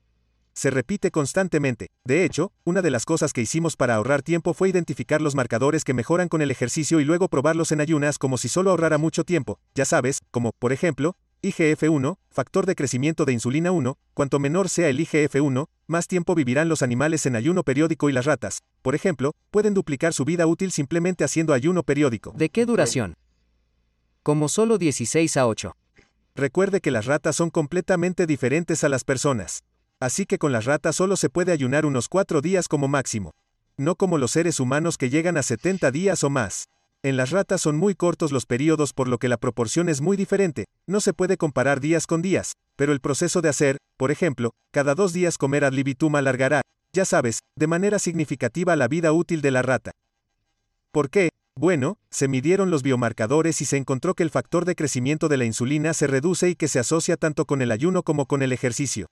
Se 0.55 0.71
repite 0.71 1.11
constantemente. 1.11 1.89
De 2.07 2.25
hecho, 2.25 2.51
una 2.65 2.81
de 2.81 2.91
las 2.91 3.05
cosas 3.05 3.35
que 3.35 3.43
hicimos 3.43 3.77
para 3.77 3.97
ahorrar 3.97 4.23
tiempo 4.23 4.55
fue 4.55 4.71
identificar 4.71 5.21
los 5.21 5.35
marcadores 5.35 5.85
que 5.85 5.93
mejoran 5.93 6.31
con 6.31 6.41
el 6.41 6.51
ejercicio 6.51 7.01
y 7.01 7.05
luego 7.05 7.29
probarlos 7.29 7.71
en 7.73 7.83
ayunas 7.83 8.17
como 8.17 8.39
si 8.39 8.49
solo 8.49 8.71
ahorrara 8.71 8.97
mucho 8.97 9.25
tiempo, 9.25 9.61
ya 9.75 9.85
sabes, 9.85 10.21
como, 10.31 10.53
por 10.59 10.73
ejemplo, 10.73 11.17
IGF-1, 11.43 12.17
factor 12.31 12.67
de 12.67 12.75
crecimiento 12.75 13.25
de 13.25 13.33
insulina 13.33 13.71
1, 13.71 13.97
cuanto 14.13 14.39
menor 14.41 14.69
sea 14.69 14.89
el 14.89 14.99
IGF-1, 14.99 15.69
más 15.87 16.09
tiempo 16.09 16.35
vivirán 16.35 16.69
los 16.69 16.83
animales 16.83 17.27
en 17.27 17.37
ayuno 17.37 17.63
periódico 17.63 18.11
y 18.11 18.13
las 18.13 18.25
ratas, 18.25 18.63
por 18.83 18.95
ejemplo, 18.95 19.35
pueden 19.51 19.73
duplicar 19.73 20.13
su 20.13 20.25
vida 20.25 20.47
útil 20.47 20.73
simplemente 20.73 21.23
haciendo 21.25 21.53
ayuno 21.53 21.85
periódico. 21.85 22.33
¿De 22.37 22.49
qué 22.49 22.67
duración? 22.67 23.17
Como 24.25 24.49
solo 24.49 24.79
16 24.79 25.37
a 25.37 25.47
8. 25.47 25.77
Recuerde 26.35 26.81
que 26.81 26.91
las 26.91 27.07
ratas 27.07 27.37
son 27.37 27.51
completamente 27.51 28.27
diferentes 28.27 28.83
a 28.83 28.89
las 28.89 29.05
personas. 29.05 29.63
Así 30.01 30.27
que 30.27 30.39
con 30.39 30.53
las 30.53 30.65
ratas 30.65 30.97
solo 30.97 31.17
se 31.17 31.31
puede 31.31 31.53
ayunar 31.53 31.87
unos 31.87 32.09
4 32.09 32.41
días 32.41 32.69
como 32.69 32.89
máximo. 32.89 33.33
No 33.77 33.95
como 33.95 34.19
los 34.19 34.33
seres 34.33 34.61
humanos 34.61 34.99
que 34.99 35.09
llegan 35.09 35.37
a 35.37 35.43
70 35.43 35.91
días 35.93 36.25
o 36.25 36.31
más. 36.31 36.69
En 37.05 37.17
las 37.17 37.31
ratas 37.31 37.61
son 37.61 37.77
muy 37.77 37.95
cortos 37.95 38.33
los 38.33 38.45
periodos 38.45 38.93
por 38.93 39.07
lo 39.07 39.19
que 39.19 39.29
la 39.29 39.37
proporción 39.37 39.89
es 39.89 40.01
muy 40.01 40.17
diferente, 40.17 40.65
no 40.89 41.01
se 41.01 41.13
puede 41.13 41.37
comparar 41.37 41.79
días 41.81 42.09
con 42.09 42.23
días, 42.23 42.55
pero 42.75 42.93
el 42.93 43.01
proceso 43.01 43.41
de 43.41 43.49
hacer, 43.49 43.77
por 43.97 44.11
ejemplo, 44.11 44.51
cada 44.73 44.97
dos 44.97 45.13
días 45.13 45.39
comer 45.39 45.65
ad 45.65 45.73
libitum 45.73 46.17
alargará, 46.17 46.63
ya 46.93 47.05
sabes, 47.05 47.39
de 47.57 47.69
manera 47.69 48.01
significativa 48.01 48.75
la 48.75 48.89
vida 48.89 49.13
útil 49.13 49.43
de 49.43 49.51
la 49.53 49.63
rata. 49.63 49.93
¿Por 50.91 51.09
qué? 51.09 51.29
Bueno, 51.55 51.99
se 52.11 52.27
midieron 52.27 52.71
los 52.71 52.83
biomarcadores 52.83 53.61
y 53.61 53.65
se 53.65 53.77
encontró 53.77 54.15
que 54.15 54.25
el 54.25 54.31
factor 54.31 54.65
de 54.65 54.75
crecimiento 54.75 55.29
de 55.29 55.37
la 55.37 55.45
insulina 55.45 55.95
se 55.95 56.09
reduce 56.09 56.49
y 56.49 56.57
que 56.57 56.67
se 56.67 56.81
asocia 56.81 57.17
tanto 57.17 57.45
con 57.45 57.63
el 57.63 57.71
ayuno 57.71 58.03
como 58.03 58.27
con 58.27 58.43
el 58.43 58.53
ejercicio. 58.53 59.07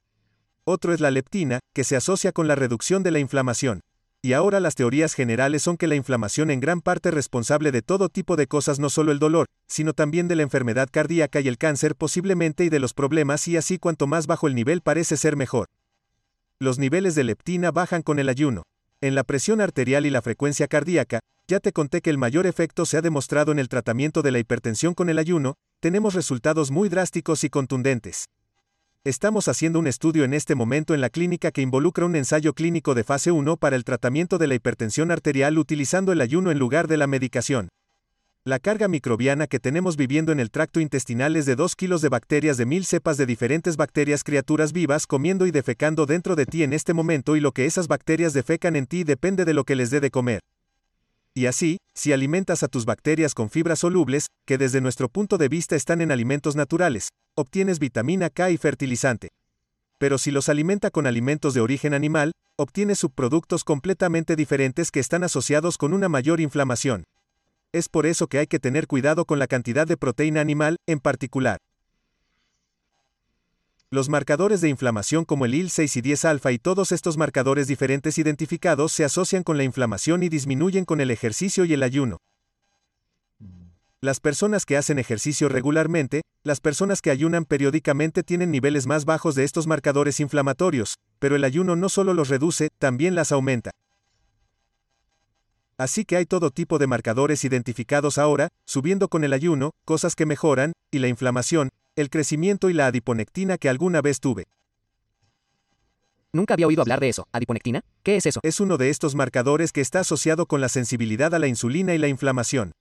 Otro 0.64 0.92
es 0.92 1.01
la 1.01 1.12
leptina, 1.12 1.61
que 1.72 1.85
se 1.85 1.94
asocia 1.94 2.33
con 2.33 2.49
la 2.49 2.57
reducción 2.57 3.05
de 3.05 3.12
la 3.12 3.20
inflamación. 3.20 3.81
Y 4.26 4.32
ahora 4.32 4.58
las 4.58 4.74
teorías 4.74 5.14
generales 5.14 5.62
son 5.62 5.76
que 5.76 5.86
la 5.86 5.94
inflamación 5.94 6.50
en 6.50 6.58
gran 6.58 6.80
parte 6.80 7.12
responsable 7.12 7.70
de 7.70 7.80
todo 7.80 8.08
tipo 8.08 8.34
de 8.34 8.48
cosas, 8.48 8.80
no 8.80 8.90
solo 8.90 9.12
el 9.12 9.20
dolor, 9.20 9.46
sino 9.68 9.92
también 9.92 10.26
de 10.26 10.34
la 10.34 10.42
enfermedad 10.42 10.88
cardíaca 10.90 11.38
y 11.38 11.46
el 11.46 11.58
cáncer 11.58 11.94
posiblemente 11.94 12.64
y 12.64 12.68
de 12.68 12.80
los 12.80 12.92
problemas 12.92 13.46
y 13.46 13.56
así 13.56 13.78
cuanto 13.78 14.08
más 14.08 14.26
bajo 14.26 14.48
el 14.48 14.56
nivel 14.56 14.80
parece 14.80 15.16
ser 15.16 15.36
mejor. 15.36 15.68
Los 16.58 16.80
niveles 16.80 17.14
de 17.14 17.22
leptina 17.22 17.70
bajan 17.70 18.02
con 18.02 18.18
el 18.18 18.28
ayuno. 18.28 18.64
En 19.00 19.14
la 19.14 19.22
presión 19.22 19.60
arterial 19.60 20.06
y 20.06 20.10
la 20.10 20.22
frecuencia 20.22 20.66
cardíaca, 20.66 21.20
ya 21.46 21.60
te 21.60 21.70
conté 21.70 22.00
que 22.00 22.10
el 22.10 22.18
mayor 22.18 22.48
efecto 22.48 22.84
se 22.84 22.96
ha 22.96 23.02
demostrado 23.02 23.52
en 23.52 23.60
el 23.60 23.68
tratamiento 23.68 24.22
de 24.22 24.32
la 24.32 24.40
hipertensión 24.40 24.94
con 24.94 25.08
el 25.08 25.20
ayuno, 25.20 25.54
tenemos 25.78 26.14
resultados 26.14 26.72
muy 26.72 26.88
drásticos 26.88 27.44
y 27.44 27.48
contundentes. 27.48 28.24
Estamos 29.06 29.46
haciendo 29.46 29.78
un 29.78 29.86
estudio 29.86 30.24
en 30.24 30.34
este 30.34 30.56
momento 30.56 30.92
en 30.92 31.00
la 31.00 31.10
clínica 31.10 31.52
que 31.52 31.62
involucra 31.62 32.06
un 32.06 32.16
ensayo 32.16 32.54
clínico 32.54 32.92
de 32.92 33.04
fase 33.04 33.30
1 33.30 33.56
para 33.56 33.76
el 33.76 33.84
tratamiento 33.84 34.36
de 34.36 34.48
la 34.48 34.56
hipertensión 34.56 35.12
arterial 35.12 35.58
utilizando 35.58 36.10
el 36.10 36.20
ayuno 36.20 36.50
en 36.50 36.58
lugar 36.58 36.88
de 36.88 36.96
la 36.96 37.06
medicación. 37.06 37.68
La 38.42 38.58
carga 38.58 38.88
microbiana 38.88 39.46
que 39.46 39.60
tenemos 39.60 39.96
viviendo 39.96 40.32
en 40.32 40.40
el 40.40 40.50
tracto 40.50 40.80
intestinal 40.80 41.36
es 41.36 41.46
de 41.46 41.54
2 41.54 41.76
kilos 41.76 42.02
de 42.02 42.08
bacterias 42.08 42.56
de 42.56 42.66
mil 42.66 42.84
cepas 42.84 43.16
de 43.16 43.26
diferentes 43.26 43.76
bacterias 43.76 44.24
criaturas 44.24 44.72
vivas 44.72 45.06
comiendo 45.06 45.46
y 45.46 45.52
defecando 45.52 46.04
dentro 46.04 46.34
de 46.34 46.46
ti 46.46 46.64
en 46.64 46.72
este 46.72 46.92
momento 46.92 47.36
y 47.36 47.40
lo 47.40 47.52
que 47.52 47.66
esas 47.66 47.86
bacterias 47.86 48.32
defecan 48.32 48.74
en 48.74 48.86
ti 48.86 49.04
depende 49.04 49.44
de 49.44 49.54
lo 49.54 49.62
que 49.62 49.76
les 49.76 49.90
dé 49.90 50.00
de 50.00 50.10
comer. 50.10 50.40
Y 51.32 51.46
así, 51.46 51.76
si 51.94 52.12
alimentas 52.12 52.64
a 52.64 52.68
tus 52.68 52.84
bacterias 52.84 53.34
con 53.34 53.50
fibras 53.50 53.78
solubles, 53.78 54.26
que 54.44 54.58
desde 54.58 54.80
nuestro 54.80 55.08
punto 55.08 55.38
de 55.38 55.48
vista 55.48 55.76
están 55.76 56.00
en 56.00 56.10
alimentos 56.10 56.56
naturales, 56.56 57.10
obtienes 57.37 57.79
vitamina 57.79 58.31
K 58.31 58.51
y 58.51 58.57
fertilizante. 58.57 59.29
Pero 59.99 60.16
si 60.16 60.31
los 60.31 60.49
alimenta 60.49 60.90
con 60.90 61.07
alimentos 61.07 61.53
de 61.53 61.61
origen 61.61 61.92
animal, 61.92 62.33
obtienes 62.57 62.99
subproductos 62.99 63.62
completamente 63.62 64.37
diferentes 64.37 64.90
que 64.90 65.01
están 65.01 65.22
asociados 65.22 65.77
con 65.77 65.92
una 65.92 66.09
mayor 66.09 66.40
inflamación. 66.40 67.05
Es 67.72 67.90
por 67.90 68.07
eso 68.07 68.27
que 68.27 68.38
hay 68.38 68.46
que 68.46 68.59
tener 68.59 68.87
cuidado 68.87 69.27
con 69.27 69.38
la 69.38 69.46
cantidad 69.46 69.87
de 69.87 69.99
proteína 69.99 70.40
animal, 70.40 70.79
en 70.87 70.99
particular. 70.99 71.59
Los 73.90 74.09
marcadores 74.09 74.62
de 74.62 74.70
inflamación 74.70 75.27
como 75.27 75.44
el 75.44 75.55
IL-6 75.55 75.96
y 75.96 76.03
10-alfa 76.03 76.53
y 76.53 76.59
todos 76.59 76.90
estos 76.90 77.18
marcadores 77.18 77.68
diferentes 77.68 78.16
identificados 78.16 78.92
se 78.92 79.05
asocian 79.05 79.42
con 79.42 79.59
la 79.59 79.64
inflamación 79.64 80.22
y 80.22 80.31
disminuyen 80.31 80.87
con 80.87 81.03
el 81.03 81.11
ejercicio 81.11 81.66
y 81.66 81.75
el 81.75 81.83
ayuno. 81.83 82.18
Las 84.02 84.20
personas 84.20 84.66
que 84.66 84.76
hacen 84.76 84.98
ejercicio 84.98 85.48
regularmente, 85.48 86.20
las 86.42 86.61
personas 86.61 87.00
que 87.00 87.11
ayunan 87.11 87.46
periódicamente 87.46 88.22
tienen 88.22 88.50
niveles 88.50 88.87
más 88.87 89.06
bajos 89.06 89.35
de 89.35 89.44
estos 89.44 89.66
marcadores 89.66 90.20
inflamatorios, 90.20 90.96
pero 91.18 91.35
el 91.35 91.44
ayuno 91.44 91.76
no 91.76 91.88
solo 91.88 92.12
los 92.12 92.28
reduce, 92.28 92.68
también 92.78 93.14
las 93.14 93.32
aumenta. 93.32 93.70
Así 95.78 96.04
que 96.04 96.16
hay 96.16 96.26
todo 96.26 96.50
tipo 96.50 96.78
de 96.78 96.87
marcadores 96.87 97.44
identificados 97.44 98.18
ahora, 98.18 98.48
subiendo 98.66 99.09
con 99.09 99.24
el 99.24 99.32
ayuno, 99.32 99.72
cosas 99.85 100.14
que 100.14 100.26
mejoran, 100.26 100.72
y 100.90 100.98
la 100.98 101.09
inflamación, 101.09 101.70
el 101.96 102.11
crecimiento 102.11 102.68
y 102.68 102.74
la 102.74 102.87
adiponectina 102.87 103.56
que 103.56 103.70
alguna 103.70 104.02
vez 104.02 104.20
tuve. 104.20 104.44
Nunca 106.32 106.52
había 106.52 106.66
oído 106.66 106.82
hablar 106.82 107.00
de 107.00 107.09
eso. 107.09 107.26
¿Adiponectina? 107.32 107.82
¿Qué 108.02 108.16
es 108.16 108.26
eso? 108.26 108.40
Es 108.42 108.61
uno 108.61 108.76
de 108.76 108.90
estos 108.90 109.14
marcadores 109.14 109.72
que 109.72 109.80
está 109.80 110.00
asociado 110.00 110.44
con 110.44 110.61
la 110.61 110.68
sensibilidad 110.68 111.35
a 111.35 111.38
la 111.38 111.46
insulina 111.46 111.94
y 111.94 111.98
la 111.98 112.09
inflamación. 112.09 112.72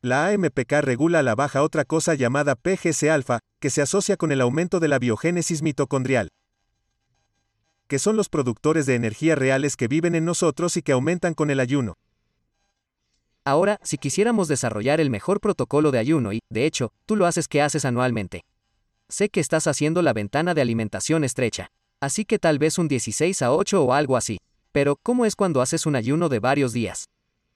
La 0.00 0.28
AMPK 0.28 0.74
regula 0.80 1.18
a 1.18 1.22
la 1.24 1.34
baja 1.34 1.62
otra 1.62 1.84
cosa 1.84 2.14
llamada 2.14 2.54
PGC-alfa, 2.54 3.40
que 3.58 3.68
se 3.68 3.82
asocia 3.82 4.16
con 4.16 4.30
el 4.30 4.40
aumento 4.40 4.78
de 4.78 4.86
la 4.86 5.00
biogénesis 5.00 5.60
mitocondrial, 5.60 6.28
que 7.88 7.98
son 7.98 8.16
los 8.16 8.28
productores 8.28 8.86
de 8.86 8.94
energía 8.94 9.34
reales 9.34 9.74
que 9.74 9.88
viven 9.88 10.14
en 10.14 10.24
nosotros 10.24 10.76
y 10.76 10.82
que 10.82 10.92
aumentan 10.92 11.34
con 11.34 11.50
el 11.50 11.58
ayuno. 11.58 11.94
Ahora, 13.44 13.80
si 13.82 13.98
quisiéramos 13.98 14.46
desarrollar 14.46 15.00
el 15.00 15.10
mejor 15.10 15.40
protocolo 15.40 15.90
de 15.90 15.98
ayuno 15.98 16.32
y, 16.32 16.40
de 16.48 16.66
hecho, 16.66 16.92
tú 17.06 17.16
lo 17.16 17.26
haces 17.26 17.48
que 17.48 17.62
haces 17.62 17.84
anualmente. 17.84 18.42
Sé 19.08 19.30
que 19.30 19.40
estás 19.40 19.66
haciendo 19.66 20.02
la 20.02 20.12
ventana 20.12 20.54
de 20.54 20.60
alimentación 20.60 21.24
estrecha. 21.24 21.70
Así 21.98 22.24
que 22.24 22.38
tal 22.38 22.58
vez 22.58 22.78
un 22.78 22.86
16 22.86 23.42
a 23.42 23.52
8 23.52 23.82
o 23.82 23.94
algo 23.94 24.16
así. 24.16 24.38
Pero, 24.70 24.96
¿cómo 25.02 25.24
es 25.24 25.34
cuando 25.34 25.62
haces 25.62 25.86
un 25.86 25.96
ayuno 25.96 26.28
de 26.28 26.38
varios 26.38 26.72
días? 26.72 27.06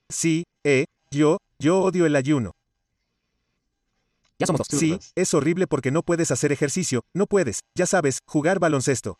Sí, 0.08 0.44
eh, 0.64 0.86
yo, 1.10 1.36
yo 1.62 1.78
odio 1.80 2.06
el 2.06 2.16
ayuno. 2.16 2.56
Ya 4.38 4.46
somos 4.46 4.66
dos. 4.68 4.80
Sí, 4.80 4.98
es 5.14 5.32
horrible 5.32 5.68
porque 5.68 5.92
no 5.92 6.02
puedes 6.02 6.32
hacer 6.32 6.50
ejercicio, 6.50 7.02
no 7.14 7.26
puedes, 7.26 7.60
ya 7.76 7.86
sabes, 7.86 8.18
jugar 8.26 8.58
baloncesto. 8.58 9.18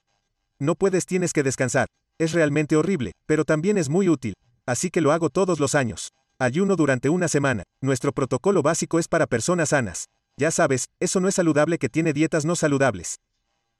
No 0.58 0.74
puedes, 0.74 1.06
tienes 1.06 1.32
que 1.32 1.44
descansar. 1.44 1.86
Es 2.18 2.32
realmente 2.32 2.74
horrible, 2.74 3.12
pero 3.26 3.44
también 3.44 3.78
es 3.78 3.88
muy 3.88 4.08
útil. 4.08 4.34
Así 4.66 4.90
que 4.90 5.00
lo 5.00 5.12
hago 5.12 5.30
todos 5.30 5.60
los 5.60 5.76
años. 5.76 6.10
Ayuno 6.40 6.74
durante 6.74 7.08
una 7.08 7.28
semana. 7.28 7.62
Nuestro 7.80 8.12
protocolo 8.12 8.62
básico 8.62 8.98
es 8.98 9.06
para 9.06 9.28
personas 9.28 9.68
sanas. 9.68 10.06
Ya 10.36 10.50
sabes, 10.50 10.86
eso 10.98 11.20
no 11.20 11.28
es 11.28 11.36
saludable 11.36 11.78
que 11.78 11.88
tiene 11.88 12.12
dietas 12.12 12.44
no 12.44 12.56
saludables. 12.56 13.20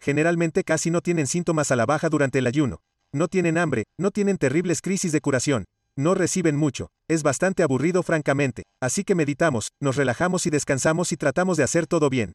Generalmente 0.01 0.63
casi 0.63 0.91
no 0.91 1.01
tienen 1.01 1.27
síntomas 1.27 1.73
a 1.73 1.77
la 1.77 1.87
baja 1.87 2.09
durante 2.09 2.39
el 2.39 2.47
ayuno. 2.47 2.79
No 3.13 3.27
tienen 3.27 3.59
hambre, 3.59 3.85
no 3.99 4.13
tienen 4.13 4.39
terribles 4.39 4.81
crisis 4.81 5.11
de 5.11 5.21
curación. 5.21 5.65
No 5.97 6.15
reciben 6.15 6.57
mucho. 6.57 6.89
Es 7.07 7.23
bastante 7.23 7.63
aburrido 7.63 8.03
francamente. 8.03 8.63
Así 8.81 9.05
que 9.05 9.15
meditamos, 9.15 9.69
nos 9.81 9.97
relajamos 9.97 10.47
y 10.47 10.51
descansamos 10.51 11.13
y 11.13 11.17
tratamos 11.17 11.59
de 11.59 11.65
hacer 11.65 11.87
todo 11.87 12.09
bien. 12.09 12.33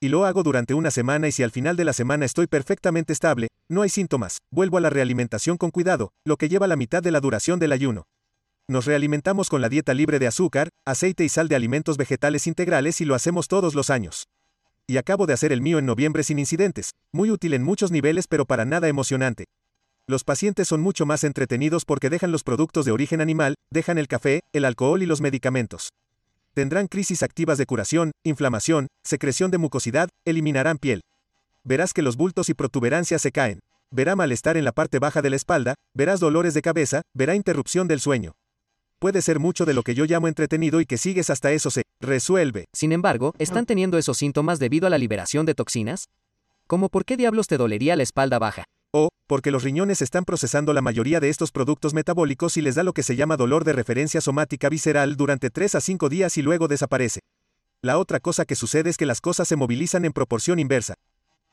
Y 0.00 0.08
lo 0.08 0.24
hago 0.24 0.42
durante 0.42 0.74
una 0.74 0.90
semana 0.90 1.28
y 1.28 1.32
si 1.32 1.42
al 1.42 1.50
final 1.50 1.76
de 1.76 1.84
la 1.84 1.92
semana 1.92 2.24
estoy 2.24 2.46
perfectamente 2.46 3.12
estable, 3.12 3.48
no 3.68 3.82
hay 3.82 3.88
síntomas, 3.88 4.38
vuelvo 4.50 4.78
a 4.78 4.80
la 4.80 4.90
realimentación 4.90 5.56
con 5.56 5.70
cuidado, 5.70 6.12
lo 6.24 6.36
que 6.36 6.48
lleva 6.48 6.66
la 6.66 6.76
mitad 6.76 7.02
de 7.02 7.10
la 7.10 7.20
duración 7.20 7.58
del 7.58 7.72
ayuno. 7.72 8.04
Nos 8.68 8.84
realimentamos 8.84 9.48
con 9.48 9.60
la 9.60 9.68
dieta 9.68 9.94
libre 9.94 10.18
de 10.18 10.26
azúcar, 10.26 10.70
aceite 10.84 11.24
y 11.24 11.28
sal 11.28 11.48
de 11.48 11.56
alimentos 11.56 11.96
vegetales 11.96 12.46
integrales 12.46 13.00
y 13.00 13.04
lo 13.04 13.14
hacemos 13.14 13.48
todos 13.48 13.74
los 13.74 13.90
años. 13.90 14.26
Y 14.86 14.96
acabo 14.98 15.26
de 15.26 15.32
hacer 15.34 15.52
el 15.52 15.60
mío 15.60 15.78
en 15.78 15.86
noviembre 15.86 16.22
sin 16.22 16.38
incidentes, 16.38 16.92
muy 17.12 17.30
útil 17.30 17.54
en 17.54 17.62
muchos 17.62 17.90
niveles 17.90 18.26
pero 18.26 18.44
para 18.44 18.64
nada 18.64 18.88
emocionante. 18.88 19.46
Los 20.08 20.22
pacientes 20.22 20.68
son 20.68 20.80
mucho 20.82 21.04
más 21.04 21.24
entretenidos 21.24 21.84
porque 21.84 22.10
dejan 22.10 22.30
los 22.30 22.44
productos 22.44 22.84
de 22.84 22.92
origen 22.92 23.20
animal, 23.20 23.56
dejan 23.72 23.98
el 23.98 24.06
café, 24.06 24.40
el 24.52 24.64
alcohol 24.64 25.02
y 25.02 25.06
los 25.06 25.20
medicamentos. 25.20 25.90
Tendrán 26.54 26.86
crisis 26.86 27.24
activas 27.24 27.58
de 27.58 27.66
curación, 27.66 28.12
inflamación, 28.22 28.86
secreción 29.04 29.50
de 29.50 29.58
mucosidad, 29.58 30.08
eliminarán 30.24 30.78
piel. 30.78 31.02
Verás 31.64 31.92
que 31.92 32.02
los 32.02 32.16
bultos 32.16 32.48
y 32.48 32.54
protuberancias 32.54 33.20
se 33.20 33.32
caen. 33.32 33.60
Verá 33.90 34.14
malestar 34.14 34.56
en 34.56 34.64
la 34.64 34.72
parte 34.72 35.00
baja 35.00 35.22
de 35.22 35.30
la 35.30 35.36
espalda, 35.36 35.74
verás 35.92 36.20
dolores 36.20 36.54
de 36.54 36.62
cabeza, 36.62 37.02
verá 37.12 37.34
interrupción 37.34 37.88
del 37.88 38.00
sueño 38.00 38.32
puede 38.98 39.22
ser 39.22 39.38
mucho 39.38 39.64
de 39.64 39.74
lo 39.74 39.82
que 39.82 39.94
yo 39.94 40.04
llamo 40.04 40.26
entretenido 40.26 40.80
y 40.80 40.86
que 40.86 40.98
sigues 40.98 41.30
hasta 41.30 41.52
eso 41.52 41.70
se 41.70 41.82
resuelve. 42.00 42.64
Sin 42.72 42.92
embargo, 42.92 43.34
¿están 43.38 43.66
teniendo 43.66 43.98
esos 43.98 44.18
síntomas 44.18 44.58
debido 44.58 44.86
a 44.86 44.90
la 44.90 44.98
liberación 44.98 45.46
de 45.46 45.54
toxinas? 45.54 46.08
¿Cómo 46.66 46.88
por 46.88 47.04
qué 47.04 47.16
diablos 47.16 47.46
te 47.46 47.56
dolería 47.56 47.94
la 47.94 48.02
espalda 48.02 48.38
baja? 48.38 48.64
O, 48.92 49.08
porque 49.26 49.50
los 49.50 49.62
riñones 49.62 50.02
están 50.02 50.24
procesando 50.24 50.72
la 50.72 50.82
mayoría 50.82 51.20
de 51.20 51.28
estos 51.28 51.52
productos 51.52 51.94
metabólicos 51.94 52.56
y 52.56 52.62
les 52.62 52.74
da 52.74 52.82
lo 52.82 52.92
que 52.92 53.02
se 53.02 53.16
llama 53.16 53.36
dolor 53.36 53.64
de 53.64 53.72
referencia 53.72 54.20
somática 54.20 54.68
visceral 54.68 55.16
durante 55.16 55.50
3 55.50 55.74
a 55.74 55.80
5 55.80 56.08
días 56.08 56.36
y 56.36 56.42
luego 56.42 56.68
desaparece. 56.68 57.20
La 57.82 57.98
otra 57.98 58.20
cosa 58.20 58.44
que 58.44 58.56
sucede 58.56 58.90
es 58.90 58.96
que 58.96 59.06
las 59.06 59.20
cosas 59.20 59.48
se 59.48 59.56
movilizan 59.56 60.04
en 60.04 60.12
proporción 60.12 60.58
inversa. 60.58 60.94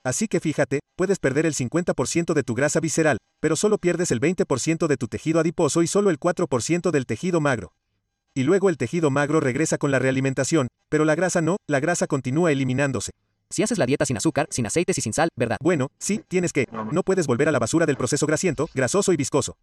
Así 0.03 0.27
que 0.27 0.39
fíjate, 0.39 0.79
puedes 0.95 1.19
perder 1.19 1.45
el 1.45 1.53
50% 1.53 2.33
de 2.33 2.43
tu 2.43 2.55
grasa 2.55 2.79
visceral, 2.79 3.17
pero 3.39 3.55
solo 3.55 3.77
pierdes 3.77 4.11
el 4.11 4.19
20% 4.19 4.87
de 4.87 4.97
tu 4.97 5.07
tejido 5.07 5.39
adiposo 5.39 5.81
y 5.81 5.87
solo 5.87 6.09
el 6.09 6.19
4% 6.19 6.91
del 6.91 7.05
tejido 7.05 7.39
magro. 7.39 7.71
Y 8.35 8.43
luego 8.43 8.69
el 8.69 8.77
tejido 8.77 9.11
magro 9.11 9.39
regresa 9.39 9.77
con 9.77 9.91
la 9.91 9.99
realimentación, 9.99 10.67
pero 10.89 11.05
la 11.05 11.15
grasa 11.15 11.41
no, 11.41 11.57
la 11.67 11.79
grasa 11.79 12.07
continúa 12.07 12.51
eliminándose. 12.51 13.11
Si 13.53 13.61
haces 13.61 13.77
la 13.77 13.85
dieta 13.85 14.03
sin 14.03 14.17
azúcar, 14.17 14.47
sin 14.49 14.65
aceites 14.65 14.97
y 14.97 15.01
sin 15.01 15.13
sal, 15.13 15.29
¿verdad? 15.35 15.57
Bueno, 15.61 15.91
sí, 15.99 16.23
tienes 16.27 16.51
que. 16.51 16.65
No 16.91 17.03
puedes 17.03 17.27
volver 17.27 17.47
a 17.47 17.51
la 17.51 17.59
basura 17.59 17.85
del 17.85 17.97
proceso 17.97 18.25
grasiento, 18.25 18.67
grasoso 18.73 19.13
y 19.13 19.15
viscoso. 19.15 19.57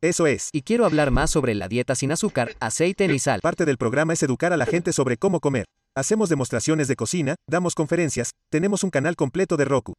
Eso 0.00 0.26
es. 0.26 0.48
Y 0.50 0.62
quiero 0.62 0.84
hablar 0.84 1.12
más 1.12 1.30
sobre 1.30 1.54
la 1.54 1.68
dieta 1.68 1.94
sin 1.94 2.10
azúcar, 2.10 2.56
aceite 2.58 3.06
ni 3.06 3.20
sal. 3.20 3.40
Parte 3.40 3.64
del 3.64 3.78
programa 3.78 4.14
es 4.14 4.22
educar 4.24 4.52
a 4.52 4.56
la 4.56 4.66
gente 4.66 4.92
sobre 4.92 5.16
cómo 5.16 5.38
comer. 5.38 5.64
Hacemos 5.94 6.28
demostraciones 6.28 6.88
de 6.88 6.96
cocina, 6.96 7.36
damos 7.46 7.76
conferencias, 7.76 8.32
tenemos 8.50 8.82
un 8.82 8.90
canal 8.90 9.14
completo 9.14 9.56
de 9.56 9.64
Roku. 9.64 9.94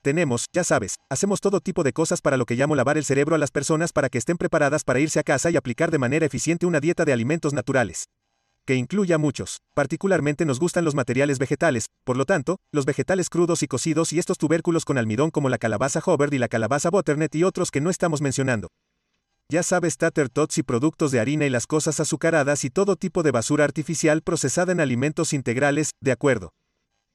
Tenemos, 0.00 0.46
ya 0.52 0.62
sabes, 0.62 0.94
hacemos 1.10 1.40
todo 1.40 1.58
tipo 1.58 1.82
de 1.82 1.92
cosas 1.92 2.20
para 2.20 2.36
lo 2.36 2.46
que 2.46 2.54
llamo 2.54 2.76
lavar 2.76 2.96
el 2.96 3.04
cerebro 3.04 3.34
a 3.34 3.38
las 3.38 3.50
personas 3.50 3.92
para 3.92 4.08
que 4.08 4.18
estén 4.18 4.36
preparadas 4.36 4.84
para 4.84 5.00
irse 5.00 5.18
a 5.18 5.24
casa 5.24 5.50
y 5.50 5.56
aplicar 5.56 5.90
de 5.90 5.98
manera 5.98 6.26
eficiente 6.26 6.64
una 6.64 6.78
dieta 6.78 7.04
de 7.04 7.12
alimentos 7.12 7.54
naturales. 7.54 8.04
Que 8.66 8.76
incluya 8.76 9.18
muchos. 9.18 9.58
Particularmente 9.74 10.46
nos 10.46 10.58
gustan 10.58 10.86
los 10.86 10.94
materiales 10.94 11.38
vegetales, 11.38 11.90
por 12.02 12.16
lo 12.16 12.24
tanto, 12.24 12.56
los 12.72 12.86
vegetales 12.86 13.28
crudos 13.28 13.62
y 13.62 13.66
cocidos 13.66 14.14
y 14.14 14.18
estos 14.18 14.38
tubérculos 14.38 14.86
con 14.86 14.96
almidón 14.96 15.30
como 15.30 15.50
la 15.50 15.58
calabaza 15.58 16.00
Hubbard 16.04 16.32
y 16.32 16.38
la 16.38 16.48
calabaza 16.48 16.88
Butternut 16.88 17.34
y 17.34 17.44
otros 17.44 17.70
que 17.70 17.82
no 17.82 17.90
estamos 17.90 18.22
mencionando. 18.22 18.68
Ya 19.50 19.62
sabes 19.62 19.98
tater 19.98 20.30
tots 20.30 20.56
y 20.56 20.62
productos 20.62 21.10
de 21.10 21.20
harina 21.20 21.44
y 21.44 21.50
las 21.50 21.66
cosas 21.66 22.00
azucaradas 22.00 22.64
y 22.64 22.70
todo 22.70 22.96
tipo 22.96 23.22
de 23.22 23.32
basura 23.32 23.64
artificial 23.64 24.22
procesada 24.22 24.72
en 24.72 24.80
alimentos 24.80 25.34
integrales, 25.34 25.90
de 26.00 26.12
acuerdo. 26.12 26.54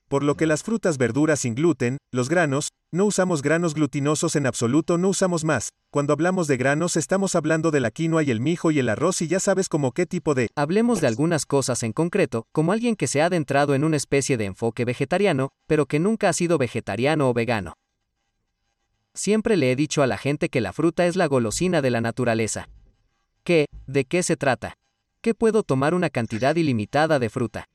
Por 0.09 0.23
lo 0.23 0.33
que 0.33 0.47
las 0.47 0.63
frutas, 0.63 0.97
verduras 0.97 1.41
sin 1.41 1.53
gluten, 1.53 1.99
los 2.11 2.29
granos, 2.29 2.69
no 2.91 3.05
usamos 3.05 3.43
granos 3.43 3.75
glutinosos 3.75 4.35
en 4.35 4.47
absoluto, 4.47 4.97
no 4.97 5.09
usamos 5.09 5.45
más. 5.45 5.69
Cuando 5.91 6.13
hablamos 6.13 6.47
de 6.47 6.57
granos 6.57 6.97
estamos 6.97 7.35
hablando 7.35 7.69
de 7.69 7.79
la 7.79 7.91
quinoa 7.91 8.23
y 8.23 8.31
el 8.31 8.39
mijo 8.39 8.71
y 8.71 8.79
el 8.79 8.89
arroz 8.89 9.21
y 9.21 9.27
ya 9.27 9.39
sabes 9.39 9.69
como 9.69 9.91
qué 9.91 10.07
tipo 10.07 10.33
de... 10.33 10.47
Hablemos 10.55 10.99
de 10.99 11.05
algunas 11.05 11.45
cosas 11.45 11.83
en 11.83 11.93
concreto, 11.93 12.47
como 12.51 12.71
alguien 12.71 12.95
que 12.95 13.05
se 13.05 13.21
ha 13.21 13.27
adentrado 13.27 13.75
en 13.75 13.83
una 13.83 13.97
especie 13.97 14.35
de 14.35 14.45
enfoque 14.45 14.83
vegetariano, 14.83 15.49
pero 15.67 15.85
que 15.85 15.99
nunca 15.99 16.29
ha 16.29 16.33
sido 16.33 16.57
vegetariano 16.57 17.29
o 17.29 17.33
vegano. 17.35 17.73
Siempre 19.13 19.57
le 19.57 19.71
he 19.71 19.75
dicho 19.75 20.01
a 20.01 20.07
la 20.07 20.17
gente 20.17 20.49
que 20.49 20.59
la 20.59 20.73
fruta 20.73 21.05
es 21.05 21.17
la 21.17 21.27
golosina 21.27 21.83
de 21.83 21.91
la 21.91 22.01
naturaleza. 22.01 22.67
¿Qué? 23.43 23.67
¿De 23.85 24.05
qué 24.05 24.23
se 24.23 24.37
trata? 24.37 24.73
¿Qué 25.21 25.35
puedo 25.35 25.61
tomar 25.61 25.93
una 25.93 26.09
cantidad 26.09 26.55
ilimitada 26.55 27.19
de 27.19 27.29
fruta? 27.29 27.65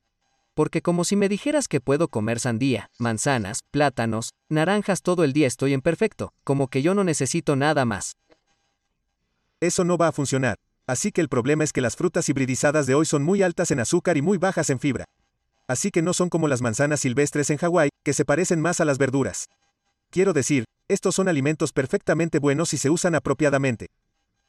Porque 0.54 0.82
como 0.82 1.04
si 1.04 1.16
me 1.16 1.28
dijeras 1.28 1.68
que 1.68 1.80
puedo 1.80 2.08
comer 2.08 2.40
sandía, 2.40 2.90
manzanas, 2.98 3.60
plátanos, 3.70 4.30
naranjas 4.48 5.02
todo 5.02 5.24
el 5.24 5.32
día 5.32 5.46
estoy 5.46 5.74
en 5.74 5.82
perfecto, 5.82 6.32
como 6.44 6.68
que 6.68 6.82
yo 6.82 6.94
no 6.94 7.04
necesito 7.04 7.56
nada 7.56 7.84
más. 7.84 8.16
Eso 9.60 9.84
no 9.84 9.98
va 9.98 10.08
a 10.08 10.12
funcionar. 10.12 10.56
Así 10.86 11.12
que 11.12 11.20
el 11.20 11.28
problema 11.28 11.64
es 11.64 11.72
que 11.72 11.80
las 11.80 11.96
frutas 11.96 12.28
hibridizadas 12.28 12.86
de 12.86 12.94
hoy 12.94 13.06
son 13.06 13.22
muy 13.22 13.42
altas 13.42 13.70
en 13.70 13.80
azúcar 13.80 14.16
y 14.16 14.22
muy 14.22 14.36
bajas 14.38 14.68
en 14.70 14.78
fibra. 14.78 15.06
Así 15.66 15.90
que 15.90 16.02
no 16.02 16.12
son 16.12 16.28
como 16.28 16.46
las 16.46 16.60
manzanas 16.60 17.00
silvestres 17.00 17.48
en 17.48 17.56
Hawái, 17.56 17.88
que 18.02 18.12
se 18.12 18.26
parecen 18.26 18.60
más 18.60 18.80
a 18.80 18.84
las 18.84 18.98
verduras. 18.98 19.46
Quiero 20.10 20.34
decir, 20.34 20.64
estos 20.88 21.14
son 21.14 21.28
alimentos 21.28 21.72
perfectamente 21.72 22.38
buenos 22.38 22.68
si 22.68 22.76
se 22.76 22.90
usan 22.90 23.14
apropiadamente. 23.14 23.86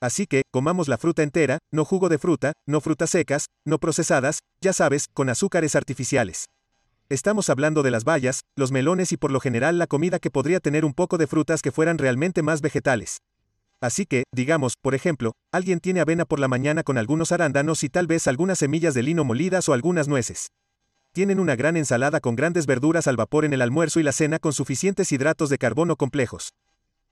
Así 0.02 0.28
que, 0.28 0.43
comamos 0.52 0.88
la 0.88 0.98
fruta 0.98 1.24
entera, 1.24 1.60
no 1.72 1.86
jugo 1.86 2.10
de 2.10 2.18
fruta, 2.18 2.54
no 2.68 2.82
frutas 2.82 3.10
secas, 3.10 3.48
no 3.66 3.80
procesadas, 3.80 4.39
ya 4.62 4.74
sabes, 4.74 5.08
con 5.14 5.30
azúcares 5.30 5.76
artificiales. 5.76 6.46
Estamos 7.08 7.50
hablando 7.50 7.84
de 7.84 7.91
las 7.91 8.04
bayas, 8.04 8.41
los 8.56 8.72
melones 8.72 9.12
y 9.12 9.18
por 9.18 9.32
lo 9.32 9.39
general 9.39 9.78
la 9.78 9.88
comida 9.88 10.20
que 10.20 10.32
podría 10.32 10.60
tener 10.60 10.86
un 10.86 10.93
poco 10.93 11.18
de 11.18 11.28
frutas 11.28 11.62
que 11.62 11.72
fueran 11.72 11.98
realmente 11.98 12.41
más 12.41 12.62
vegetales. 12.62 13.20
Así 13.80 14.06
que, 14.06 14.24
digamos, 14.34 14.74
por 14.82 14.96
ejemplo, 14.96 15.34
alguien 15.52 15.80
tiene 15.80 16.00
avena 16.00 16.26
por 16.26 16.39
la 16.39 16.48
mañana 16.48 16.84
con 16.84 16.98
algunos 16.98 17.32
arándanos 17.32 17.84
y 17.84 17.89
tal 17.89 18.08
vez 18.08 18.28
algunas 18.28 18.58
semillas 18.60 18.96
de 18.96 19.04
lino 19.04 19.24
molidas 19.24 19.70
o 19.70 19.74
algunas 19.74 20.08
nueces. 20.08 20.48
Tienen 21.14 21.39
una 21.39 21.56
gran 21.56 21.78
ensalada 21.78 22.20
con 22.20 22.36
grandes 22.36 22.66
verduras 22.66 23.08
al 23.08 23.16
vapor 23.16 23.46
en 23.46 23.54
el 23.54 23.62
almuerzo 23.62 24.00
y 24.00 24.04
la 24.04 24.12
cena 24.12 24.39
con 24.39 24.54
suficientes 24.54 25.12
hidratos 25.12 25.50
de 25.50 25.58
carbono 25.58 25.96
complejos 25.96 26.50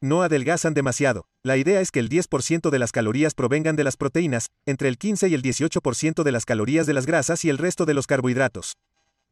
no 0.04 0.22
adelgazan 0.22 0.74
demasiado. 0.74 1.26
La 1.43 1.56
idea 1.56 1.80
es 1.80 1.89
que 1.89 1.99
el 1.99 2.10
10% 2.10 2.70
de 2.70 2.78
las 2.78 2.91
calorías 2.91 3.34
provengan 3.34 3.78
de 3.78 3.86
las 3.86 3.95
proteínas, 3.95 4.47
entre 4.66 4.89
el 4.89 4.97
15 4.97 5.30
y 5.30 5.34
el 5.34 5.41
18% 5.41 6.24
de 6.24 6.32
las 6.32 6.45
calorías 6.45 6.86
de 6.86 6.93
las 6.93 7.06
grasas 7.06 7.45
y 7.45 7.49
el 7.49 7.58
resto 7.58 7.86
de 7.86 7.93
los 7.93 8.06
carbohidratos. 8.06 8.74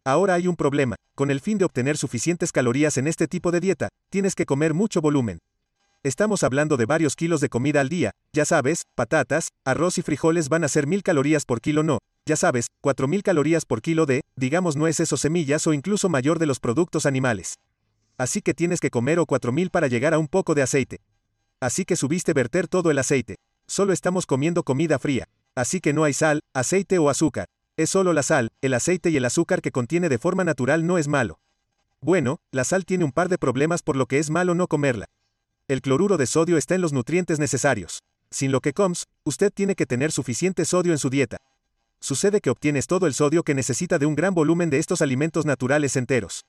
Ahora 0.05 0.35
hay 0.35 0.47
un 0.47 0.55
problema. 0.55 0.95
Con 1.13 1.29
el 1.29 1.41
fin 1.41 1.57
de 1.57 1.65
obtener 1.65 1.97
suficientes 1.97 2.53
calorías 2.53 2.97
en 2.97 3.07
este 3.07 3.27
tipo 3.27 3.51
de 3.51 3.59
dieta, 3.59 3.89
tienes 4.09 4.33
que 4.33 4.45
comer 4.45 4.73
mucho 4.73 5.01
volumen. 5.01 5.39
Estamos 6.03 6.41
hablando 6.41 6.77
de 6.77 6.85
varios 6.85 7.15
kilos 7.15 7.41
de 7.41 7.49
comida 7.49 7.81
al 7.81 7.89
día, 7.89 8.11
ya 8.33 8.45
sabes, 8.45 8.83
patatas, 8.95 9.49
arroz 9.65 9.97
y 9.97 10.01
frijoles 10.01 10.47
van 10.47 10.63
a 10.63 10.69
ser 10.69 10.87
mil 10.87 11.03
calorías 11.03 11.45
por 11.45 11.59
kilo 11.59 11.83
no, 11.83 11.99
ya 12.25 12.37
sabes, 12.37 12.67
4000 12.81 13.21
calorías 13.21 13.65
por 13.65 13.81
kilo 13.81 14.05
de, 14.05 14.21
digamos 14.35 14.77
nueces 14.77 15.11
o 15.11 15.17
semillas 15.17 15.67
o 15.67 15.73
incluso 15.73 16.09
mayor 16.09 16.39
de 16.39 16.47
los 16.47 16.59
productos 16.59 17.05
animales 17.05 17.57
así 18.21 18.43
que 18.43 18.53
tienes 18.53 18.79
que 18.79 18.91
comer 18.91 19.17
o 19.17 19.25
4000 19.25 19.71
para 19.71 19.87
llegar 19.87 20.13
a 20.13 20.19
un 20.19 20.27
poco 20.27 20.53
de 20.53 20.61
aceite. 20.61 21.01
Así 21.59 21.85
que 21.85 21.95
subiste 21.95 22.33
verter 22.33 22.67
todo 22.67 22.91
el 22.91 22.99
aceite. 22.99 23.37
Solo 23.65 23.93
estamos 23.93 24.27
comiendo 24.27 24.61
comida 24.61 24.99
fría. 24.99 25.27
Así 25.55 25.81
que 25.81 25.91
no 25.91 26.03
hay 26.03 26.13
sal, 26.13 26.41
aceite 26.53 26.99
o 26.99 27.09
azúcar. 27.09 27.47
Es 27.77 27.89
solo 27.89 28.13
la 28.13 28.21
sal, 28.21 28.51
el 28.61 28.75
aceite 28.75 29.09
y 29.09 29.17
el 29.17 29.25
azúcar 29.25 29.63
que 29.63 29.71
contiene 29.71 30.07
de 30.07 30.19
forma 30.19 30.43
natural 30.43 30.85
no 30.85 30.99
es 30.99 31.07
malo. 31.07 31.39
Bueno, 31.99 32.37
la 32.51 32.63
sal 32.63 32.85
tiene 32.85 33.05
un 33.05 33.11
par 33.11 33.27
de 33.27 33.39
problemas 33.39 33.81
por 33.81 33.95
lo 33.95 34.05
que 34.05 34.19
es 34.19 34.29
malo 34.29 34.53
no 34.53 34.67
comerla. 34.67 35.07
El 35.67 35.81
cloruro 35.81 36.17
de 36.17 36.27
sodio 36.27 36.57
está 36.57 36.75
en 36.75 36.81
los 36.81 36.93
nutrientes 36.93 37.39
necesarios. 37.39 38.03
Sin 38.29 38.51
lo 38.51 38.61
que 38.61 38.73
comes, 38.73 39.07
usted 39.23 39.51
tiene 39.51 39.73
que 39.73 39.87
tener 39.87 40.11
suficiente 40.11 40.63
sodio 40.65 40.91
en 40.91 40.99
su 40.99 41.09
dieta. 41.09 41.37
Sucede 41.99 42.39
que 42.39 42.51
obtienes 42.51 42.85
todo 42.85 43.07
el 43.07 43.15
sodio 43.15 43.41
que 43.41 43.55
necesita 43.55 43.97
de 43.97 44.05
un 44.05 44.13
gran 44.13 44.35
volumen 44.35 44.69
de 44.69 44.77
estos 44.77 45.01
alimentos 45.01 45.47
naturales 45.47 45.95
enteros. 45.95 46.45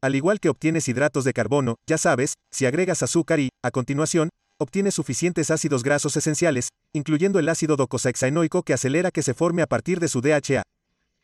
Al 0.00 0.14
igual 0.14 0.38
que 0.38 0.48
obtienes 0.48 0.86
hidratos 0.86 1.24
de 1.24 1.32
carbono, 1.32 1.74
ya 1.88 1.98
sabes, 1.98 2.34
si 2.52 2.66
agregas 2.66 3.02
azúcar 3.02 3.40
y, 3.40 3.48
a 3.64 3.72
continuación, 3.72 4.28
obtienes 4.56 4.94
suficientes 4.94 5.50
ácidos 5.50 5.82
grasos 5.82 6.16
esenciales, 6.16 6.68
incluyendo 6.92 7.40
el 7.40 7.48
ácido 7.48 7.74
docosahexaenoico 7.74 8.62
que 8.62 8.74
acelera 8.74 9.10
que 9.10 9.22
se 9.22 9.34
forme 9.34 9.60
a 9.60 9.66
partir 9.66 9.98
de 9.98 10.06
su 10.06 10.20
DHA. 10.20 10.62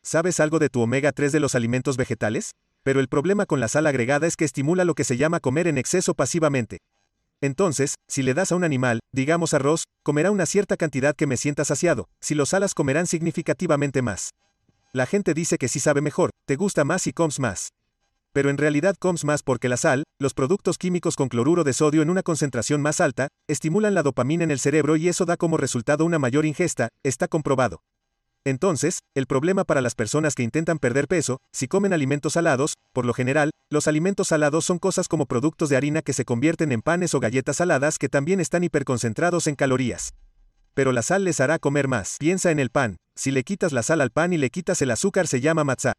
¿Sabes 0.02 0.40
algo 0.40 0.58
de 0.58 0.70
tu 0.70 0.80
omega 0.80 1.12
3 1.12 1.30
de 1.30 1.38
los 1.38 1.54
alimentos 1.54 1.96
vegetales? 1.96 2.50
Pero 2.82 2.98
el 2.98 3.06
problema 3.08 3.46
con 3.46 3.60
la 3.60 3.68
sal 3.68 3.86
agregada 3.86 4.26
es 4.26 4.36
que 4.36 4.44
estimula 4.44 4.84
lo 4.84 4.94
que 4.94 5.04
se 5.04 5.16
llama 5.16 5.38
comer 5.38 5.68
en 5.68 5.78
exceso 5.78 6.14
pasivamente. 6.14 6.78
Entonces, 7.40 7.94
si 8.08 8.24
le 8.24 8.34
das 8.34 8.50
a 8.50 8.56
un 8.56 8.64
animal, 8.64 8.98
digamos 9.12 9.54
arroz, 9.54 9.84
comerá 10.02 10.32
una 10.32 10.46
cierta 10.46 10.76
cantidad 10.76 11.14
que 11.14 11.28
me 11.28 11.36
sienta 11.36 11.64
saciado, 11.64 12.08
si 12.20 12.34
lo 12.34 12.44
salas 12.44 12.74
comerán 12.74 13.06
significativamente 13.06 14.02
más. 14.02 14.30
La 14.92 15.06
gente 15.06 15.32
dice 15.32 15.58
que 15.58 15.68
si 15.68 15.78
sabe 15.78 16.00
mejor, 16.00 16.30
te 16.44 16.56
gusta 16.56 16.84
más 16.84 17.06
y 17.06 17.12
comes 17.12 17.38
más 17.38 17.68
pero 18.34 18.50
en 18.50 18.58
realidad 18.58 18.96
comes 18.98 19.24
más 19.24 19.44
porque 19.44 19.68
la 19.68 19.76
sal, 19.76 20.02
los 20.18 20.34
productos 20.34 20.76
químicos 20.76 21.14
con 21.14 21.28
cloruro 21.28 21.62
de 21.62 21.72
sodio 21.72 22.02
en 22.02 22.10
una 22.10 22.24
concentración 22.24 22.82
más 22.82 23.00
alta, 23.00 23.28
estimulan 23.48 23.94
la 23.94 24.02
dopamina 24.02 24.42
en 24.42 24.50
el 24.50 24.58
cerebro 24.58 24.96
y 24.96 25.08
eso 25.08 25.24
da 25.24 25.36
como 25.36 25.56
resultado 25.56 26.04
una 26.04 26.18
mayor 26.18 26.44
ingesta, 26.44 26.88
está 27.04 27.28
comprobado. 27.28 27.80
Entonces, 28.44 28.98
el 29.14 29.26
problema 29.26 29.62
para 29.62 29.80
las 29.80 29.94
personas 29.94 30.34
que 30.34 30.42
intentan 30.42 30.80
perder 30.80 31.06
peso, 31.06 31.38
si 31.52 31.68
comen 31.68 31.92
alimentos 31.92 32.32
salados, 32.32 32.74
por 32.92 33.06
lo 33.06 33.14
general, 33.14 33.50
los 33.70 33.86
alimentos 33.86 34.28
salados 34.28 34.64
son 34.64 34.80
cosas 34.80 35.06
como 35.06 35.26
productos 35.26 35.68
de 35.68 35.76
harina 35.76 36.02
que 36.02 36.12
se 36.12 36.24
convierten 36.24 36.72
en 36.72 36.82
panes 36.82 37.14
o 37.14 37.20
galletas 37.20 37.56
saladas 37.56 37.98
que 37.98 38.08
también 38.08 38.40
están 38.40 38.64
hiperconcentrados 38.64 39.46
en 39.46 39.54
calorías. 39.54 40.12
Pero 40.74 40.90
la 40.90 41.02
sal 41.02 41.22
les 41.22 41.38
hará 41.38 41.60
comer 41.60 41.86
más. 41.86 42.16
Piensa 42.18 42.50
en 42.50 42.58
el 42.58 42.70
pan. 42.70 42.96
Si 43.14 43.30
le 43.30 43.44
quitas 43.44 43.72
la 43.72 43.84
sal 43.84 44.00
al 44.00 44.10
pan 44.10 44.32
y 44.32 44.38
le 44.38 44.50
quitas 44.50 44.82
el 44.82 44.90
azúcar 44.90 45.28
se 45.28 45.40
llama 45.40 45.62
matzá. 45.62 45.92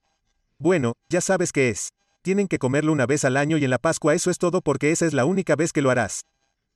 Bueno, 0.60 0.94
ya 1.10 1.22
sabes 1.22 1.54
qué 1.54 1.70
es. 1.70 1.90
Tienen 2.26 2.48
que 2.48 2.58
comerlo 2.58 2.92
una 2.92 3.06
vez 3.06 3.24
al 3.24 3.38
año 3.38 3.56
y 3.60 3.66
en 3.66 3.70
la 3.70 3.78
Pascua 3.78 4.16
eso 4.16 4.32
es 4.32 4.40
todo 4.40 4.62
porque 4.62 4.90
esa 4.90 5.06
es 5.06 5.14
la 5.14 5.26
única 5.26 5.56
vez 5.56 5.72
que 5.72 5.84
lo 5.84 5.92
harás. 5.92 6.22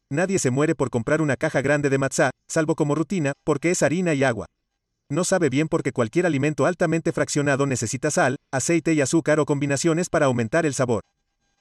Nadie 0.08 0.38
se 0.38 0.52
muere 0.52 0.76
por 0.76 0.92
comprar 0.92 1.24
una 1.24 1.38
caja 1.38 1.64
grande 1.64 1.90
de 1.90 1.98
matzá, 1.98 2.30
salvo 2.48 2.76
como 2.76 2.94
rutina, 2.94 3.34
porque 3.44 3.72
es 3.72 3.82
harina 3.82 4.14
y 4.14 4.24
agua. 4.24 4.46
No 5.10 5.24
sabe 5.24 5.50
bien 5.50 5.68
porque 5.68 5.92
cualquier 5.92 6.28
alimento 6.28 6.68
altamente 6.68 7.12
fraccionado 7.12 7.66
necesita 7.66 8.12
sal, 8.12 8.36
aceite 8.52 8.94
y 8.94 9.02
azúcar 9.02 9.40
o 9.40 9.48
combinaciones 9.48 10.08
para 10.08 10.28
aumentar 10.28 10.68
el 10.68 10.76
sabor. 10.76 11.02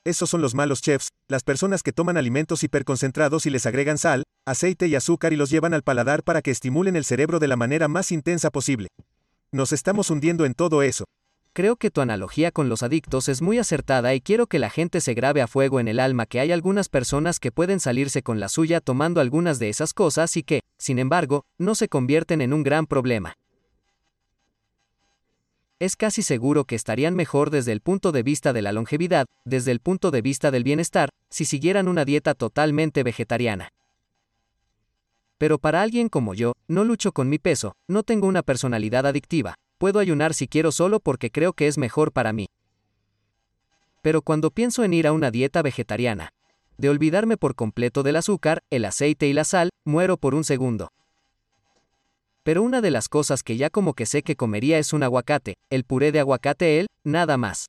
Esos 0.05 0.29
son 0.29 0.43
los 0.43 0.55
malos 0.55 0.83
chefs, 0.83 1.09
las 1.27 1.43
personas 1.43 1.83
que 1.83 1.95
toman 1.95 2.19
alimentos 2.19 2.63
hiperconcentrados 2.65 3.47
y 3.47 3.51
les 3.51 3.65
agregan 3.65 3.97
sal, 3.97 4.25
aceite 4.45 4.87
y 4.87 4.97
azúcar 4.97 5.33
y 5.33 5.37
los 5.37 5.49
llevan 5.49 5.73
al 5.73 5.83
paladar 5.83 6.23
para 6.25 6.43
que 6.43 6.51
estimulen 6.51 6.95
el 6.95 7.07
cerebro 7.07 7.39
de 7.39 7.49
la 7.49 7.57
manera 7.57 7.89
más 7.89 8.13
intensa 8.13 8.51
posible. 8.51 8.89
Nos 9.51 9.73
estamos 9.73 10.11
hundiendo 10.11 10.45
en 10.45 10.53
todo 10.53 10.83
eso. 10.83 11.07
Creo 11.59 11.75
que 11.75 11.91
tu 11.91 12.01
analogía 12.01 12.53
con 12.53 12.69
los 12.69 12.85
adictos 12.85 13.29
es 13.29 13.43
muy 13.43 13.59
acertada 13.59 14.15
y 14.15 14.21
quiero 14.21 14.47
que 14.47 14.61
la 14.61 14.71
gente 14.71 15.01
se 15.01 15.13
grabe 15.15 15.43
a 15.43 15.49
fuego 15.49 15.81
en 15.81 15.89
el 15.89 15.99
alma 15.99 16.25
que 16.25 16.39
hay 16.39 16.53
algunas 16.53 16.89
personas 16.89 17.41
que 17.41 17.51
pueden 17.51 17.81
salirse 17.81 18.23
con 18.23 18.39
la 18.39 18.49
suya 18.49 18.81
tomando 18.81 19.21
algunas 19.21 19.59
de 19.59 19.69
esas 19.69 19.93
cosas 19.93 20.37
y 20.37 20.45
que, 20.45 20.61
sin 20.77 21.01
embargo, 21.01 21.47
no 21.59 21.75
se 21.75 21.89
convierten 21.89 22.43
en 22.43 22.53
un 22.53 22.63
gran 22.63 22.87
problema. 22.87 23.35
Es 25.81 25.97
casi 25.97 26.23
seguro 26.23 26.65
que 26.65 26.77
estarían 26.77 27.17
mejor 27.17 27.51
desde 27.51 27.73
el 27.73 27.81
punto 27.81 28.13
de 28.13 28.23
vista 28.23 28.53
de 28.53 28.63
la 28.63 28.71
longevidad, 28.71 29.27
desde 29.45 29.73
el 29.73 29.81
punto 29.81 30.13
de 30.13 30.23
vista 30.23 30.53
del 30.53 30.63
bienestar, 30.63 31.09
si 31.29 31.45
siguieran 31.45 31.89
una 31.89 32.05
dieta 32.05 32.35
totalmente 32.35 33.03
vegetariana. 33.03 33.71
Pero 35.39 35.59
para 35.59 35.83
alguien 35.83 36.09
como 36.09 36.35
yo, 36.35 36.53
no 36.69 36.85
lucho 36.85 37.11
con 37.11 37.29
mi 37.29 37.41
peso, 37.41 37.75
no 37.89 38.05
tengo 38.05 38.29
una 38.29 38.45
personalidad 38.45 39.07
adictiva, 39.07 39.57
puedo 39.79 40.01
ayunar 40.01 40.35
si 40.35 40.49
quiero 40.49 40.73
solo 40.73 41.01
porque 41.01 41.31
creo 41.31 41.53
que 41.53 41.69
es 41.69 41.79
mejor 41.79 42.13
para 42.13 42.33
mí. 42.33 42.47
Pero 44.03 44.23
cuando 44.23 44.51
pienso 44.51 44.85
en 44.85 44.93
ir 44.93 45.07
a 45.07 45.13
una 45.13 45.31
dieta 45.31 45.63
vegetariana, 45.63 46.31
de 46.77 46.89
olvidarme 46.89 47.37
por 47.37 47.55
completo 47.55 48.03
del 48.03 48.17
azúcar, 48.17 48.63
el 48.71 48.85
aceite 48.85 49.27
y 49.27 49.33
la 49.33 49.45
sal, 49.45 49.71
muero 49.85 50.17
por 50.17 50.35
un 50.35 50.45
segundo. 50.45 50.91
Pero 52.43 52.63
una 52.63 52.81
de 52.81 52.91
las 52.91 53.09
cosas 53.09 53.43
que 53.43 53.57
ya 53.57 53.69
como 53.69 53.95
que 53.95 54.07
sé 54.07 54.23
que 54.23 54.37
comería 54.37 54.79
es 54.79 54.93
un 54.93 55.03
aguacate, 55.03 55.57
el 55.71 55.85
puré 55.85 56.13
de 56.13 56.21
aguacate 56.21 56.81
él, 56.81 56.87
nada 57.05 57.37
más. 57.37 57.67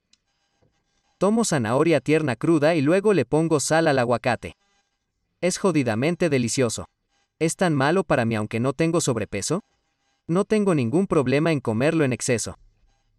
Tomo 1.18 1.44
zanahoria 1.44 2.00
tierna 2.00 2.36
cruda 2.36 2.76
y 2.76 2.82
luego 2.82 3.14
le 3.14 3.26
pongo 3.26 3.60
sal 3.60 3.88
al 3.88 4.00
aguacate. 4.00 4.54
Es 5.42 5.58
jodidamente 5.58 6.30
delicioso. 6.30 6.86
¿Es 7.40 7.56
tan 7.56 7.74
malo 7.74 8.04
para 8.04 8.26
mí 8.26 8.36
aunque 8.36 8.60
no 8.60 8.74
tengo 8.74 9.02
sobrepeso? 9.02 9.62
No 10.30 10.46
tengo 10.46 10.76
ningún 10.76 11.08
problema 11.08 11.52
en 11.52 11.60
comerlo 11.60 12.06
en 12.06 12.14
exceso. 12.14 12.56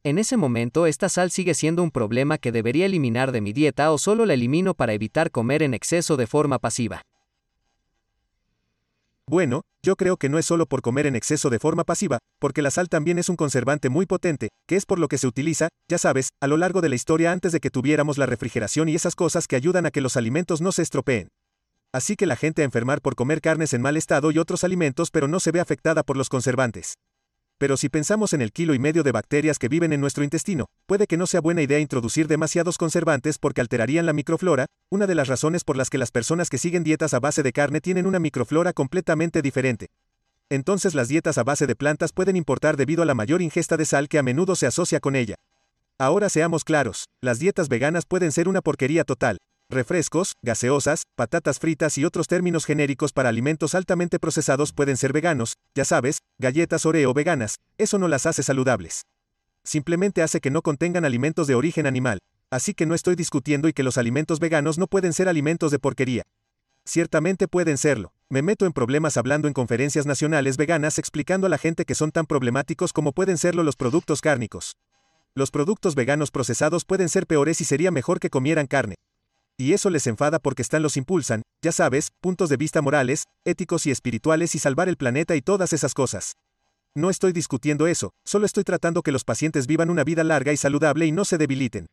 En 0.04 0.16
ese 0.16 0.36
momento 0.36 0.86
esta 0.86 1.08
sal 1.08 1.30
sigue 1.30 1.54
siendo 1.54 1.82
un 1.82 1.90
problema 1.90 2.38
que 2.38 2.52
debería 2.52 2.86
eliminar 2.86 3.32
de 3.32 3.40
mi 3.40 3.52
dieta 3.52 3.92
o 3.92 3.98
solo 3.98 4.24
la 4.24 4.34
elimino 4.34 4.74
para 4.74 4.94
evitar 4.94 5.30
comer 5.30 5.62
en 5.62 5.74
exceso 5.74 6.16
de 6.16 6.26
forma 6.26 6.58
pasiva. 6.58 7.02
Bueno, 9.26 9.62
yo 9.82 9.96
creo 9.96 10.16
que 10.16 10.28
no 10.28 10.38
es 10.38 10.46
solo 10.46 10.66
por 10.66 10.82
comer 10.82 11.06
en 11.06 11.16
exceso 11.16 11.50
de 11.50 11.58
forma 11.58 11.84
pasiva, 11.84 12.18
porque 12.38 12.62
la 12.62 12.70
sal 12.70 12.88
también 12.88 13.18
es 13.18 13.28
un 13.28 13.36
conservante 13.36 13.88
muy 13.88 14.06
potente, 14.06 14.48
que 14.66 14.76
es 14.76 14.86
por 14.86 14.98
lo 14.98 15.08
que 15.08 15.18
se 15.18 15.26
utiliza, 15.26 15.68
ya 15.88 15.98
sabes, 15.98 16.30
a 16.40 16.46
lo 16.46 16.56
largo 16.56 16.80
de 16.80 16.88
la 16.88 16.94
historia 16.94 17.32
antes 17.32 17.52
de 17.52 17.61
que 17.61 17.70
tuviéramos 17.70 18.18
la 18.18 18.26
refrigeración 18.26 18.88
y 18.88 18.94
esas 18.94 19.14
cosas 19.14 19.46
que 19.46 19.56
ayudan 19.56 19.86
a 19.86 19.90
que 19.90 20.00
los 20.00 20.16
alimentos 20.16 20.61
no 20.61 20.72
se 20.72 20.82
estropeen. 20.82 21.28
Así 21.93 22.14
que 22.14 22.26
la 22.26 22.36
gente 22.36 22.62
a 22.62 22.64
enfermar 22.64 23.01
por 23.01 23.16
comer 23.16 23.41
carnes 23.41 23.72
en 23.72 23.82
mal 23.82 23.97
estado 23.97 24.30
y 24.30 24.38
otros 24.38 24.62
alimentos 24.62 25.11
pero 25.11 25.26
no 25.26 25.41
se 25.41 25.51
ve 25.51 25.61
afectada 25.61 26.05
por 26.05 26.16
los 26.16 26.28
conservantes. 26.28 26.95
Pero 27.59 27.76
si 27.76 27.88
pensamos 27.88 28.32
en 28.32 28.41
el 28.41 28.53
kilo 28.53 28.74
y 28.74 28.78
medio 28.78 29.03
de 29.03 29.12
bacterias 29.12 29.59
que 29.59 29.68
viven 29.68 29.93
en 29.93 30.01
nuestro 30.01 30.24
intestino, 30.24 30.66
puede 30.86 31.07
que 31.07 31.16
no 31.16 31.26
sea 31.26 31.41
buena 31.41 31.62
idea 31.62 31.78
introducir 31.78 32.26
demasiados 32.28 32.78
conservantes 32.78 33.38
porque 33.38 33.61
alterarían 33.61 34.07
la 34.07 34.12
microflora, 34.12 34.66
una 34.88 35.07
de 35.07 35.14
las 35.14 35.28
razones 35.28 35.64
por 35.64 35.76
las 35.76 35.91
que 35.91 35.99
las 35.99 36.11
personas 36.11 36.49
que 36.49 36.59
siguen 36.59 36.84
dietas 36.84 37.12
a 37.12 37.20
base 37.20 37.43
de 37.43 37.53
carne 37.53 37.80
tienen 37.80 38.07
una 38.07 38.18
microflora 38.18 38.72
completamente 38.72 39.43
diferente. 39.43 39.88
Entonces 40.49 40.95
las 40.95 41.09
dietas 41.09 41.38
a 41.38 41.43
base 41.43 41.66
de 41.66 41.76
plantas 41.76 42.12
pueden 42.12 42.36
importar 42.36 42.76
debido 42.76 43.03
a 43.03 43.07
la 43.07 43.14
mayor 43.14 43.43
ingesta 43.43 43.76
de 43.76 43.84
sal 43.84 44.09
que 44.09 44.18
a 44.18 44.22
menudo 44.22 44.57
se 44.57 44.66
asocia 44.66 45.01
con 45.01 45.14
ella. 45.14 45.34
Ahora 45.99 46.30
seamos 46.30 46.64
claros, 46.64 47.05
las 47.20 47.41
dietas 47.41 47.68
veganas 47.68 48.07
pueden 48.07 48.32
ser 48.32 48.49
una 48.49 48.62
porquería 48.62 49.05
total, 49.05 49.36
Refrescos, 49.70 50.34
gaseosas, 50.42 51.04
patatas 51.14 51.60
fritas 51.60 51.96
y 51.96 52.04
otros 52.04 52.26
términos 52.26 52.64
genéricos 52.64 53.12
para 53.12 53.28
alimentos 53.28 53.76
altamente 53.76 54.18
procesados 54.18 54.72
pueden 54.72 54.96
ser 54.96 55.12
veganos, 55.12 55.58
ya 55.76 55.84
sabes, 55.84 56.18
galletas 56.40 56.86
Oreo 56.86 57.14
veganas, 57.14 57.60
eso 57.78 57.96
no 57.96 58.08
las 58.08 58.26
hace 58.26 58.42
saludables. 58.42 59.02
Simplemente 59.62 60.22
hace 60.22 60.40
que 60.40 60.50
no 60.50 60.62
contengan 60.62 61.04
alimentos 61.04 61.46
de 61.46 61.54
origen 61.54 61.86
animal, 61.86 62.18
así 62.50 62.74
que 62.74 62.84
no 62.84 62.96
estoy 62.96 63.14
discutiendo 63.14 63.68
y 63.68 63.72
que 63.72 63.84
los 63.84 63.96
alimentos 63.96 64.40
veganos 64.40 64.76
no 64.76 64.88
pueden 64.88 65.12
ser 65.12 65.28
alimentos 65.28 65.70
de 65.70 65.78
porquería. 65.78 66.24
Ciertamente 66.84 67.46
pueden 67.46 67.78
serlo. 67.78 68.12
Me 68.28 68.42
meto 68.42 68.66
en 68.66 68.72
problemas 68.72 69.16
hablando 69.16 69.46
en 69.46 69.54
conferencias 69.54 70.04
nacionales 70.04 70.56
veganas 70.56 70.98
explicando 70.98 71.46
a 71.46 71.50
la 71.50 71.58
gente 71.58 71.84
que 71.84 71.94
son 71.94 72.10
tan 72.10 72.26
problemáticos 72.26 72.92
como 72.92 73.12
pueden 73.12 73.38
serlo 73.38 73.62
los 73.62 73.76
productos 73.76 74.20
cárnicos. 74.20 74.76
Los 75.36 75.52
productos 75.52 75.94
veganos 75.94 76.32
procesados 76.32 76.84
pueden 76.84 77.08
ser 77.08 77.28
peores 77.28 77.60
y 77.60 77.64
sería 77.64 77.92
mejor 77.92 78.18
que 78.18 78.30
comieran 78.30 78.66
carne. 78.66 78.96
Y 79.61 79.74
eso 79.74 79.90
les 79.90 80.06
enfada 80.06 80.38
porque 80.38 80.62
están 80.62 80.82
los 80.82 80.96
impulsan, 80.96 81.42
ya 81.62 81.70
sabes, 81.70 82.08
puntos 82.22 82.48
de 82.48 82.56
vista 82.56 82.80
morales, 82.80 83.24
éticos 83.44 83.84
y 83.84 83.90
espirituales 83.90 84.54
y 84.54 84.58
salvar 84.58 84.88
el 84.88 84.96
planeta 84.96 85.36
y 85.36 85.42
todas 85.42 85.74
esas 85.74 85.92
cosas. 85.92 86.32
No 86.96 87.11
estoy 87.11 87.32
discutiendo 87.34 87.86
eso, 87.86 88.08
solo 88.24 88.46
estoy 88.46 88.64
tratando 88.64 89.02
que 89.02 89.12
los 89.12 89.22
pacientes 89.22 89.66
vivan 89.66 89.90
una 89.90 90.02
vida 90.02 90.24
larga 90.24 90.54
y 90.54 90.56
saludable 90.56 91.04
y 91.04 91.12
no 91.12 91.26
se 91.26 91.36
debiliten. 91.36 91.88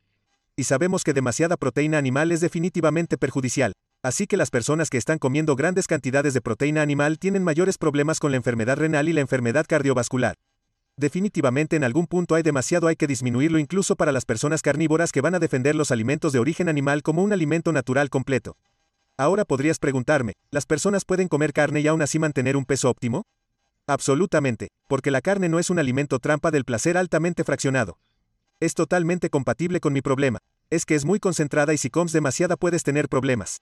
Y 0.55 0.63
sabemos 0.63 1.03
que 1.03 1.11
demasiada 1.11 1.57
proteína 1.57 1.97
animal 1.97 2.31
es 2.31 2.39
definitivamente 2.39 3.17
perjudicial. 3.17 3.73
Así 4.01 4.27
que 4.27 4.37
las 4.37 4.49
personas 4.49 4.89
que 4.89 4.97
están 4.97 5.17
comiendo 5.17 5.57
grandes 5.57 5.87
cantidades 5.87 6.33
de 6.33 6.39
proteína 6.39 6.81
animal 6.81 7.19
tienen 7.19 7.43
mayores 7.43 7.77
problemas 7.77 8.21
con 8.21 8.31
la 8.31 8.37
enfermedad 8.37 8.77
renal 8.77 9.09
y 9.09 9.13
la 9.13 9.19
enfermedad 9.19 9.65
cardiovascular. 9.67 10.35
Definitivamente 10.99 11.75
en 11.75 11.83
algún 11.83 12.07
punto 12.07 12.33
hay 12.33 12.41
demasiado 12.41 12.87
hay 12.87 12.95
que 12.95 13.05
disminuirlo 13.05 13.59
incluso 13.59 13.95
para 13.95 14.11
las 14.11 14.25
personas 14.25 14.63
carnívoras 14.63 15.11
que 15.11 15.21
van 15.21 15.35
a 15.35 15.39
defender 15.39 15.75
los 15.75 15.91
alimentos 15.91 16.33
de 16.33 16.39
origen 16.39 16.69
animal 16.69 17.03
como 17.03 17.21
un 17.21 17.31
alimento 17.31 17.71
natural 17.71 18.09
completo. 18.09 18.57
Ahora 19.15 19.45
podrías 19.45 19.77
preguntarme, 19.77 20.33
¿las 20.49 20.65
personas 20.65 21.05
pueden 21.05 21.27
comer 21.27 21.53
carne 21.53 21.81
y 21.81 21.87
aún 21.87 22.01
así 22.01 22.17
mantener 22.17 22.57
un 22.57 22.65
peso 22.65 22.89
óptimo? 22.89 23.25
Absolutamente, 23.85 24.69
porque 24.87 25.11
la 25.11 25.21
carne 25.21 25.49
no 25.49 25.59
es 25.59 25.69
un 25.69 25.77
alimento 25.77 26.17
trampa 26.17 26.49
del 26.49 26.65
placer 26.65 26.97
altamente 26.97 27.43
fraccionado. 27.43 27.99
Es 28.59 28.73
totalmente 28.73 29.29
compatible 29.29 29.79
con 29.79 29.93
mi 29.93 30.01
problema, 30.01 30.39
es 30.71 30.83
que 30.83 30.95
es 30.95 31.05
muy 31.05 31.19
concentrada 31.19 31.75
y 31.75 31.77
si 31.77 31.91
comes 31.91 32.11
demasiada 32.11 32.57
puedes 32.57 32.81
tener 32.81 33.07
problemas. 33.07 33.59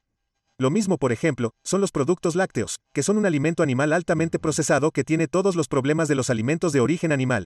Lo 0.57 0.69
mismo, 0.69 0.97
por 0.97 1.11
ejemplo, 1.11 1.51
son 1.65 1.81
los 1.81 1.91
productos 1.91 2.33
lácteos, 2.33 2.77
que 2.93 3.03
son 3.03 3.17
un 3.17 3.25
alimento 3.25 3.61
animal 3.61 3.91
altamente 3.91 4.39
procesado 4.39 4.91
que 4.91 5.03
tiene 5.03 5.27
todos 5.27 5.57
los 5.57 5.67
problemas 5.67 6.07
de 6.07 6.15
los 6.15 6.29
alimentos 6.29 6.71
de 6.71 6.79
origen 6.79 7.11
animal. 7.11 7.43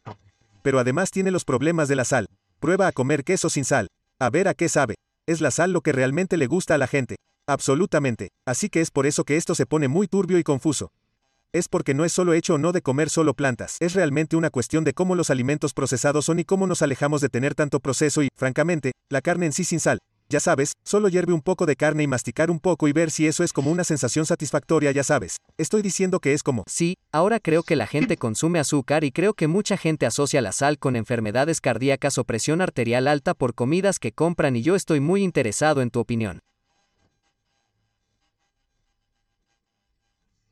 Pero 0.61 0.77
además 0.77 1.09
tiene 1.09 1.31
los 1.31 1.43
problemas 1.43 1.87
de 1.87 1.95
la 1.95 2.05
sal. 2.05 2.27
Prueba 2.59 2.85
a 2.85 2.91
comer 2.91 3.23
queso 3.23 3.49
sin 3.49 3.65
sal. 3.65 3.87
A 4.19 4.29
ver 4.29 4.47
a 4.47 4.53
qué 4.53 4.69
sabe. 4.69 4.93
Es 5.25 5.41
la 5.41 5.49
sal 5.49 5.71
lo 5.71 5.81
que 5.81 5.91
realmente 5.91 6.37
le 6.37 6.45
gusta 6.45 6.75
a 6.75 6.77
la 6.77 6.85
gente. 6.85 7.15
Absolutamente. 7.47 8.29
Así 8.45 8.69
que 8.69 8.79
es 8.79 8.91
por 8.91 9.07
eso 9.07 9.23
que 9.23 9.37
esto 9.37 9.55
se 9.55 9.65
pone 9.65 9.87
muy 9.87 10.07
turbio 10.07 10.37
y 10.37 10.43
confuso. 10.43 10.91
Es 11.51 11.67
porque 11.67 11.95
no 11.95 12.05
es 12.05 12.13
solo 12.13 12.33
hecho 12.33 12.55
o 12.55 12.57
no 12.59 12.73
de 12.73 12.83
comer 12.83 13.09
solo 13.09 13.33
plantas, 13.33 13.77
es 13.79 13.95
realmente 13.95 14.35
una 14.35 14.51
cuestión 14.51 14.83
de 14.83 14.93
cómo 14.93 15.15
los 15.15 15.31
alimentos 15.31 15.73
procesados 15.73 16.25
son 16.25 16.37
y 16.37 16.43
cómo 16.43 16.67
nos 16.67 16.83
alejamos 16.83 17.21
de 17.21 17.29
tener 17.29 17.55
tanto 17.55 17.79
proceso 17.79 18.21
y, 18.21 18.29
francamente, 18.35 18.91
la 19.09 19.21
carne 19.21 19.47
en 19.47 19.51
sí 19.51 19.63
sin 19.63 19.79
sal, 19.79 19.97
ya 20.29 20.39
sabes, 20.39 20.73
solo 20.83 21.09
hierve 21.09 21.33
un 21.33 21.41
poco 21.41 21.65
de 21.65 21.75
carne 21.75 22.03
y 22.03 22.07
masticar 22.07 22.51
un 22.51 22.59
poco 22.59 22.87
y 22.87 22.93
ver 22.93 23.09
si 23.09 23.25
eso 23.25 23.43
es 23.43 23.51
como 23.51 23.71
una 23.71 23.83
sensación 23.83 24.27
satisfactoria, 24.27 24.91
ya 24.91 25.03
sabes. 25.03 25.37
Estoy 25.57 25.81
diciendo 25.81 26.19
que 26.19 26.33
es 26.33 26.43
como... 26.43 26.63
Sí, 26.67 26.97
ahora 27.11 27.39
creo 27.39 27.63
que 27.63 27.75
la 27.75 27.87
gente 27.87 28.15
consume 28.15 28.59
azúcar 28.59 29.03
y 29.03 29.11
creo 29.11 29.33
que 29.33 29.47
mucha 29.47 29.75
gente 29.75 30.05
asocia 30.05 30.41
la 30.41 30.51
sal 30.51 30.77
con 30.77 30.95
enfermedades 30.95 31.61
cardíacas 31.61 32.19
o 32.19 32.23
presión 32.23 32.61
arterial 32.61 33.07
alta 33.07 33.33
por 33.33 33.55
comidas 33.55 33.97
que 33.97 34.11
compran 34.11 34.55
y 34.55 34.61
yo 34.61 34.75
estoy 34.75 34.99
muy 34.99 35.23
interesado 35.23 35.81
en 35.81 35.89
tu 35.89 35.99
opinión. 35.99 36.39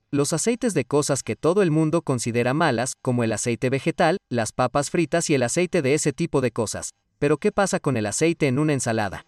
Los 0.10 0.34
aceites 0.34 0.74
de 0.74 0.86
cosas 0.86 1.22
que 1.22 1.36
todo 1.36 1.62
el 1.62 1.70
mundo 1.70 2.02
considera 2.02 2.54
malas, 2.54 2.94
como 3.02 3.24
el 3.24 3.32
aceite 3.34 3.70
vegetal, 3.70 4.18
las 4.30 4.54
papas 4.54 4.90
fritas 4.90 5.30
y 5.30 5.36
el 5.36 5.44
aceite 5.44 5.82
de 5.82 5.94
ese 5.94 6.14
tipo 6.14 6.42
de 6.42 6.50
cosas. 6.50 6.92
Pero 7.20 7.38
¿qué 7.38 7.52
pasa 7.52 7.80
con 7.80 7.98
el 7.98 8.06
aceite 8.06 8.48
en 8.48 8.58
una 8.58 8.74
ensalada? 8.74 9.26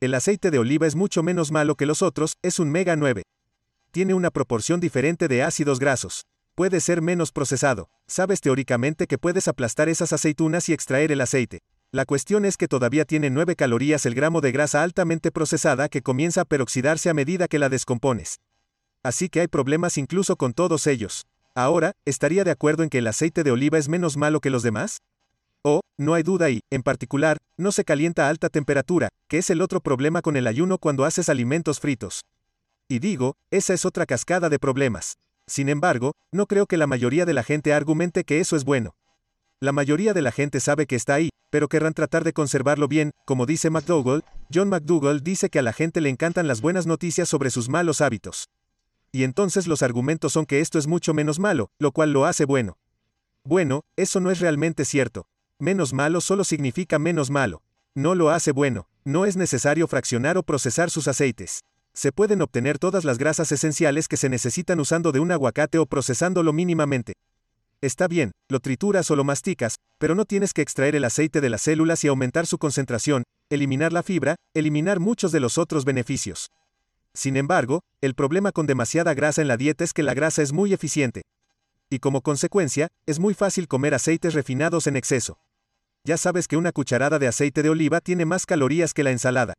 El 0.00 0.14
aceite 0.14 0.50
de 0.50 0.58
oliva 0.58 0.86
es 0.86 0.96
mucho 0.96 1.22
menos 1.22 1.52
malo 1.52 1.76
que 1.76 1.86
los 1.86 2.02
otros, 2.02 2.36
es 2.42 2.58
un 2.58 2.70
mega 2.70 2.96
9. 2.96 3.22
Tiene 3.90 4.12
una 4.12 4.30
proporción 4.30 4.80
diferente 4.80 5.28
de 5.28 5.42
ácidos 5.42 5.78
grasos. 5.78 6.26
Puede 6.54 6.80
ser 6.80 7.00
menos 7.00 7.32
procesado. 7.32 7.88
Sabes 8.06 8.40
teóricamente 8.40 9.06
que 9.06 9.18
puedes 9.18 9.48
aplastar 9.48 9.88
esas 9.88 10.12
aceitunas 10.12 10.68
y 10.68 10.72
extraer 10.72 11.12
el 11.12 11.20
aceite. 11.20 11.60
La 11.92 12.04
cuestión 12.04 12.44
es 12.44 12.56
que 12.56 12.66
todavía 12.66 13.04
tiene 13.04 13.30
9 13.30 13.54
calorías 13.54 14.04
el 14.04 14.14
gramo 14.14 14.40
de 14.40 14.50
grasa 14.50 14.82
altamente 14.82 15.30
procesada 15.30 15.88
que 15.88 16.02
comienza 16.02 16.40
a 16.40 16.44
peroxidarse 16.44 17.08
a 17.08 17.14
medida 17.14 17.46
que 17.46 17.60
la 17.60 17.68
descompones. 17.68 18.40
Así 19.04 19.28
que 19.28 19.40
hay 19.40 19.48
problemas 19.48 19.96
incluso 19.96 20.36
con 20.36 20.54
todos 20.54 20.86
ellos. 20.88 21.24
Ahora, 21.54 21.92
¿estaría 22.04 22.42
de 22.42 22.50
acuerdo 22.50 22.82
en 22.82 22.88
que 22.88 22.98
el 22.98 23.06
aceite 23.06 23.44
de 23.44 23.52
oliva 23.52 23.78
es 23.78 23.88
menos 23.88 24.16
malo 24.16 24.40
que 24.40 24.50
los 24.50 24.64
demás? 24.64 24.98
Oh, 25.66 25.80
no 25.96 26.12
hay 26.12 26.22
duda 26.22 26.50
y, 26.50 26.60
en 26.70 26.82
particular, 26.82 27.38
no 27.56 27.72
se 27.72 27.84
calienta 27.84 28.26
a 28.26 28.28
alta 28.28 28.50
temperatura, 28.50 29.08
que 29.28 29.38
es 29.38 29.48
el 29.48 29.62
otro 29.62 29.80
problema 29.80 30.20
con 30.20 30.36
el 30.36 30.46
ayuno 30.46 30.76
cuando 30.76 31.06
haces 31.06 31.30
alimentos 31.30 31.80
fritos. 31.80 32.20
Y 32.86 32.98
digo, 32.98 33.36
esa 33.50 33.72
es 33.72 33.86
otra 33.86 34.04
cascada 34.04 34.50
de 34.50 34.58
problemas. 34.58 35.14
Sin 35.46 35.70
embargo, 35.70 36.12
no 36.32 36.46
creo 36.46 36.66
que 36.66 36.76
la 36.76 36.86
mayoría 36.86 37.24
de 37.24 37.32
la 37.32 37.42
gente 37.42 37.72
argumente 37.72 38.24
que 38.24 38.40
eso 38.40 38.56
es 38.56 38.64
bueno. 38.64 38.94
La 39.58 39.72
mayoría 39.72 40.12
de 40.12 40.20
la 40.20 40.32
gente 40.32 40.60
sabe 40.60 40.86
que 40.86 40.96
está 40.96 41.14
ahí, 41.14 41.30
pero 41.48 41.68
querrán 41.68 41.94
tratar 41.94 42.24
de 42.24 42.34
conservarlo 42.34 42.86
bien, 42.86 43.12
como 43.24 43.46
dice 43.46 43.70
McDougall, 43.70 44.22
John 44.52 44.68
McDougall 44.68 45.22
dice 45.22 45.48
que 45.48 45.60
a 45.60 45.62
la 45.62 45.72
gente 45.72 46.02
le 46.02 46.10
encantan 46.10 46.46
las 46.46 46.60
buenas 46.60 46.86
noticias 46.86 47.26
sobre 47.26 47.50
sus 47.50 47.70
malos 47.70 48.02
hábitos. 48.02 48.50
Y 49.12 49.24
entonces 49.24 49.66
los 49.66 49.82
argumentos 49.82 50.34
son 50.34 50.44
que 50.44 50.60
esto 50.60 50.78
es 50.78 50.86
mucho 50.86 51.14
menos 51.14 51.38
malo, 51.38 51.70
lo 51.78 51.92
cual 51.92 52.12
lo 52.12 52.26
hace 52.26 52.44
bueno. 52.44 52.76
Bueno, 53.44 53.82
eso 53.96 54.20
no 54.20 54.30
es 54.30 54.40
realmente 54.40 54.84
cierto. 54.84 55.26
Menos 55.60 55.92
malo 55.92 56.20
solo 56.20 56.42
significa 56.42 56.98
menos 56.98 57.30
malo. 57.30 57.62
No 57.94 58.16
lo 58.16 58.30
hace 58.30 58.50
bueno. 58.50 58.88
No 59.04 59.24
es 59.24 59.36
necesario 59.36 59.86
fraccionar 59.86 60.36
o 60.36 60.42
procesar 60.42 60.90
sus 60.90 61.06
aceites. 61.06 61.60
Se 61.92 62.10
pueden 62.10 62.42
obtener 62.42 62.78
todas 62.78 63.04
las 63.04 63.18
grasas 63.18 63.52
esenciales 63.52 64.08
que 64.08 64.16
se 64.16 64.28
necesitan 64.28 64.80
usando 64.80 65.12
de 65.12 65.20
un 65.20 65.30
aguacate 65.30 65.78
o 65.78 65.86
procesándolo 65.86 66.52
mínimamente. 66.52 67.14
Está 67.80 68.08
bien, 68.08 68.32
lo 68.48 68.58
trituras 68.58 69.10
o 69.10 69.16
lo 69.16 69.22
masticas, 69.22 69.76
pero 69.98 70.16
no 70.16 70.24
tienes 70.24 70.52
que 70.52 70.62
extraer 70.62 70.96
el 70.96 71.04
aceite 71.04 71.40
de 71.40 71.50
las 71.50 71.62
células 71.62 72.02
y 72.02 72.08
aumentar 72.08 72.46
su 72.46 72.58
concentración, 72.58 73.22
eliminar 73.48 73.92
la 73.92 74.02
fibra, 74.02 74.36
eliminar 74.54 74.98
muchos 74.98 75.30
de 75.30 75.40
los 75.40 75.58
otros 75.58 75.84
beneficios. 75.84 76.50
Sin 77.12 77.36
embargo, 77.36 77.82
el 78.00 78.14
problema 78.14 78.50
con 78.50 78.66
demasiada 78.66 79.14
grasa 79.14 79.42
en 79.42 79.48
la 79.48 79.56
dieta 79.56 79.84
es 79.84 79.92
que 79.92 80.02
la 80.02 80.14
grasa 80.14 80.42
es 80.42 80.52
muy 80.52 80.72
eficiente 80.72 81.22
y 81.94 82.00
como 82.00 82.22
consecuencia, 82.22 82.88
es 83.06 83.18
muy 83.18 83.34
fácil 83.34 83.68
comer 83.68 83.94
aceites 83.94 84.34
refinados 84.34 84.86
en 84.86 84.96
exceso. 84.96 85.38
Ya 86.06 86.18
sabes 86.18 86.48
que 86.48 86.58
una 86.58 86.70
cucharada 86.70 87.18
de 87.18 87.28
aceite 87.28 87.62
de 87.62 87.70
oliva 87.70 88.02
tiene 88.02 88.26
más 88.26 88.44
calorías 88.44 88.92
que 88.92 89.02
la 89.02 89.10
ensalada. 89.10 89.54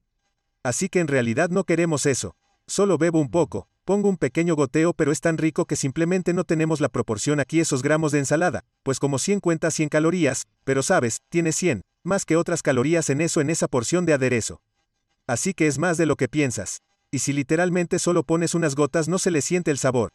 Así 0.62 0.90
que 0.90 1.00
en 1.00 1.08
realidad 1.08 1.50
no 1.50 1.64
queremos 1.64 2.06
eso. 2.06 2.36
Solo 2.68 3.00
bebo 3.00 3.20
un 3.20 3.32
poco, 3.32 3.68
pongo 3.84 4.10
un 4.10 4.18
pequeño 4.18 4.56
goteo 4.56 4.94
pero 4.94 5.12
es 5.12 5.22
tan 5.22 5.40
rico 5.40 5.66
que 5.66 5.76
simplemente 5.76 6.34
no 6.34 6.44
tenemos 6.44 6.82
la 6.82 6.90
proporción 6.90 7.40
aquí 7.40 7.60
esos 7.60 7.82
gramos 7.82 8.12
de 8.12 8.20
ensalada, 8.20 8.64
pues 8.84 9.00
como 9.00 9.18
100 9.18 9.40
cuenta 9.40 9.72
100 9.72 9.90
calorías, 9.90 10.46
pero 10.64 10.84
sabes, 10.84 11.18
tiene 11.30 11.52
100, 11.52 11.82
más 12.04 12.26
que 12.26 12.38
otras 12.38 12.62
calorías 12.62 13.10
en 13.10 13.22
eso 13.22 13.42
en 13.42 13.50
esa 13.50 13.68
porción 13.68 14.06
de 14.06 14.14
aderezo. 14.14 14.62
Así 15.26 15.56
que 15.56 15.66
es 15.66 15.80
más 15.80 15.98
de 15.98 16.06
lo 16.06 16.16
que 16.16 16.28
piensas. 16.28 16.84
Y 17.10 17.20
si 17.20 17.34
literalmente 17.34 17.98
solo 17.98 18.22
pones 18.22 18.54
unas 18.54 18.76
gotas 18.76 19.08
no 19.08 19.18
se 19.18 19.32
le 19.32 19.42
siente 19.42 19.72
el 19.72 19.80
sabor. 19.80 20.12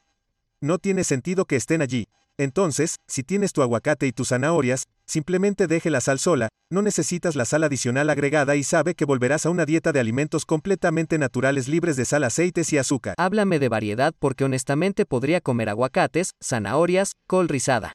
No 0.60 0.78
tiene 0.78 1.02
sentido 1.02 1.44
que 1.44 1.56
estén 1.56 1.82
allí. 1.82 2.06
Entonces, 2.40 2.96
si 3.06 3.22
tienes 3.22 3.52
tu 3.52 3.60
aguacate 3.60 4.06
y 4.06 4.12
tus 4.12 4.28
zanahorias, 4.28 4.84
simplemente 5.04 5.66
deje 5.66 5.90
la 5.90 6.00
sal 6.00 6.18
sola, 6.18 6.48
no 6.70 6.80
necesitas 6.80 7.36
la 7.36 7.44
sal 7.44 7.64
adicional 7.64 8.08
agregada 8.08 8.56
y 8.56 8.62
sabe 8.62 8.94
que 8.94 9.04
volverás 9.04 9.44
a 9.44 9.50
una 9.50 9.66
dieta 9.66 9.92
de 9.92 10.00
alimentos 10.00 10.46
completamente 10.46 11.18
naturales 11.18 11.68
libres 11.68 11.96
de 11.96 12.06
sal, 12.06 12.24
aceites 12.24 12.72
y 12.72 12.78
azúcar. 12.78 13.14
Háblame 13.18 13.58
de 13.58 13.68
variedad 13.68 14.14
porque 14.18 14.44
honestamente 14.44 15.04
podría 15.04 15.42
comer 15.42 15.68
aguacates, 15.68 16.30
zanahorias, 16.42 17.12
col 17.26 17.46
rizada. 17.46 17.92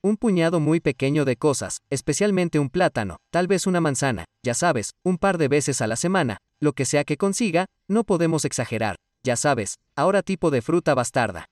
Un 0.00 0.16
puñado 0.16 0.60
muy 0.60 0.80
pequeño 0.80 1.26
de 1.26 1.36
cosas, 1.36 1.82
especialmente 1.90 2.58
un 2.58 2.70
plátano, 2.70 3.18
tal 3.30 3.48
vez 3.48 3.66
una 3.66 3.82
manzana, 3.82 4.24
ya 4.42 4.54
sabes, 4.54 4.92
un 5.02 5.18
par 5.18 5.36
de 5.36 5.48
veces 5.48 5.82
a 5.82 5.86
la 5.86 5.96
semana, 5.96 6.38
lo 6.58 6.72
que 6.72 6.86
sea 6.86 7.04
que 7.04 7.18
consiga, 7.18 7.66
no 7.86 8.04
podemos 8.04 8.46
exagerar, 8.46 8.96
ya 9.26 9.36
sabes, 9.36 9.80
ahora 9.96 10.22
tipo 10.22 10.50
de 10.50 10.62
fruta 10.62 10.94
bastarda. 10.94 11.50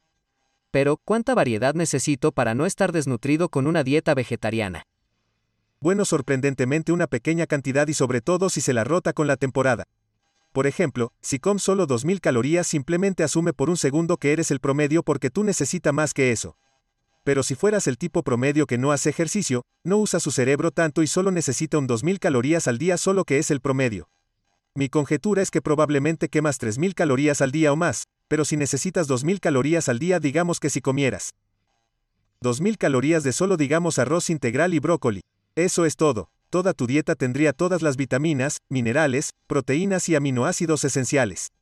Pero, 0.70 1.00
¿cuánta 1.04 1.34
variedad 1.34 1.74
necesito 1.74 2.32
para 2.32 2.54
no 2.54 2.66
estar 2.66 2.92
desnutrido 2.92 3.48
con 3.48 3.66
una 3.66 3.84
dieta 3.84 4.14
vegetariana? 4.14 4.84
Bueno, 5.80 6.04
sorprendentemente 6.04 6.92
una 6.92 7.06
pequeña 7.06 7.46
cantidad 7.46 7.86
y 7.88 7.94
sobre 7.94 8.20
todo 8.22 8.48
si 8.48 8.60
se 8.60 8.72
la 8.72 8.84
rota 8.84 9.12
con 9.12 9.26
la 9.26 9.36
temporada. 9.36 9.86
Por 10.52 10.66
ejemplo, 10.66 11.12
si 11.20 11.40
comes 11.40 11.64
solo 11.64 11.86
2000 11.86 12.20
calorías 12.20 12.66
simplemente 12.66 13.24
asume 13.24 13.52
por 13.52 13.68
un 13.68 13.76
segundo 13.76 14.16
que 14.16 14.32
eres 14.32 14.52
el 14.52 14.60
promedio 14.60 15.02
porque 15.02 15.30
tú 15.30 15.42
necesitas 15.42 15.92
más 15.92 16.14
que 16.14 16.30
eso. 16.30 16.56
Pero 17.24 17.42
si 17.42 17.56
fueras 17.56 17.88
el 17.88 17.98
tipo 17.98 18.22
promedio 18.22 18.66
que 18.66 18.78
no 18.78 18.92
hace 18.92 19.10
ejercicio, 19.10 19.64
no 19.82 19.96
usa 19.96 20.20
su 20.20 20.30
cerebro 20.30 20.70
tanto 20.70 21.02
y 21.02 21.08
solo 21.08 21.32
necesita 21.32 21.78
un 21.78 21.88
2000 21.88 22.20
calorías 22.20 22.68
al 22.68 22.78
día 22.78 22.96
solo 22.98 23.24
que 23.24 23.38
es 23.38 23.50
el 23.50 23.60
promedio. 23.60 24.08
Mi 24.76 24.88
conjetura 24.88 25.40
es 25.40 25.52
que 25.52 25.62
probablemente 25.62 26.28
quemas 26.28 26.60
3.000 26.60 26.94
calorías 26.94 27.40
al 27.40 27.52
día 27.52 27.72
o 27.72 27.76
más, 27.76 28.08
pero 28.26 28.44
si 28.44 28.56
necesitas 28.56 29.08
2.000 29.08 29.38
calorías 29.38 29.88
al 29.88 30.00
día 30.00 30.18
digamos 30.18 30.58
que 30.58 30.68
si 30.68 30.80
comieras 30.80 31.30
2.000 32.42 32.76
calorías 32.76 33.22
de 33.22 33.32
solo 33.32 33.56
digamos 33.56 34.00
arroz 34.00 34.30
integral 34.30 34.74
y 34.74 34.80
brócoli. 34.80 35.20
Eso 35.54 35.84
es 35.84 35.94
todo. 35.94 36.28
Toda 36.50 36.74
tu 36.74 36.88
dieta 36.88 37.14
tendría 37.14 37.52
todas 37.52 37.82
las 37.82 37.96
vitaminas, 37.96 38.58
minerales, 38.68 39.30
proteínas 39.46 40.08
y 40.08 40.16
aminoácidos 40.16 40.82
esenciales. 40.84 41.52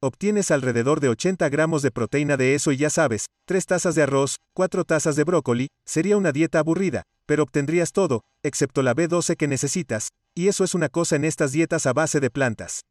Obtienes 0.00 0.52
alrededor 0.52 1.00
de 1.00 1.08
80 1.08 1.48
gramos 1.48 1.82
de 1.82 1.90
proteína 1.90 2.36
de 2.36 2.54
eso 2.54 2.70
y 2.70 2.76
ya 2.76 2.88
sabes, 2.88 3.26
3 3.46 3.66
tazas 3.66 3.96
de 3.96 4.04
arroz, 4.04 4.36
4 4.54 4.84
tazas 4.84 5.16
de 5.16 5.24
brócoli, 5.24 5.70
sería 5.84 6.16
una 6.16 6.30
dieta 6.30 6.60
aburrida, 6.60 7.02
pero 7.26 7.42
obtendrías 7.42 7.90
todo, 7.90 8.22
excepto 8.44 8.82
la 8.82 8.94
B12 8.94 9.36
que 9.36 9.48
necesitas, 9.48 10.10
y 10.36 10.46
eso 10.46 10.62
es 10.62 10.76
una 10.76 10.88
cosa 10.88 11.16
en 11.16 11.24
estas 11.24 11.50
dietas 11.50 11.84
a 11.86 11.92
base 11.92 12.20
de 12.20 12.30
plantas. 12.30 12.82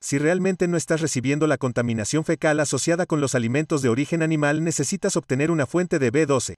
Si 0.00 0.16
realmente 0.16 0.68
no 0.68 0.78
estás 0.78 1.02
recibiendo 1.02 1.46
la 1.46 1.58
contaminación 1.58 2.24
fecal 2.24 2.60
asociada 2.60 3.04
con 3.04 3.20
los 3.20 3.34
alimentos 3.34 3.82
de 3.82 3.90
origen 3.90 4.22
animal, 4.22 4.64
necesitas 4.64 5.16
obtener 5.16 5.50
una 5.50 5.66
fuente 5.66 5.98
de 5.98 6.10
B12. 6.10 6.54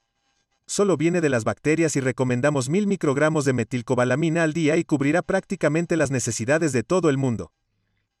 Solo 0.67 0.95
viene 0.95 1.19
de 1.19 1.27
las 1.27 1.43
bacterias 1.43 1.97
y 1.97 1.99
recomendamos 1.99 2.69
mil 2.69 2.87
microgramos 2.87 3.43
de 3.43 3.51
metilcobalamina 3.51 4.43
al 4.43 4.53
día 4.53 4.77
y 4.77 4.85
cubrirá 4.85 5.21
prácticamente 5.21 5.97
las 5.97 6.11
necesidades 6.11 6.71
de 6.71 6.83
todo 6.83 7.09
el 7.09 7.17
mundo. 7.17 7.51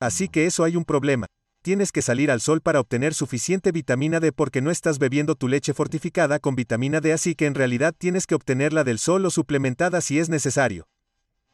Así 0.01 0.27
que 0.27 0.47
eso 0.47 0.65
hay 0.65 0.75
un 0.75 0.83
problema. 0.83 1.27
Tienes 1.63 1.91
que 1.91 2.01
salir 2.01 2.31
al 2.31 2.41
sol 2.41 2.59
para 2.61 2.79
obtener 2.79 3.13
suficiente 3.13 3.71
vitamina 3.71 4.19
D 4.19 4.31
porque 4.31 4.61
no 4.61 4.71
estás 4.71 4.97
bebiendo 4.97 5.35
tu 5.35 5.47
leche 5.47 5.75
fortificada 5.75 6.39
con 6.39 6.55
vitamina 6.55 7.01
D, 7.01 7.13
así 7.13 7.35
que 7.35 7.45
en 7.45 7.53
realidad 7.53 7.93
tienes 7.95 8.25
que 8.25 8.33
obtenerla 8.33 8.83
del 8.83 8.97
sol 8.97 9.23
o 9.27 9.29
suplementada 9.29 10.01
si 10.01 10.17
es 10.17 10.27
necesario. 10.27 10.87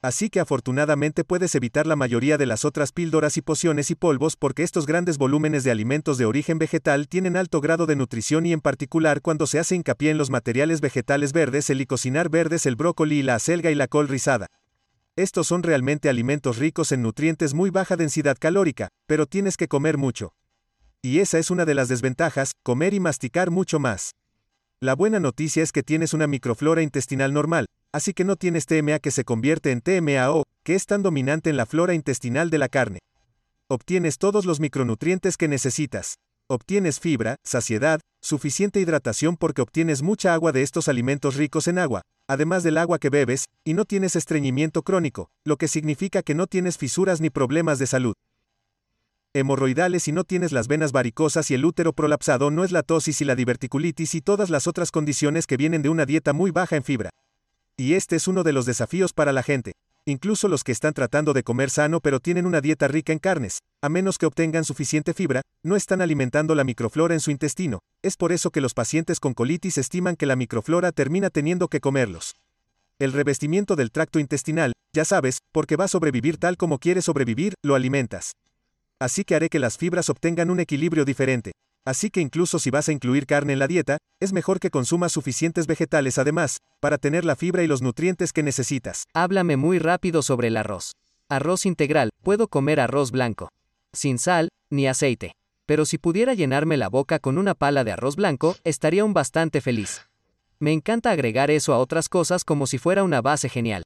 Así 0.02 0.30
que 0.30 0.40
afortunadamente 0.40 1.26
puedes 1.26 1.56
evitar 1.56 1.88
la 1.88 1.98
mayoría 1.98 2.38
de 2.38 2.46
las 2.46 2.64
otras 2.64 2.94
píldoras 2.94 3.36
y 3.36 3.42
pociones 3.42 3.92
y 3.92 3.96
polvos 3.96 4.38
porque 4.38 4.64
estos 4.64 4.86
grandes 4.86 5.18
volúmenes 5.18 5.66
de 5.66 5.72
alimentos 5.72 6.18
de 6.18 6.24
origen 6.24 6.58
vegetal 6.58 7.10
tienen 7.10 7.36
alto 7.36 7.60
grado 7.60 7.86
de 7.86 7.98
nutrición 7.98 8.46
y 8.46 8.54
en 8.54 8.62
particular 8.62 9.22
cuando 9.22 9.46
se 9.46 9.60
hace 9.60 9.76
hincapié 9.76 10.12
en 10.12 10.18
los 10.18 10.30
materiales 10.30 10.80
vegetales 10.80 11.34
verdes, 11.34 11.70
el 11.70 11.82
icocinar 11.82 12.30
verdes, 12.30 12.66
el 12.66 12.78
brócoli 12.78 13.18
y 13.20 13.24
la 13.24 13.36
acelga 13.36 13.72
y 13.72 13.76
la 13.76 13.90
col 13.90 14.08
rizada. 14.08 14.48
Estos 15.18 15.48
son 15.48 15.64
realmente 15.64 16.10
alimentos 16.10 16.60
ricos 16.60 16.92
en 16.92 17.02
nutrientes 17.02 17.56
muy 17.56 17.72
baja 17.72 17.96
densidad 17.96 18.38
calórica, 18.40 18.90
pero 19.08 19.26
tienes 19.26 19.58
que 19.58 19.68
comer 19.68 19.98
mucho. 19.98 20.32
Y 21.02 21.22
esa 21.22 21.40
es 21.40 21.50
una 21.50 21.66
de 21.66 21.74
las 21.74 21.90
desventajas, 21.90 22.52
comer 22.64 22.94
y 22.94 23.00
masticar 23.00 23.50
mucho 23.50 23.80
más. 23.80 24.12
La 24.80 24.94
buena 24.94 25.20
noticia 25.20 25.64
es 25.64 25.72
que 25.72 25.82
tienes 25.82 26.14
una 26.14 26.28
microflora 26.28 26.84
intestinal 26.84 27.34
normal, 27.34 27.66
así 27.92 28.14
que 28.14 28.26
no 28.26 28.36
tienes 28.36 28.68
TMA 28.68 29.00
que 29.00 29.10
se 29.10 29.24
convierte 29.24 29.72
en 29.72 29.82
TMAO, 29.82 30.44
que 30.64 30.76
es 30.76 30.86
tan 30.86 31.02
dominante 31.02 31.50
en 31.50 31.58
la 31.58 31.66
flora 31.66 31.96
intestinal 31.96 32.52
de 32.52 32.60
la 32.60 32.70
carne. 32.70 33.00
Obtienes 33.70 34.20
todos 34.20 34.46
los 34.46 34.60
micronutrientes 34.60 35.36
que 35.36 35.48
necesitas. 35.48 36.18
Obtienes 36.48 37.00
fibra, 37.00 37.38
saciedad, 37.44 38.02
suficiente 38.22 38.80
hidratación 38.80 39.36
porque 39.36 39.64
obtienes 39.64 40.04
mucha 40.04 40.36
agua 40.36 40.52
de 40.52 40.62
estos 40.62 40.88
alimentos 40.88 41.38
ricos 41.38 41.68
en 41.68 41.80
agua, 41.80 42.04
además 42.28 42.64
del 42.64 42.78
agua 42.78 43.00
que 43.00 43.10
bebes, 43.10 43.46
y 43.64 43.74
no 43.74 43.86
tienes 43.86 44.16
estreñimiento 44.16 44.84
crónico, 44.84 45.30
lo 45.44 45.58
que 45.58 45.68
significa 45.68 46.22
que 46.22 46.36
no 46.36 46.48
tienes 46.48 46.78
fisuras 46.78 47.22
ni 47.22 47.30
problemas 47.30 47.80
de 47.80 47.88
salud 47.88 48.14
hemorroidales 49.34 50.08
y 50.08 50.12
no 50.12 50.24
tienes 50.24 50.52
las 50.52 50.68
venas 50.68 50.92
varicosas 50.92 51.52
y 51.52 51.54
el 51.54 51.66
útero 51.66 51.94
prolapsado 51.94 52.52
no 52.52 52.64
es 52.64 52.72
la 52.72 52.84
tosis 52.84 53.22
y 53.22 53.26
la 53.26 53.36
diverticulitis 53.36 54.16
y 54.16 54.22
todas 54.22 54.50
las 54.50 54.68
otras 54.68 54.92
condiciones 54.92 55.48
que 55.48 55.58
vienen 55.58 55.82
de 55.82 55.90
una 55.90 56.06
dieta 56.06 56.34
muy 56.34 56.52
baja 56.52 56.76
en 56.76 56.84
fibra. 56.84 57.10
Y 57.78 57.94
este 57.94 58.16
es 58.16 58.28
uno 58.28 58.44
de 58.44 58.54
los 58.54 58.66
desafíos 58.66 59.14
para 59.14 59.32
la 59.32 59.44
gente. 59.44 59.74
Incluso 60.10 60.48
los 60.48 60.64
que 60.64 60.72
están 60.72 60.94
tratando 60.94 61.34
de 61.34 61.44
comer 61.44 61.70
sano 61.70 62.00
pero 62.00 62.22
tienen 62.22 62.46
una 62.46 62.62
dieta 62.62 62.88
rica 62.88 63.12
en 63.12 63.20
carnes, 63.20 63.60
a 63.82 63.90
menos 63.90 64.18
que 64.18 64.26
obtengan 64.26 64.64
suficiente 64.64 65.14
fibra, 65.14 65.42
no 65.66 65.76
están 65.76 66.02
alimentando 66.02 66.56
la 66.56 66.64
microflora 66.64 67.14
en 67.14 67.20
su 67.20 67.30
intestino. 67.30 67.80
Es 68.02 68.16
por 68.16 68.32
eso 68.32 68.50
que 68.50 68.62
los 68.62 68.74
pacientes 68.74 69.20
con 69.20 69.34
colitis 69.34 69.78
estiman 69.78 70.16
que 70.16 70.26
la 70.26 70.38
microflora 70.38 70.94
termina 70.94 71.30
teniendo 71.30 71.68
que 71.68 71.82
comerlos. 71.82 72.36
El 73.00 73.12
revestimiento 73.12 73.76
del 73.76 73.92
tracto 73.92 74.18
intestinal, 74.18 74.72
ya 74.96 75.04
sabes, 75.04 75.40
porque 75.52 75.76
va 75.76 75.84
a 75.84 75.90
sobrevivir 75.90 76.38
tal 76.38 76.56
como 76.56 76.80
quiere 76.80 77.02
sobrevivir, 77.02 77.56
lo 77.62 77.76
alimentas. 77.76 78.32
Así 79.02 79.26
que 79.26 79.36
haré 79.36 79.50
que 79.50 79.60
las 79.60 79.78
fibras 79.78 80.10
obtengan 80.10 80.50
un 80.50 80.62
equilibrio 80.62 81.04
diferente. 81.04 81.52
Así 81.88 82.10
que 82.10 82.20
incluso 82.20 82.60
si 82.60 82.70
vas 82.70 82.90
a 82.90 82.92
incluir 82.92 83.26
carne 83.26 83.54
en 83.54 83.60
la 83.60 83.68
dieta, 83.68 83.98
es 84.20 84.34
mejor 84.34 84.60
que 84.60 84.70
consumas 84.70 85.14
suficientes 85.14 85.68
vegetales 85.68 86.18
además, 86.18 86.58
para 86.82 86.98
tener 86.98 87.24
la 87.24 87.38
fibra 87.38 87.64
y 87.64 87.68
los 87.68 87.82
nutrientes 87.82 88.34
que 88.34 88.44
necesitas. 88.44 89.06
Háblame 89.14 89.56
muy 89.56 89.80
rápido 89.80 90.22
sobre 90.22 90.50
el 90.50 90.58
arroz. 90.58 90.92
Arroz 91.30 91.66
integral, 91.66 92.10
puedo 92.24 92.50
comer 92.50 92.82
arroz 92.82 93.12
blanco. 93.12 93.48
Sin 93.94 94.20
sal, 94.20 94.50
ni 94.70 94.86
aceite. 94.86 95.32
Pero 95.66 95.86
si 95.86 95.98
pudiera 95.98 96.34
llenarme 96.34 96.76
la 96.76 96.90
boca 96.90 97.20
con 97.20 97.38
una 97.38 97.56
pala 97.56 97.86
de 97.86 97.94
arroz 97.94 98.18
blanco, 98.18 98.58
estaría 98.66 99.06
un 99.06 99.14
bastante 99.14 99.62
feliz. 99.62 100.02
Me 100.60 100.74
encanta 100.74 101.12
agregar 101.12 101.52
eso 101.52 101.74
a 101.74 101.78
otras 101.78 102.10
cosas 102.10 102.44
como 102.44 102.68
si 102.68 102.80
fuera 102.80 103.06
una 103.06 103.22
base 103.22 103.48
genial. 103.48 103.84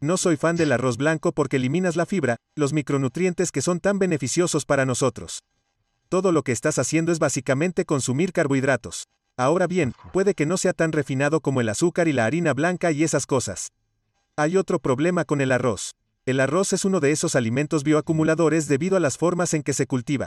No 0.00 0.16
soy 0.16 0.38
fan 0.38 0.56
del 0.56 0.72
arroz 0.72 0.96
blanco 0.96 1.32
porque 1.32 1.56
eliminas 1.56 1.94
la 1.94 2.06
fibra, 2.06 2.36
los 2.56 2.72
micronutrientes 2.72 3.52
que 3.52 3.60
son 3.60 3.80
tan 3.80 3.98
beneficiosos 3.98 4.64
para 4.64 4.86
nosotros. 4.86 5.40
Todo 6.08 6.32
lo 6.32 6.42
que 6.42 6.52
estás 6.52 6.78
haciendo 6.78 7.12
es 7.12 7.18
básicamente 7.18 7.84
consumir 7.84 8.32
carbohidratos. 8.32 9.04
Ahora 9.36 9.66
bien, 9.66 9.94
puede 10.12 10.34
que 10.34 10.46
no 10.46 10.56
sea 10.56 10.72
tan 10.72 10.92
refinado 10.92 11.40
como 11.40 11.60
el 11.60 11.68
azúcar 11.68 12.06
y 12.08 12.12
la 12.12 12.26
harina 12.26 12.54
blanca 12.54 12.92
y 12.92 13.02
esas 13.02 13.26
cosas. 13.26 13.72
Hay 14.36 14.56
otro 14.56 14.78
problema 14.78 15.24
con 15.24 15.40
el 15.40 15.50
arroz. 15.52 15.92
El 16.26 16.40
arroz 16.40 16.72
es 16.72 16.84
uno 16.84 17.00
de 17.00 17.10
esos 17.10 17.36
alimentos 17.36 17.84
bioacumuladores 17.84 18.68
debido 18.68 18.96
a 18.96 19.00
las 19.00 19.18
formas 19.18 19.52
en 19.54 19.62
que 19.62 19.72
se 19.72 19.86
cultiva. 19.86 20.26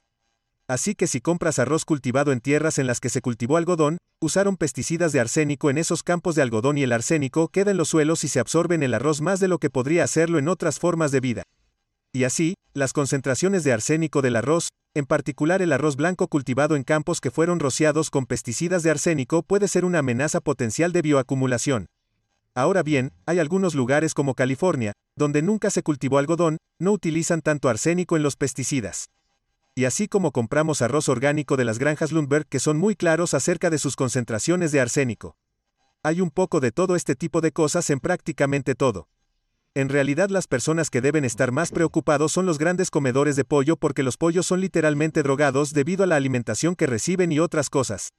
Así 0.68 0.96
que 0.96 1.08
si 1.08 1.22
compras 1.22 1.60
arroz 1.60 1.86
cultivado 1.86 2.34
en 2.34 2.42
tierras 2.42 2.78
en 2.78 2.88
las 2.88 3.00
que 3.00 3.10
se 3.10 3.22
cultivó 3.22 3.56
algodón, 3.56 3.98
usaron 4.20 4.58
pesticidas 4.58 5.14
de 5.14 5.22
arsénico 5.22 5.70
en 5.70 5.78
esos 5.78 6.04
campos 6.04 6.36
de 6.36 6.42
algodón 6.42 6.78
y 6.78 6.84
el 6.84 6.92
arsénico 6.92 7.48
queda 7.48 7.72
en 7.72 7.78
los 7.78 7.88
suelos 7.88 8.26
y 8.26 8.28
se 8.28 8.42
absorbe 8.42 8.76
en 8.76 8.84
el 8.84 8.94
arroz 8.94 9.22
más 9.22 9.40
de 9.40 9.48
lo 9.48 9.60
que 9.60 9.70
podría 9.70 10.04
hacerlo 10.04 10.40
en 10.40 10.50
otras 10.50 10.80
formas 10.80 11.12
de 11.12 11.22
vida. 11.22 11.44
Y 12.14 12.26
así, 12.26 12.56
las 12.74 12.94
concentraciones 12.94 13.64
de 13.64 13.72
arsénico 13.72 14.22
del 14.22 14.36
arroz, 14.36 14.70
en 14.98 15.06
particular 15.06 15.62
el 15.62 15.74
arroz 15.74 15.96
blanco 15.96 16.28
cultivado 16.28 16.76
en 16.76 16.84
campos 16.84 17.22
que 17.22 17.32
fueron 17.32 17.60
rociados 17.60 18.10
con 18.10 18.26
pesticidas 18.26 18.84
de 18.84 18.92
arsénico, 18.92 19.44
puede 19.44 19.68
ser 19.68 19.86
una 19.86 20.00
amenaza 20.00 20.42
potencial 20.42 20.92
de 20.92 21.02
bioacumulación. 21.02 21.88
Ahora 22.54 22.84
bien, 22.84 23.14
hay 23.26 23.40
algunos 23.40 23.76
lugares 23.76 24.14
como 24.14 24.34
California, 24.34 24.94
donde 25.16 25.42
nunca 25.42 25.70
se 25.70 25.84
cultivó 25.84 26.18
algodón, 26.18 26.58
no 26.80 26.92
utilizan 26.92 27.42
tanto 27.42 27.70
arsénico 27.70 28.18
en 28.18 28.24
los 28.24 28.36
pesticidas 28.36 29.10
y 29.78 29.86
así 29.86 30.08
como 30.08 30.32
compramos 30.32 30.82
arroz 30.82 31.08
orgánico 31.08 31.56
de 31.56 31.64
las 31.64 31.78
granjas 31.78 32.12
Lundberg 32.12 32.48
que 32.48 32.60
son 32.60 32.80
muy 32.80 32.96
claros 32.96 33.36
acerca 33.36 33.70
de 33.70 33.78
sus 33.78 33.96
concentraciones 33.96 34.72
de 34.72 34.82
arsénico. 34.82 35.38
Hay 36.02 36.20
un 36.20 36.32
poco 36.32 36.60
de 36.60 36.72
todo 36.72 36.96
este 36.96 37.16
tipo 37.16 37.42
de 37.42 37.52
cosas 37.52 37.92
en 37.92 38.00
prácticamente 38.00 38.74
todo. 38.74 39.08
En 39.78 39.90
realidad 39.90 40.32
las 40.32 40.48
personas 40.48 40.90
que 40.90 41.02
deben 41.02 41.24
estar 41.24 41.52
más 41.52 41.70
preocupados 41.70 42.32
son 42.32 42.48
los 42.48 42.58
grandes 42.58 42.90
comedores 42.90 43.36
de 43.36 43.46
pollo 43.46 43.78
porque 43.78 44.02
los 44.02 44.18
pollos 44.18 44.48
son 44.48 44.60
literalmente 44.60 45.22
drogados 45.22 45.72
debido 45.72 46.04
a 46.04 46.08
la 46.08 46.16
alimentación 46.16 46.74
que 46.74 46.88
reciben 46.88 47.32
y 47.32 47.38
otras 47.38 47.70
cosas. 47.70 48.10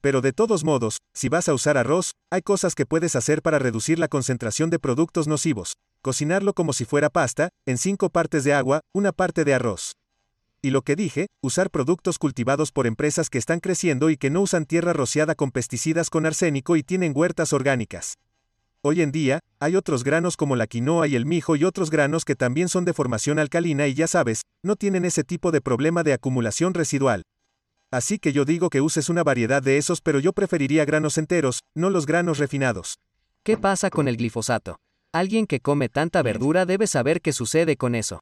Pero 0.00 0.22
de 0.22 0.32
todos 0.32 0.64
modos, 0.64 0.98
si 1.14 1.28
vas 1.28 1.48
a 1.48 1.54
usar 1.54 1.78
arroz, 1.78 2.14
hay 2.32 2.42
cosas 2.42 2.74
que 2.74 2.84
puedes 2.84 3.14
hacer 3.14 3.42
para 3.42 3.60
reducir 3.60 4.00
la 4.00 4.08
concentración 4.08 4.70
de 4.70 4.80
productos 4.80 5.28
nocivos. 5.28 5.74
Cocinarlo 6.02 6.52
como 6.52 6.72
si 6.72 6.84
fuera 6.84 7.10
pasta, 7.10 7.50
en 7.64 7.78
cinco 7.78 8.10
partes 8.10 8.42
de 8.42 8.54
agua, 8.54 8.80
una 8.92 9.12
parte 9.12 9.44
de 9.44 9.54
arroz. 9.54 9.92
Y 10.62 10.70
lo 10.70 10.82
que 10.82 10.96
dije, 10.96 11.28
usar 11.40 11.70
productos 11.70 12.18
cultivados 12.18 12.72
por 12.72 12.88
empresas 12.88 13.30
que 13.30 13.38
están 13.38 13.60
creciendo 13.60 14.10
y 14.10 14.16
que 14.16 14.30
no 14.30 14.40
usan 14.40 14.66
tierra 14.66 14.94
rociada 14.94 15.36
con 15.36 15.52
pesticidas 15.52 16.10
con 16.10 16.26
arsénico 16.26 16.74
y 16.74 16.82
tienen 16.82 17.12
huertas 17.14 17.52
orgánicas. 17.52 18.16
Hoy 18.80 19.02
en 19.02 19.10
día, 19.10 19.40
hay 19.58 19.74
otros 19.74 20.04
granos 20.04 20.36
como 20.36 20.54
la 20.54 20.68
quinoa 20.68 21.08
y 21.08 21.16
el 21.16 21.26
mijo 21.26 21.56
y 21.56 21.64
otros 21.64 21.90
granos 21.90 22.24
que 22.24 22.36
también 22.36 22.68
son 22.68 22.84
de 22.84 22.92
formación 22.92 23.40
alcalina 23.40 23.88
y 23.88 23.94
ya 23.94 24.06
sabes, 24.06 24.42
no 24.62 24.76
tienen 24.76 25.04
ese 25.04 25.24
tipo 25.24 25.50
de 25.50 25.60
problema 25.60 26.04
de 26.04 26.12
acumulación 26.12 26.74
residual. 26.74 27.24
Así 27.90 28.20
que 28.20 28.32
yo 28.32 28.44
digo 28.44 28.70
que 28.70 28.80
uses 28.80 29.08
una 29.08 29.24
variedad 29.24 29.62
de 29.62 29.78
esos, 29.78 30.00
pero 30.00 30.20
yo 30.20 30.32
preferiría 30.32 30.84
granos 30.84 31.18
enteros, 31.18 31.60
no 31.74 31.90
los 31.90 32.06
granos 32.06 32.38
refinados. 32.38 33.00
¿Qué 33.42 33.56
pasa 33.56 33.90
con 33.90 34.06
el 34.06 34.16
glifosato? 34.16 34.76
Alguien 35.12 35.48
que 35.48 35.58
come 35.58 35.88
tanta 35.88 36.22
verdura 36.22 36.64
debe 36.64 36.86
saber 36.86 37.20
qué 37.20 37.32
sucede 37.32 37.76
con 37.76 37.96
eso. 37.96 38.20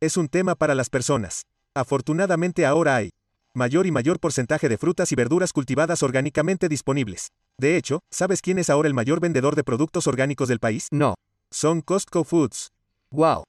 Es 0.00 0.16
un 0.16 0.28
tema 0.28 0.54
para 0.54 0.74
las 0.74 0.88
personas. 0.88 1.42
Afortunadamente 1.74 2.64
ahora 2.64 2.96
hay 2.96 3.10
mayor 3.52 3.86
y 3.86 3.90
mayor 3.90 4.18
porcentaje 4.18 4.70
de 4.70 4.78
frutas 4.78 5.12
y 5.12 5.14
verduras 5.14 5.52
cultivadas 5.52 6.02
orgánicamente 6.02 6.70
disponibles. 6.70 7.28
De 7.58 7.76
hecho, 7.76 8.00
¿sabes 8.10 8.42
quién 8.42 8.58
es 8.58 8.68
ahora 8.68 8.88
el 8.88 8.94
mayor 8.94 9.20
vendedor 9.20 9.54
de 9.54 9.62
productos 9.62 10.06
orgánicos 10.06 10.48
del 10.48 10.58
país? 10.58 10.88
No. 10.90 11.14
Son 11.50 11.82
Costco 11.82 12.24
Foods. 12.24 12.72
Wow. 13.10 13.44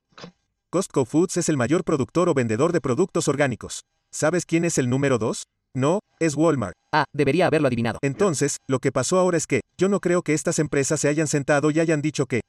Costco 0.69 1.05
Foods 1.05 1.37
es 1.37 1.49
el 1.49 1.57
mayor 1.57 1.83
productor 1.83 2.29
o 2.29 2.35
vendedor 2.35 2.71
de 2.71 2.81
productos 2.81 3.27
orgánicos. 3.27 3.81
¿Sabes 4.11 4.45
quién 4.45 4.63
es 4.63 4.77
el 4.77 4.89
número 4.89 5.17
2? 5.17 5.43
No, 5.73 5.99
es 6.19 6.35
Walmart. 6.35 6.75
Ah, 6.93 7.05
debería 7.13 7.47
haberlo 7.47 7.67
adivinado. 7.67 7.97
Entonces, 8.01 8.57
lo 8.67 8.79
que 8.79 8.91
pasó 8.91 9.19
ahora 9.19 9.37
es 9.37 9.47
que, 9.47 9.61
yo 9.77 9.89
no 9.89 9.99
creo 9.99 10.21
que 10.21 10.33
estas 10.33 10.59
empresas 10.59 10.99
se 10.99 11.07
hayan 11.07 11.27
sentado 11.27 11.71
y 11.71 11.79
hayan 11.79 12.01
dicho 12.01 12.27
que 12.27 12.41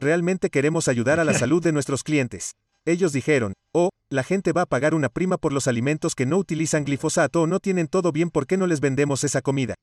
realmente 0.00 0.48
queremos 0.50 0.88
ayudar 0.88 1.20
a 1.20 1.24
la 1.24 1.34
salud 1.34 1.62
de 1.62 1.72
nuestros 1.72 2.02
clientes. 2.02 2.52
Ellos 2.86 3.12
dijeron, 3.12 3.52
oh, 3.72 3.90
la 4.10 4.24
gente 4.24 4.52
va 4.52 4.62
a 4.62 4.66
pagar 4.66 4.94
una 4.94 5.08
prima 5.08 5.36
por 5.36 5.52
los 5.52 5.68
alimentos 5.68 6.14
que 6.14 6.26
no 6.26 6.38
utilizan 6.38 6.84
glifosato 6.84 7.42
o 7.42 7.46
no 7.46 7.60
tienen 7.60 7.86
todo 7.86 8.12
bien, 8.12 8.30
¿por 8.30 8.46
qué 8.46 8.56
no 8.56 8.66
les 8.66 8.80
vendemos 8.80 9.24
esa 9.24 9.42
comida? 9.42 9.74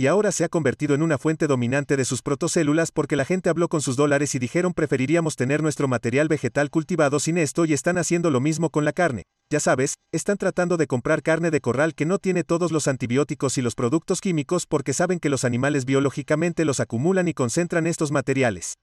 Y 0.00 0.06
ahora 0.06 0.32
se 0.32 0.44
ha 0.44 0.48
convertido 0.48 0.94
en 0.94 1.02
una 1.02 1.18
fuente 1.18 1.46
dominante 1.46 1.94
de 1.94 2.06
sus 2.06 2.22
protocélulas 2.22 2.90
porque 2.90 3.16
la 3.16 3.26
gente 3.26 3.50
habló 3.50 3.68
con 3.68 3.82
sus 3.82 3.96
dólares 3.96 4.34
y 4.34 4.38
dijeron 4.38 4.72
preferiríamos 4.72 5.36
tener 5.36 5.62
nuestro 5.62 5.88
material 5.88 6.26
vegetal 6.26 6.70
cultivado 6.70 7.20
sin 7.20 7.36
esto 7.36 7.66
y 7.66 7.74
están 7.74 7.98
haciendo 7.98 8.30
lo 8.30 8.40
mismo 8.40 8.70
con 8.70 8.86
la 8.86 8.94
carne. 8.94 9.24
Ya 9.52 9.60
sabes, 9.60 9.96
están 10.10 10.38
tratando 10.38 10.78
de 10.78 10.86
comprar 10.86 11.20
carne 11.20 11.50
de 11.50 11.60
corral 11.60 11.94
que 11.94 12.06
no 12.06 12.16
tiene 12.16 12.44
todos 12.44 12.72
los 12.72 12.88
antibióticos 12.88 13.58
y 13.58 13.60
los 13.60 13.74
productos 13.74 14.22
químicos 14.22 14.64
porque 14.64 14.94
saben 14.94 15.20
que 15.20 15.28
los 15.28 15.44
animales 15.44 15.84
biológicamente 15.84 16.64
los 16.64 16.80
acumulan 16.80 17.28
y 17.28 17.34
concentran 17.34 17.86
estos 17.86 18.10
materiales. 18.10 18.78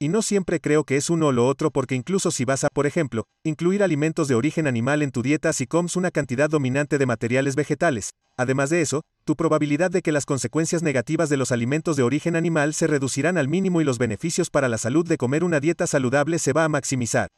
Y 0.00 0.10
no 0.10 0.22
siempre 0.22 0.60
creo 0.60 0.84
que 0.84 0.96
es 0.96 1.10
uno 1.10 1.26
o 1.26 1.32
lo 1.32 1.48
otro 1.48 1.72
porque 1.72 1.96
incluso 1.96 2.30
si 2.30 2.44
vas 2.44 2.62
a, 2.62 2.68
por 2.68 2.86
ejemplo, 2.86 3.24
incluir 3.42 3.82
alimentos 3.82 4.28
de 4.28 4.36
origen 4.36 4.68
animal 4.68 5.02
en 5.02 5.10
tu 5.10 5.22
dieta 5.22 5.52
si 5.52 5.66
comes 5.66 5.96
una 5.96 6.12
cantidad 6.12 6.48
dominante 6.48 6.98
de 6.98 7.06
materiales 7.06 7.56
vegetales, 7.56 8.10
además 8.36 8.70
de 8.70 8.80
eso, 8.80 9.02
tu 9.24 9.34
probabilidad 9.34 9.90
de 9.90 10.00
que 10.00 10.12
las 10.12 10.24
consecuencias 10.24 10.84
negativas 10.84 11.30
de 11.30 11.36
los 11.36 11.50
alimentos 11.50 11.96
de 11.96 12.04
origen 12.04 12.36
animal 12.36 12.74
se 12.74 12.86
reducirán 12.86 13.38
al 13.38 13.48
mínimo 13.48 13.80
y 13.80 13.84
los 13.84 13.98
beneficios 13.98 14.50
para 14.50 14.68
la 14.68 14.78
salud 14.78 15.04
de 15.04 15.16
comer 15.16 15.42
una 15.42 15.58
dieta 15.58 15.88
saludable 15.88 16.38
se 16.38 16.52
va 16.52 16.62
a 16.62 16.68
maximizar. 16.68 17.28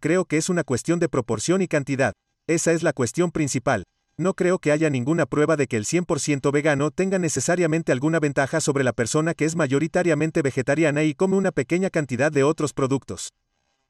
Creo 0.00 0.24
que 0.24 0.38
es 0.38 0.48
una 0.48 0.64
cuestión 0.64 0.98
de 0.98 1.08
proporción 1.08 1.62
y 1.62 1.68
cantidad. 1.68 2.14
Esa 2.48 2.72
es 2.72 2.82
la 2.82 2.92
cuestión 2.92 3.30
principal. 3.30 3.84
No 4.22 4.34
creo 4.34 4.60
que 4.60 4.70
haya 4.70 4.88
ninguna 4.88 5.26
prueba 5.26 5.56
de 5.56 5.66
que 5.66 5.76
el 5.76 5.84
100% 5.84 6.52
vegano 6.52 6.92
tenga 6.92 7.18
necesariamente 7.18 7.90
alguna 7.90 8.20
ventaja 8.20 8.60
sobre 8.60 8.84
la 8.84 8.92
persona 8.92 9.34
que 9.34 9.44
es 9.44 9.56
mayoritariamente 9.56 10.42
vegetariana 10.42 11.02
y 11.02 11.12
come 11.12 11.34
una 11.34 11.50
pequeña 11.50 11.90
cantidad 11.90 12.30
de 12.30 12.44
otros 12.44 12.72
productos. 12.72 13.32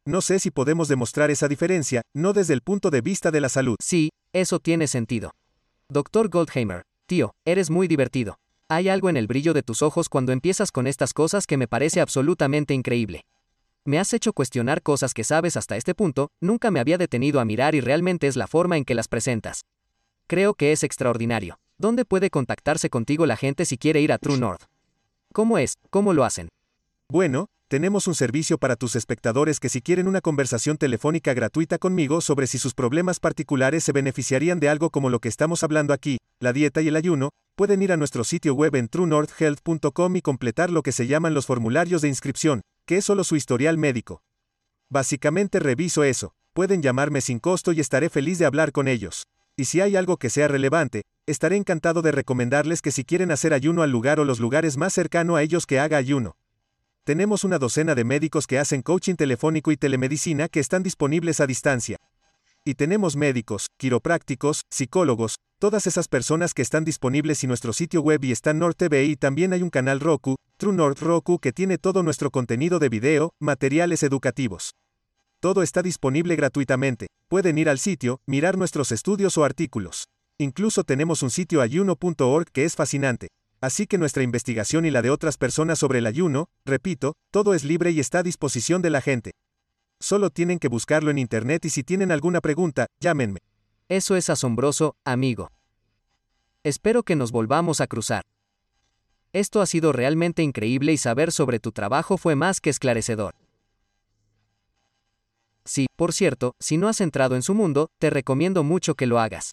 No 0.07 0.23
sé 0.23 0.39
si 0.39 0.51
podemos 0.51 0.89
demostrar 0.89 1.31
esa 1.31 1.49
diferencia, 1.49 2.01
no 2.15 2.33
desde 2.33 2.55
el 2.55 2.63
punto 2.63 2.89
de 2.89 3.03
vista 3.03 3.31
de 3.31 3.43
la 3.43 3.51
salud. 3.51 3.77
Sí, 3.79 4.09
eso 4.33 4.59
tiene 4.59 4.87
sentido. 4.87 5.33
Doctor 5.91 6.31
Goldheimer, 6.31 6.85
tío, 7.05 7.35
eres 7.45 7.69
muy 7.69 7.87
divertido. 7.87 8.37
Hay 8.71 8.89
algo 8.89 9.11
en 9.11 9.19
el 9.19 9.27
brillo 9.27 9.53
de 9.53 9.63
tus 9.63 9.83
ojos 9.83 10.09
cuando 10.09 10.33
empiezas 10.33 10.73
con 10.73 10.87
estas 10.87 11.13
cosas 11.13 11.47
que 11.47 11.59
me 11.59 11.69
parece 11.69 12.01
absolutamente 12.01 12.73
increíble. 12.73 13.27
Me 13.85 13.99
has 13.99 14.15
hecho 14.15 14.33
cuestionar 14.33 14.81
cosas 14.81 15.13
que 15.13 15.25
sabes 15.25 15.59
hasta 15.59 15.77
este 15.77 15.95
punto, 15.95 16.31
nunca 16.41 16.71
me 16.71 16.81
había 16.81 16.97
detenido 16.97 17.39
a 17.39 17.45
mirar 17.45 17.75
y 17.75 17.83
realmente 17.83 18.29
es 18.29 18.37
la 18.37 18.47
forma 18.47 18.79
en 18.79 18.87
que 18.87 18.95
las 18.95 19.09
presentas. 19.09 19.65
Creo 20.27 20.55
que 20.55 20.73
es 20.73 20.83
extraordinario. 20.83 21.59
¿Dónde 21.79 22.05
puede 22.05 22.31
contactarse 22.31 22.91
contigo 22.91 23.27
la 23.27 23.37
gente 23.37 23.65
si 23.65 23.77
quiere 23.77 24.01
ir 24.01 24.13
a 24.13 24.19
True 24.19 24.39
North? 24.39 24.63
¿Cómo 25.33 25.59
es? 25.59 25.75
¿Cómo 25.91 26.13
lo 26.13 26.25
hacen? 26.25 26.49
Bueno, 27.09 27.49
tenemos 27.73 28.07
un 28.07 28.15
servicio 28.15 28.59
para 28.59 28.77
tus 28.77 28.97
espectadores 28.97 29.59
que 29.59 29.71
si 29.71 29.81
quieren 29.81 30.07
una 30.07 30.21
conversación 30.21 30.77
telefónica 30.77 31.33
gratuita 31.33 31.79
conmigo 31.79 32.21
sobre 32.21 32.47
si 32.47 32.59
sus 32.59 32.75
problemas 32.75 33.19
particulares 33.19 33.83
se 33.83 33.93
beneficiarían 33.93 34.61
de 34.61 34.69
algo 34.69 34.91
como 34.91 35.09
lo 35.09 35.21
que 35.21 35.29
estamos 35.29 35.63
hablando 35.63 35.95
aquí, 35.95 36.19
la 36.39 36.53
dieta 36.53 36.83
y 36.83 36.89
el 36.89 36.97
ayuno, 36.97 37.31
pueden 37.57 37.81
ir 37.81 37.91
a 37.91 37.97
nuestro 37.97 38.25
sitio 38.25 38.55
web 38.55 38.77
en 38.77 38.89
truenorthhealth.com 38.89 40.17
y 40.17 40.21
completar 40.21 40.71
lo 40.71 40.83
que 40.83 40.93
se 40.93 41.07
llaman 41.07 41.33
los 41.33 41.47
formularios 41.47 42.03
de 42.03 42.09
inscripción, 42.09 42.61
que 42.87 42.99
es 42.99 43.07
solo 43.07 43.25
su 43.25 43.37
historial 43.37 43.79
médico. 43.79 44.23
Básicamente 44.91 45.59
reviso 45.59 46.05
eso, 46.05 46.35
pueden 46.53 46.83
llamarme 46.83 47.23
sin 47.23 47.39
costo 47.39 47.73
y 47.73 47.81
estaré 47.81 48.11
feliz 48.11 48.39
de 48.39 48.45
hablar 48.45 48.73
con 48.73 48.87
ellos. 48.87 49.25
Y 49.63 49.65
si 49.65 49.81
hay 49.81 49.95
algo 49.95 50.17
que 50.17 50.29
sea 50.29 50.49
relevante, 50.49 51.05
estaré 51.25 51.55
encantado 51.55 52.03
de 52.03 52.11
recomendarles 52.11 52.83
que 52.83 52.91
si 52.91 53.05
quieren 53.05 53.31
hacer 53.31 53.55
ayuno 53.55 53.85
al 53.85 53.93
lugar 53.93 54.19
o 54.19 54.25
los 54.25 54.41
lugares 54.41 54.77
más 54.77 54.93
cercano 54.93 55.37
a 55.37 55.43
ellos 55.45 55.67
que 55.67 55.79
haga 55.79 55.99
ayuno. 55.99 56.35
Tenemos 57.05 57.45
una 57.45 57.61
docena 57.61 57.95
de 57.95 58.03
médicos 58.03 58.49
que 58.49 58.59
hacen 58.59 58.83
coaching 58.83 59.15
telefónico 59.15 59.71
y 59.71 59.77
telemedicina 59.77 60.49
que 60.49 60.59
están 60.59 60.83
disponibles 60.83 61.39
a 61.39 61.47
distancia. 61.47 61.97
Y 62.65 62.75
tenemos 62.75 63.15
médicos, 63.15 63.69
quiroprácticos, 63.77 64.63
psicólogos, 64.69 65.37
todas 65.61 65.87
esas 65.87 66.09
personas 66.09 66.55
que 66.55 66.63
están 66.63 66.85
disponibles 66.85 67.45
en 67.45 67.47
nuestro 67.47 67.73
sitio 67.73 68.01
web 68.01 68.25
y 68.25 68.33
están 68.33 68.59
North 68.59 68.79
TV 68.79 69.05
y 69.05 69.15
también 69.15 69.53
hay 69.53 69.63
un 69.63 69.71
canal 69.71 70.01
Roku, 70.01 70.35
True 70.57 70.75
North 70.75 70.99
Roku 70.99 71.39
que 71.39 71.53
tiene 71.53 71.79
todo 71.79 72.03
nuestro 72.03 72.33
contenido 72.33 72.81
de 72.81 72.89
video, 72.89 73.31
materiales 73.39 74.03
educativos. 74.03 74.73
Todo 75.43 75.65
está 75.65 75.83
disponible 75.83 76.37
gratuitamente. 76.37 77.09
Pueden 77.27 77.59
ir 77.59 77.69
al 77.69 77.81
sitio, 77.81 78.21
mirar 78.27 78.57
nuestros 78.57 78.93
estudios 78.93 79.37
o 79.37 79.43
artículos. 79.43 80.07
Incluso 80.39 80.85
tenemos 80.85 81.21
un 81.25 81.31
sitio 81.31 81.63
ayuno.org 81.63 82.47
que 82.53 82.65
es 82.65 82.77
fascinante. 82.77 83.27
Así 83.61 83.89
que 83.89 83.99
nuestra 83.99 84.23
investigación 84.23 84.87
y 84.87 84.93
la 84.93 85.03
de 85.03 85.11
otras 85.11 85.39
personas 85.39 85.81
sobre 85.81 85.99
el 85.99 86.07
ayuno, 86.07 86.47
repito, 86.65 87.15
todo 87.33 87.55
es 87.55 87.65
libre 87.65 87.91
y 87.91 87.99
está 87.99 88.21
a 88.21 88.23
disposición 88.23 88.83
de 88.83 88.91
la 88.91 89.01
gente. 89.01 89.33
Solo 89.99 90.31
tienen 90.31 90.61
que 90.61 90.69
buscarlo 90.69 91.11
en 91.11 91.19
Internet 91.19 91.65
y 91.65 91.71
si 91.71 91.83
tienen 91.83 92.13
alguna 92.13 92.41
pregunta, 92.41 92.87
llámenme. 93.01 93.41
Eso 93.89 94.15
es 94.15 94.31
asombroso, 94.31 94.95
amigo. 95.05 95.51
Espero 96.63 97.03
que 97.03 97.17
nos 97.17 97.33
volvamos 97.33 97.81
a 97.81 97.89
cruzar. 97.89 98.23
Esto 99.33 99.61
ha 99.61 99.67
sido 99.67 99.91
realmente 99.91 100.45
increíble 100.45 100.93
y 100.93 100.99
saber 100.99 101.33
sobre 101.33 101.59
tu 101.59 101.73
trabajo 101.73 102.17
fue 102.17 102.37
más 102.37 102.61
que 102.61 102.71
esclarecedor. 102.71 103.35
Sí, 105.65 105.87
por 105.97 106.13
cierto, 106.13 106.55
si 106.59 106.77
no 106.77 106.89
has 106.89 107.01
entrado 107.01 107.37
en 107.37 107.43
su 107.43 107.55
mundo, 107.55 107.89
te 107.99 108.11
recomiendo 108.11 108.65
mucho 108.65 108.95
que 108.95 109.07
lo 109.07 109.19
hagas. 109.21 109.53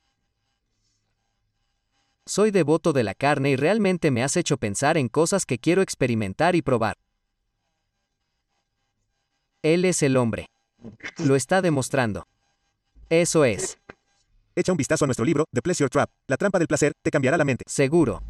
Soy 2.26 2.52
devoto 2.52 2.94
de 2.94 3.04
la 3.04 3.16
carne 3.16 3.52
y 3.52 3.56
realmente 3.56 4.12
me 4.12 4.24
has 4.24 4.38
hecho 4.38 4.58
pensar 4.58 4.98
en 4.98 5.10
cosas 5.10 5.46
que 5.46 5.58
quiero 5.58 5.82
experimentar 5.82 6.56
y 6.56 6.62
probar. 6.62 6.96
Él 9.62 9.84
es 9.86 10.04
el 10.04 10.16
hombre. 10.16 10.48
Lo 11.18 11.36
está 11.36 11.62
demostrando. 11.62 12.28
Eso 13.10 13.46
es. 13.46 13.78
Echa 14.56 14.72
un 14.72 14.78
vistazo 14.78 15.06
a 15.06 15.08
nuestro 15.08 15.26
libro, 15.26 15.46
The 15.52 15.62
Pleasure 15.62 15.90
Trap, 15.90 16.10
La 16.28 16.38
trampa 16.38 16.60
del 16.60 16.68
placer, 16.68 16.94
te 17.02 17.12
cambiará 17.12 17.38
la 17.38 17.46
mente. 17.46 17.66
Seguro. 17.68 18.22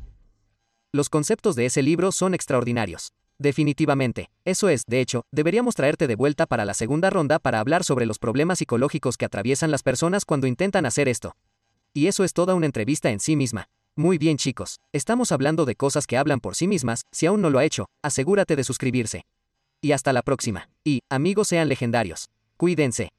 Los 0.91 1.09
conceptos 1.09 1.55
de 1.55 1.65
ese 1.65 1.81
libro 1.81 2.11
son 2.11 2.33
extraordinarios. 2.33 3.09
Definitivamente. 3.39 4.29
Eso 4.43 4.67
es, 4.67 4.83
de 4.85 4.99
hecho, 4.99 5.23
deberíamos 5.31 5.73
traerte 5.73 6.07
de 6.07 6.15
vuelta 6.15 6.45
para 6.45 6.65
la 6.65 6.73
segunda 6.73 7.09
ronda 7.09 7.39
para 7.39 7.61
hablar 7.61 7.85
sobre 7.85 8.05
los 8.05 8.19
problemas 8.19 8.59
psicológicos 8.59 9.15
que 9.15 9.25
atraviesan 9.25 9.71
las 9.71 9.81
personas 9.81 10.25
cuando 10.25 10.45
intentan 10.45 10.85
hacer 10.85 11.07
esto. 11.07 11.35
Y 11.93 12.07
eso 12.07 12.23
es 12.25 12.33
toda 12.33 12.53
una 12.53 12.65
entrevista 12.65 13.09
en 13.09 13.19
sí 13.21 13.37
misma. 13.37 13.69
Muy 13.95 14.17
bien 14.17 14.37
chicos, 14.37 14.79
estamos 14.93 15.31
hablando 15.31 15.65
de 15.65 15.75
cosas 15.75 16.05
que 16.05 16.17
hablan 16.17 16.39
por 16.41 16.55
sí 16.55 16.67
mismas, 16.67 17.05
si 17.11 17.25
aún 17.25 17.41
no 17.41 17.49
lo 17.49 17.59
ha 17.59 17.65
hecho, 17.65 17.87
asegúrate 18.01 18.55
de 18.55 18.63
suscribirse. 18.63 19.23
Y 19.81 19.93
hasta 19.93 20.13
la 20.13 20.21
próxima. 20.21 20.69
Y, 20.83 21.01
amigos 21.09 21.47
sean 21.47 21.69
legendarios. 21.69 22.29
Cuídense. 22.57 23.09